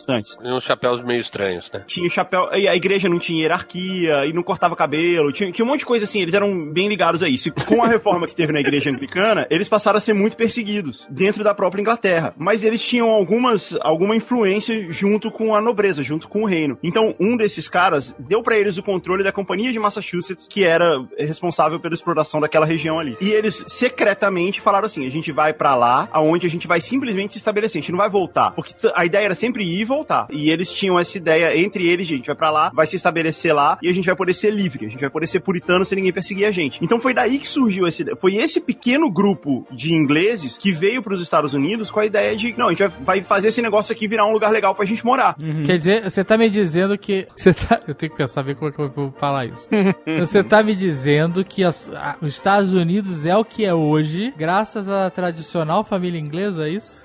[0.43, 1.85] E uns chapéus meio estranhos, né?
[1.87, 2.49] Tinha chapéu.
[2.53, 5.87] E a igreja não tinha hierarquia, e não cortava cabelo, tinha, tinha um monte de
[5.87, 7.49] coisa assim, eles eram bem ligados a isso.
[7.49, 11.07] E com a reforma que teve na igreja anglicana, eles passaram a ser muito perseguidos
[11.11, 12.35] dentro da própria Inglaterra.
[12.37, 16.79] Mas eles tinham algumas, alguma influência junto com a nobreza, junto com o reino.
[16.83, 21.05] Então, um desses caras deu pra eles o controle da companhia de Massachusetts, que era
[21.19, 23.17] responsável pela exploração daquela região ali.
[23.21, 27.33] E eles secretamente falaram assim: a gente vai pra lá, aonde a gente vai simplesmente
[27.33, 28.51] se estabelecer, a gente não vai voltar.
[28.53, 30.27] Porque a ideia era sempre ir e voltar.
[30.31, 33.79] E eles tinham essa ideia entre eles, gente, vai pra lá, vai se estabelecer lá
[33.83, 36.13] e a gente vai poder ser livre, a gente vai poder ser puritano sem ninguém
[36.13, 36.79] perseguir a gente.
[36.83, 38.17] Então foi daí que surgiu essa ideia.
[38.17, 42.55] Foi esse pequeno grupo de ingleses que veio pros Estados Unidos com a ideia de,
[42.57, 45.37] não, a gente vai, fazer esse negócio aqui virar um lugar legal pra gente morar.
[45.65, 47.27] Quer dizer, você tá me dizendo que.
[47.37, 49.69] Você tá, eu tenho que pensar bem como é que eu vou falar isso.
[50.21, 54.33] você tá me dizendo que as- a- os Estados Unidos é o que é hoje,
[54.37, 57.05] graças à tradicional família inglesa, é isso?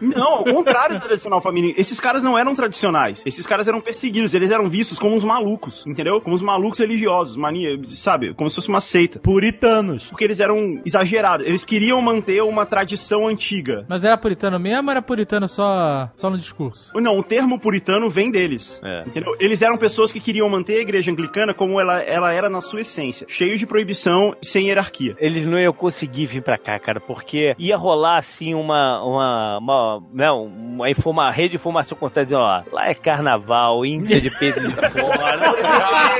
[0.00, 1.72] Não, ao contrário da tradicional família.
[1.76, 3.22] Esses caras não eram tradicionais.
[3.24, 4.34] Esses caras eram perseguidos.
[4.34, 6.20] Eles eram vistos como uns malucos, entendeu?
[6.20, 8.34] Como uns malucos religiosos, mania, sabe?
[8.34, 9.18] Como se fosse uma seita.
[9.18, 10.08] Puritanos.
[10.08, 11.46] Porque eles eram exagerados.
[11.46, 13.84] Eles queriam manter uma tradição antiga.
[13.88, 16.92] Mas era puritano mesmo ou era puritano só, só no discurso?
[16.94, 18.80] Não, o termo puritano vem deles.
[18.84, 19.04] É.
[19.06, 19.34] Entendeu?
[19.38, 22.80] Eles eram pessoas que queriam manter a igreja anglicana como ela, ela era na sua
[22.80, 23.26] essência.
[23.28, 25.16] Cheio de proibição e sem hierarquia.
[25.18, 29.02] Eles não iam conseguir vir pra cá, cara, porque ia rolar assim uma.
[29.04, 34.20] uma, uma não, uma, informa, rede de informação constante dizendo, ó, lá é carnaval, Índia
[34.20, 35.54] de peito de fora.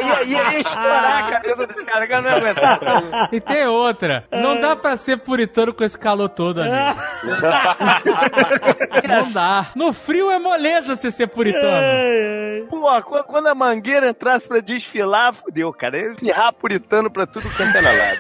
[0.01, 2.79] ia, ia, ia estourar a cabeça desse cara, que eu não ia aguentar.
[3.33, 4.25] E tem outra.
[4.31, 7.01] Não dá pra ser puritano com esse calor todo, amigo.
[9.09, 9.71] Não dá.
[9.75, 12.67] No frio é moleza você ser puritano.
[12.69, 15.99] Pô, quando, a mangueira entrasse pra desfilar, fudeu, cara.
[15.99, 18.19] Ia espirrar puritano pra tudo quanto é na lado.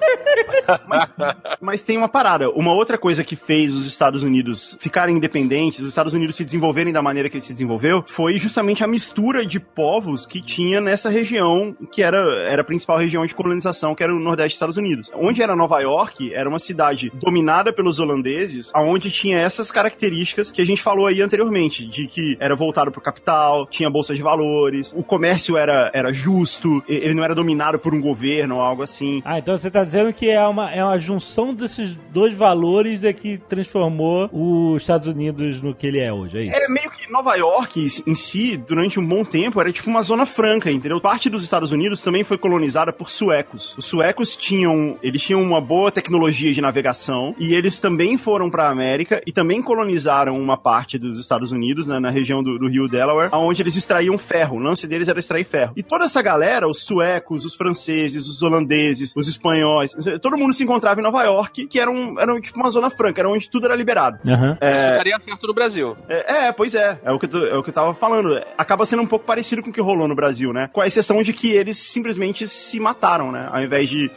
[0.87, 1.13] Mas,
[1.61, 2.51] mas tem uma parada.
[2.51, 6.93] Uma outra coisa que fez os Estados Unidos ficarem independentes, os Estados Unidos se desenvolverem
[6.93, 11.09] da maneira que ele se desenvolveu, foi justamente a mistura de povos que tinha nessa
[11.09, 14.77] região, que era, era a principal região de colonização, que era o Nordeste dos Estados
[14.77, 15.11] Unidos.
[15.15, 20.61] Onde era Nova York, era uma cidade dominada pelos holandeses, aonde tinha essas características que
[20.61, 24.93] a gente falou aí anteriormente, de que era voltado pro capital, tinha bolsa de valores,
[24.95, 29.23] o comércio era, era justo, ele não era dominado por um governo ou algo assim.
[29.25, 33.13] Ah, então você tá dizendo que é uma, é uma junção desses dois valores é
[33.13, 36.57] que transformou os Estados Unidos no que ele é hoje, é isso?
[36.57, 40.27] É meio que Nova York em si, durante um bom tempo, era tipo uma zona
[40.27, 41.01] franca, entendeu?
[41.01, 43.75] Parte dos Estados Unidos também foi colonizada por suecos.
[43.79, 48.69] Os suecos tinham, eles tinham uma boa tecnologia de navegação e eles também foram pra
[48.69, 52.89] América e também colonizaram uma parte dos Estados Unidos, né, na região do, do rio
[52.89, 54.57] Delaware, onde eles extraíam ferro.
[54.57, 55.73] O lance deles era extrair ferro.
[55.77, 60.63] E toda essa galera, os suecos, os franceses, os holandeses, os espanhóis, todo mundo se
[60.63, 63.67] encontrava em Nova York, que era, um, era tipo uma zona franca, era onde tudo
[63.67, 64.19] era liberado.
[64.29, 64.53] Aham.
[64.53, 65.97] Isso daria certo no Brasil.
[66.09, 66.99] É, é, pois é.
[67.05, 68.41] É o, que eu, tô- é o que eu tava falando.
[68.57, 70.69] Acaba sendo um pouco parecido com o que rolou no Brasil, né?
[70.73, 73.49] Com a exceção de que eles simplesmente se mataram, né?
[73.51, 74.11] Ao invés de.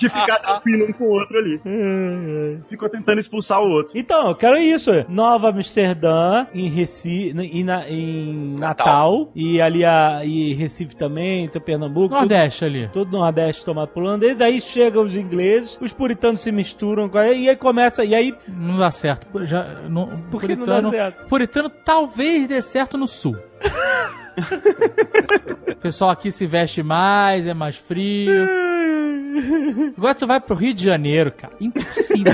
[0.00, 1.60] de ficar tranquilo um com o outro ali.
[2.68, 3.92] Ficou tentando expulsar o outro.
[3.94, 4.90] Então, eu quero isso.
[5.08, 9.32] Nova Amsterdã, em Recife, em, na- em Natal, Natal.
[9.34, 12.08] e ali a, e Recife também, então Pernambuco.
[12.08, 12.88] tudo- Nordeste ali.
[12.92, 17.28] Todo Nordeste tomado por holandês, aí chegam os ingleses, os puritanos se misturam, com a-
[17.32, 19.26] e aí começa, e aí Não dá certo.
[19.46, 21.26] Já, não, Por que não dá certo?
[21.26, 23.36] Puritano talvez dê certo no sul.
[25.70, 28.48] o pessoal aqui se veste mais, é mais frio.
[29.96, 31.52] Agora tu vai pro Rio de Janeiro, cara.
[31.60, 32.32] Impossível.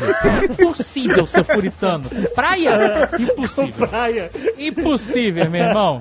[0.50, 2.08] Impossível ser puritano.
[2.34, 3.08] Praia?
[3.18, 3.88] Impossível.
[3.88, 4.30] praia.
[4.58, 6.00] Impossível, meu irmão.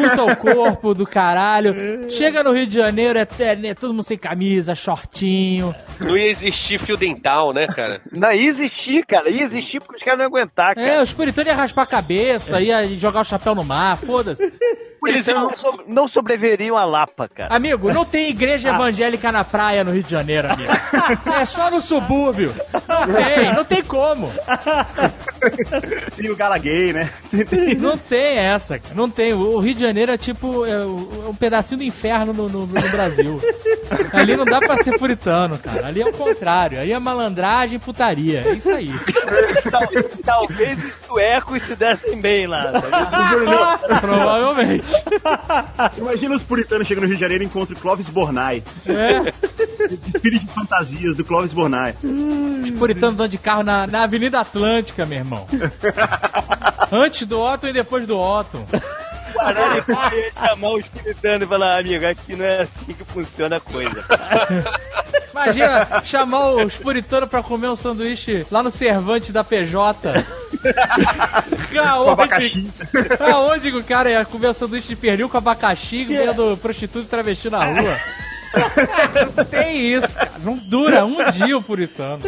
[0.00, 2.08] Culta o corpo do caralho.
[2.08, 5.74] Chega no Rio de Janeiro, é, é, é todo mundo sem camisa, shortinho.
[6.00, 8.00] Não ia existir fio dental, né, cara?
[8.12, 9.28] Não, ia existir, cara.
[9.30, 10.86] Ia existir porque os caras não iam aguentar, cara.
[10.86, 14.52] É, os puritanos iam raspar a cabeça, ia jogar o chapéu no mar, foda-se.
[15.06, 17.54] Eles não, so- não sobreviveriam à Lapa, cara.
[17.54, 20.70] Amigo, não tem igreja evangélica na praia no Rio de Janeiro, amigo.
[21.38, 22.54] É só no subúrbio.
[22.88, 24.30] Não tem, não tem como.
[26.18, 27.08] E o gala gay, né?
[27.78, 28.94] Não tem essa, cara.
[28.94, 29.32] Não tem.
[29.32, 33.40] O Rio de Janeiro é tipo é um pedacinho do inferno no, no- no Brasil.
[34.12, 35.86] Ali não dá pra ser puritano, cara.
[35.86, 36.80] Ali é o contrário.
[36.80, 38.40] Ali é malandragem e putaria.
[38.44, 38.90] É isso aí.
[39.70, 39.88] Tal-
[40.24, 42.72] Talvez os suecos se dessem bem lá.
[42.72, 44.00] tá?
[44.00, 44.87] Provavelmente.
[45.96, 48.62] Imagina os puritanos chegando no Rio de Janeiro e encontram Clóvis Bornai.
[48.86, 49.32] É.
[50.20, 51.94] Filho de fantasias do Clóvis Bornai.
[52.62, 55.46] Os puritanos andando de carro na, na Avenida Atlântica, meu irmão.
[56.90, 58.66] Antes do Otton e depois do Otton.
[59.38, 63.56] O Arara ia chamar os puritanos e falar, amigo, aqui não é assim que funciona
[63.56, 64.04] a coisa.
[65.30, 70.26] Imagina chamar os puritanos pra comer um sanduíche lá no Cervantes da PJ.
[71.86, 72.70] Aonde, abacaxi.
[73.20, 77.08] aonde que o cara ia comer um sanduíche de pernil com abacaxi vendo prostituta e
[77.08, 77.96] travesti na rua?
[79.36, 80.32] Não tem isso, cara.
[80.42, 82.20] Não dura um dia o puritano.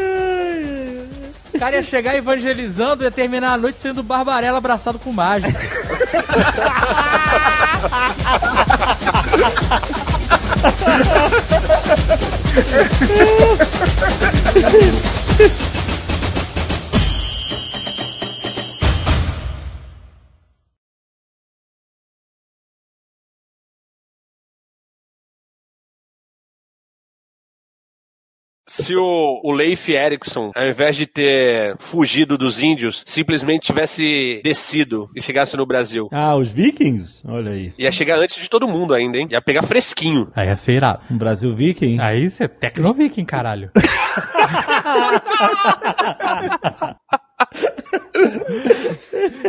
[1.53, 5.59] O cara ia chegar evangelizando e ia terminar a noite sendo Barbarella abraçado com mágico.
[28.91, 35.07] Se o, o Leif Erikson, ao invés de ter fugido dos índios, simplesmente tivesse descido
[35.15, 36.09] e chegasse no Brasil.
[36.11, 37.23] Ah, os vikings?
[37.25, 37.73] Olha aí.
[37.79, 39.29] Ia chegar antes de todo mundo ainda, hein?
[39.31, 40.33] Ia pegar fresquinho.
[40.35, 41.03] Aí ia ser irado.
[41.09, 42.01] Um Brasil viking?
[42.01, 43.71] Aí você é tecno-viking, caralho.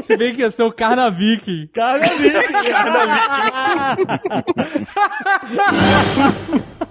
[0.03, 1.67] Se bem que ia ser o Carnaviking.
[1.73, 2.29] Carnaviking!